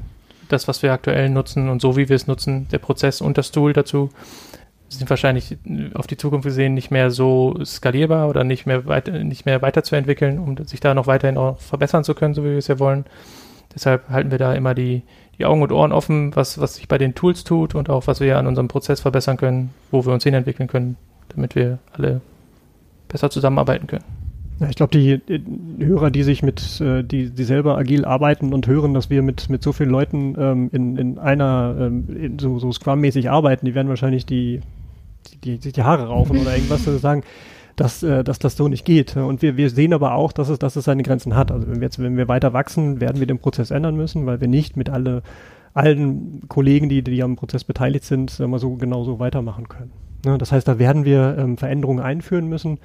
Das, 0.48 0.68
was 0.68 0.82
wir 0.82 0.92
aktuell 0.92 1.30
nutzen 1.30 1.70
und 1.70 1.80
so 1.80 1.96
wie 1.96 2.10
wir 2.10 2.16
es 2.16 2.26
nutzen, 2.26 2.68
der 2.68 2.78
Prozess 2.78 3.22
und 3.22 3.38
das 3.38 3.50
Tool 3.50 3.72
dazu, 3.72 4.10
sind 4.90 5.08
wahrscheinlich 5.08 5.52
äh, 5.64 5.90
auf 5.94 6.06
die 6.06 6.18
Zukunft 6.18 6.44
gesehen 6.44 6.74
nicht 6.74 6.90
mehr 6.90 7.10
so 7.10 7.58
skalierbar 7.64 8.28
oder 8.28 8.44
nicht 8.44 8.66
mehr, 8.66 8.84
weit, 8.84 9.08
nicht 9.08 9.46
mehr 9.46 9.62
weiterzuentwickeln, 9.62 10.38
um 10.38 10.56
sich 10.66 10.80
da 10.80 10.92
noch 10.92 11.06
weiterhin 11.06 11.38
auch 11.38 11.58
verbessern 11.58 12.04
zu 12.04 12.14
können, 12.14 12.34
so 12.34 12.44
wie 12.44 12.50
wir 12.50 12.58
es 12.58 12.68
ja 12.68 12.78
wollen. 12.78 13.06
Deshalb 13.74 14.08
halten 14.10 14.30
wir 14.30 14.38
da 14.38 14.54
immer 14.54 14.74
die, 14.74 15.02
die 15.38 15.44
Augen 15.44 15.62
und 15.62 15.72
Ohren 15.72 15.92
offen, 15.92 16.34
was, 16.36 16.60
was 16.60 16.76
sich 16.76 16.88
bei 16.88 16.98
den 16.98 17.14
Tools 17.14 17.44
tut 17.44 17.74
und 17.74 17.90
auch 17.90 18.06
was 18.06 18.20
wir 18.20 18.38
an 18.38 18.46
unserem 18.46 18.68
Prozess 18.68 19.00
verbessern 19.00 19.36
können, 19.36 19.70
wo 19.90 20.04
wir 20.06 20.12
uns 20.12 20.24
hinentwickeln 20.24 20.68
können, 20.68 20.96
damit 21.28 21.54
wir 21.54 21.78
alle 21.92 22.20
besser 23.08 23.30
zusammenarbeiten 23.30 23.86
können. 23.86 24.04
Ja, 24.60 24.68
ich 24.68 24.76
glaube, 24.76 24.96
die, 24.96 25.20
Hörer, 25.84 26.10
die 26.10 26.22
sich 26.22 26.42
mit, 26.42 26.80
äh, 26.80 27.02
die, 27.02 27.30
die 27.30 27.44
selber 27.44 27.76
agil 27.76 28.04
arbeiten 28.04 28.54
und 28.54 28.68
hören, 28.68 28.94
dass 28.94 29.10
wir 29.10 29.22
mit, 29.22 29.50
mit 29.50 29.62
so 29.64 29.72
vielen 29.72 29.90
Leuten 29.90 30.36
ähm, 30.38 30.70
in, 30.72 30.96
in 30.96 31.18
einer, 31.18 31.76
ähm, 31.80 32.04
in 32.16 32.38
so, 32.38 32.60
so 32.60 32.70
Scrum-mäßig 32.70 33.30
arbeiten, 33.30 33.66
die 33.66 33.74
werden 33.74 33.88
wahrscheinlich 33.88 34.26
die, 34.26 34.60
die, 35.42 35.58
die, 35.58 35.72
die 35.72 35.82
Haare 35.82 36.06
raufen 36.06 36.38
oder 36.38 36.54
irgendwas 36.54 36.86
äh, 36.86 36.98
sagen, 36.98 37.24
dass, 37.76 38.02
äh, 38.02 38.24
dass 38.24 38.38
das 38.38 38.56
so 38.56 38.68
nicht 38.68 38.84
geht. 38.84 39.16
Und 39.16 39.42
wir, 39.42 39.56
wir 39.56 39.70
sehen 39.70 39.92
aber 39.92 40.14
auch, 40.14 40.32
dass 40.32 40.48
es, 40.48 40.58
dass 40.58 40.76
es 40.76 40.84
seine 40.84 41.02
Grenzen 41.02 41.34
hat. 41.34 41.50
Also 41.50 41.68
wenn 41.68 41.76
wir 41.76 41.86
jetzt, 41.86 41.98
wenn 41.98 42.16
wir 42.16 42.28
weiter 42.28 42.52
wachsen, 42.52 43.00
werden 43.00 43.20
wir 43.20 43.26
den 43.26 43.38
Prozess 43.38 43.70
ändern 43.70 43.96
müssen, 43.96 44.26
weil 44.26 44.40
wir 44.40 44.48
nicht 44.48 44.76
mit 44.76 44.90
alle, 44.90 45.22
allen 45.72 46.48
Kollegen, 46.48 46.88
die, 46.88 47.02
die 47.02 47.22
am 47.22 47.36
Prozess 47.36 47.64
beteiligt 47.64 48.04
sind, 48.04 48.38
mal 48.40 48.58
so 48.58 48.76
genauso 48.76 49.18
weitermachen 49.18 49.68
können. 49.68 49.92
Ne? 50.24 50.38
Das 50.38 50.52
heißt, 50.52 50.66
da 50.66 50.78
werden 50.78 51.04
wir 51.04 51.36
ähm, 51.38 51.58
Veränderungen 51.58 52.02
einführen 52.02 52.48
müssen 52.48 52.78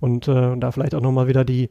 und 0.00 0.28
äh, 0.28 0.56
da 0.56 0.70
vielleicht 0.70 0.94
auch 0.94 1.00
nochmal 1.00 1.28
wieder 1.28 1.44
die, 1.44 1.70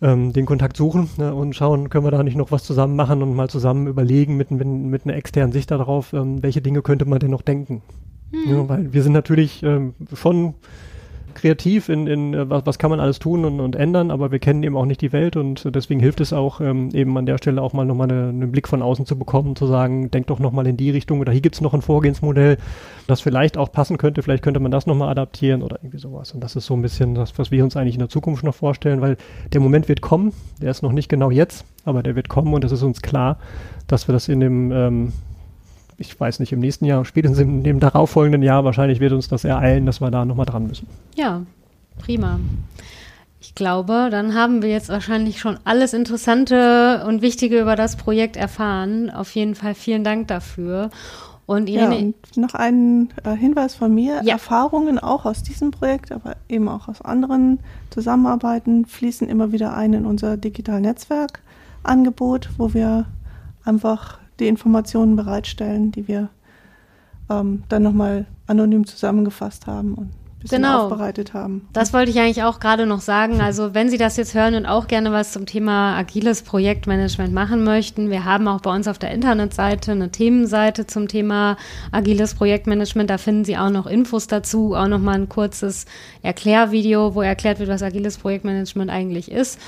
ähm, 0.00 0.32
den 0.32 0.46
Kontakt 0.46 0.76
suchen 0.76 1.08
ne, 1.16 1.34
und 1.34 1.54
schauen, 1.54 1.90
können 1.90 2.04
wir 2.04 2.10
da 2.10 2.22
nicht 2.22 2.36
noch 2.36 2.50
was 2.50 2.64
zusammen 2.64 2.96
machen 2.96 3.22
und 3.22 3.34
mal 3.34 3.48
zusammen 3.48 3.86
überlegen 3.86 4.36
mit, 4.36 4.50
mit, 4.50 4.66
mit 4.66 5.04
einer 5.04 5.16
externen 5.16 5.52
Sicht 5.52 5.70
darauf, 5.70 6.12
ähm, 6.12 6.42
welche 6.42 6.62
Dinge 6.62 6.82
könnte 6.82 7.04
man 7.04 7.18
denn 7.18 7.30
noch 7.30 7.42
denken. 7.42 7.82
Ja, 8.46 8.68
weil 8.68 8.92
wir 8.92 9.02
sind 9.02 9.12
natürlich 9.12 9.62
ähm, 9.62 9.94
schon 10.14 10.54
kreativ 11.38 11.88
in, 11.88 12.06
in 12.06 12.34
äh, 12.34 12.50
was, 12.50 12.66
was 12.66 12.78
kann 12.78 12.90
man 12.90 13.00
alles 13.00 13.18
tun 13.18 13.44
und, 13.44 13.60
und 13.60 13.76
ändern, 13.76 14.10
aber 14.10 14.30
wir 14.30 14.38
kennen 14.38 14.62
eben 14.62 14.76
auch 14.76 14.84
nicht 14.84 15.00
die 15.00 15.12
Welt 15.12 15.36
und 15.36 15.64
äh, 15.64 15.72
deswegen 15.72 16.00
hilft 16.00 16.20
es 16.20 16.32
auch 16.32 16.60
ähm, 16.60 16.90
eben 16.92 17.16
an 17.16 17.26
der 17.26 17.38
Stelle 17.38 17.62
auch 17.62 17.72
mal 17.72 17.84
nochmal 17.84 18.10
eine, 18.10 18.28
einen 18.28 18.52
Blick 18.52 18.68
von 18.68 18.82
außen 18.82 19.06
zu 19.06 19.18
bekommen, 19.18 19.56
zu 19.56 19.66
sagen, 19.66 20.10
denk 20.10 20.26
doch 20.26 20.40
nochmal 20.40 20.66
in 20.66 20.76
die 20.76 20.90
Richtung 20.90 21.20
oder 21.20 21.32
hier 21.32 21.40
gibt's 21.40 21.60
noch 21.60 21.74
ein 21.74 21.82
Vorgehensmodell, 21.82 22.58
das 23.06 23.20
vielleicht 23.20 23.56
auch 23.56 23.70
passen 23.70 23.98
könnte, 23.98 24.22
vielleicht 24.22 24.42
könnte 24.42 24.60
man 24.60 24.70
das 24.70 24.86
nochmal 24.86 25.08
adaptieren 25.08 25.62
oder 25.62 25.78
irgendwie 25.80 25.98
sowas. 25.98 26.32
Und 26.32 26.40
das 26.42 26.56
ist 26.56 26.66
so 26.66 26.74
ein 26.74 26.82
bisschen 26.82 27.14
das, 27.14 27.38
was 27.38 27.50
wir 27.50 27.62
uns 27.64 27.76
eigentlich 27.76 27.94
in 27.94 28.00
der 28.00 28.08
Zukunft 28.08 28.44
noch 28.44 28.54
vorstellen, 28.54 29.00
weil 29.00 29.16
der 29.52 29.60
Moment 29.60 29.88
wird 29.88 30.00
kommen, 30.00 30.32
der 30.60 30.70
ist 30.70 30.82
noch 30.82 30.92
nicht 30.92 31.08
genau 31.08 31.30
jetzt, 31.30 31.64
aber 31.84 32.02
der 32.02 32.16
wird 32.16 32.28
kommen 32.28 32.52
und 32.52 32.64
es 32.64 32.72
ist 32.72 32.82
uns 32.82 33.00
klar, 33.00 33.38
dass 33.86 34.08
wir 34.08 34.12
das 34.12 34.28
in 34.28 34.40
dem 34.40 34.72
ähm, 34.72 35.12
ich 35.98 36.18
weiß 36.18 36.38
nicht, 36.38 36.52
im 36.52 36.60
nächsten 36.60 36.84
Jahr, 36.84 37.04
spätestens 37.04 37.40
in 37.40 37.64
dem 37.64 37.80
darauffolgenden 37.80 38.42
Jahr, 38.42 38.64
wahrscheinlich 38.64 39.00
wird 39.00 39.12
uns 39.12 39.28
das 39.28 39.44
ereilen, 39.44 39.84
dass 39.84 40.00
wir 40.00 40.10
da 40.10 40.24
nochmal 40.24 40.46
dran 40.46 40.66
müssen. 40.66 40.86
Ja, 41.16 41.42
prima. 41.98 42.38
Ich 43.40 43.54
glaube, 43.54 44.08
dann 44.10 44.34
haben 44.34 44.62
wir 44.62 44.70
jetzt 44.70 44.88
wahrscheinlich 44.88 45.40
schon 45.40 45.58
alles 45.64 45.94
Interessante 45.94 47.04
und 47.06 47.20
Wichtige 47.22 47.60
über 47.60 47.76
das 47.76 47.96
Projekt 47.96 48.36
erfahren. 48.36 49.10
Auf 49.10 49.30
jeden 49.34 49.54
Fall 49.54 49.74
vielen 49.74 50.04
Dank 50.04 50.28
dafür. 50.28 50.90
Und 51.46 51.68
Ja, 51.68 51.90
Irene, 51.90 52.14
und 52.14 52.36
noch 52.36 52.54
ein 52.54 53.08
äh, 53.24 53.34
Hinweis 53.34 53.74
von 53.74 53.94
mir. 53.94 54.20
Ja. 54.22 54.34
Erfahrungen 54.34 54.98
auch 54.98 55.24
aus 55.24 55.42
diesem 55.42 55.70
Projekt, 55.70 56.12
aber 56.12 56.36
eben 56.48 56.68
auch 56.68 56.88
aus 56.88 57.00
anderen 57.00 57.58
Zusammenarbeiten 57.90 58.84
fließen 58.84 59.28
immer 59.28 59.50
wieder 59.50 59.74
ein 59.74 59.94
in 59.94 60.04
unser 60.04 60.36
digital 60.36 60.80
Netzwerk-Angebot, 60.80 62.50
wo 62.58 62.74
wir 62.74 63.06
einfach 63.64 64.18
die 64.40 64.48
Informationen 64.48 65.16
bereitstellen, 65.16 65.92
die 65.92 66.08
wir 66.08 66.28
ähm, 67.30 67.62
dann 67.68 67.82
nochmal 67.82 68.26
anonym 68.46 68.86
zusammengefasst 68.86 69.66
haben 69.66 69.94
und 69.94 70.06
ein 70.38 70.42
bisschen 70.42 70.62
Genau. 70.62 70.84
aufbereitet 70.84 71.34
haben. 71.34 71.66
Das 71.72 71.92
wollte 71.92 72.12
ich 72.12 72.18
eigentlich 72.20 72.44
auch 72.44 72.60
gerade 72.60 72.86
noch 72.86 73.00
sagen. 73.00 73.40
Also 73.40 73.74
wenn 73.74 73.90
Sie 73.90 73.98
das 73.98 74.16
jetzt 74.16 74.34
hören 74.34 74.54
und 74.54 74.66
auch 74.66 74.86
gerne 74.86 75.10
was 75.10 75.32
zum 75.32 75.46
Thema 75.46 75.96
agiles 75.96 76.42
Projektmanagement 76.42 77.34
machen 77.34 77.64
möchten, 77.64 78.08
wir 78.08 78.24
haben 78.24 78.46
auch 78.46 78.60
bei 78.60 78.72
uns 78.74 78.86
auf 78.86 78.98
der 79.00 79.10
Internetseite 79.10 79.90
eine 79.92 80.10
Themenseite 80.10 80.86
zum 80.86 81.08
Thema 81.08 81.56
agiles 81.90 82.36
Projektmanagement. 82.36 83.10
Da 83.10 83.18
finden 83.18 83.44
Sie 83.44 83.58
auch 83.58 83.70
noch 83.70 83.86
Infos 83.86 84.28
dazu, 84.28 84.74
auch 84.74 84.86
noch 84.86 85.00
mal 85.00 85.16
ein 85.16 85.28
kurzes 85.28 85.86
Erklärvideo, 86.22 87.16
wo 87.16 87.22
erklärt 87.22 87.58
wird, 87.58 87.68
was 87.68 87.82
agiles 87.82 88.16
Projektmanagement 88.18 88.90
eigentlich 88.92 89.32
ist. 89.32 89.58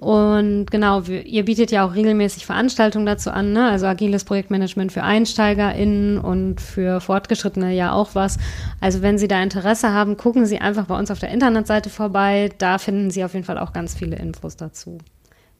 Und 0.00 0.70
genau, 0.70 1.06
wir, 1.06 1.26
ihr 1.26 1.44
bietet 1.44 1.70
ja 1.70 1.86
auch 1.86 1.94
regelmäßig 1.94 2.46
Veranstaltungen 2.46 3.04
dazu 3.04 3.30
an, 3.30 3.52
ne? 3.52 3.68
also 3.68 3.84
agiles 3.84 4.24
Projektmanagement 4.24 4.92
für 4.92 5.02
EinsteigerInnen 5.02 6.18
und 6.18 6.62
für 6.62 7.02
Fortgeschrittene 7.02 7.74
ja 7.74 7.92
auch 7.92 8.14
was. 8.14 8.38
Also 8.80 9.02
wenn 9.02 9.18
Sie 9.18 9.28
da 9.28 9.42
Interesse 9.42 9.92
haben, 9.92 10.16
gucken 10.16 10.46
Sie 10.46 10.58
einfach 10.58 10.86
bei 10.86 10.98
uns 10.98 11.10
auf 11.10 11.18
der 11.18 11.28
Internetseite 11.28 11.90
vorbei. 11.90 12.48
Da 12.56 12.78
finden 12.78 13.10
Sie 13.10 13.22
auf 13.24 13.34
jeden 13.34 13.44
Fall 13.44 13.58
auch 13.58 13.74
ganz 13.74 13.94
viele 13.94 14.16
Infos 14.16 14.56
dazu. 14.56 14.96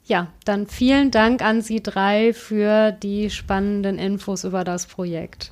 Ja, 0.06 0.28
dann 0.46 0.66
vielen 0.66 1.10
Dank 1.10 1.42
an 1.42 1.60
Sie 1.60 1.82
drei 1.82 2.32
für 2.32 2.92
die 2.92 3.28
spannenden 3.28 3.98
Infos 3.98 4.44
über 4.44 4.64
das 4.64 4.86
Projekt. 4.86 5.50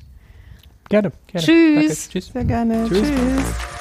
Gerne. 0.89 1.11
Gerne. 1.27 1.45
Tschüss. 1.45 1.75
Danke. 1.75 2.09
Tschüss. 2.09 2.33
Sehr 2.33 2.43
gerne. 2.45 2.85
Tschüss. 2.89 3.01
Tschüss. 3.01 3.78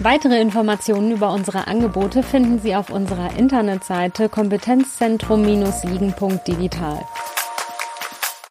Weitere 0.00 0.40
Informationen 0.40 1.12
über 1.12 1.32
unsere 1.32 1.68
Angebote 1.68 2.22
finden 2.22 2.58
Sie 2.58 2.74
auf 2.74 2.90
unserer 2.90 3.36
Internetseite 3.36 4.28
kompetenzzentrum-siegen.digital. 4.28 6.98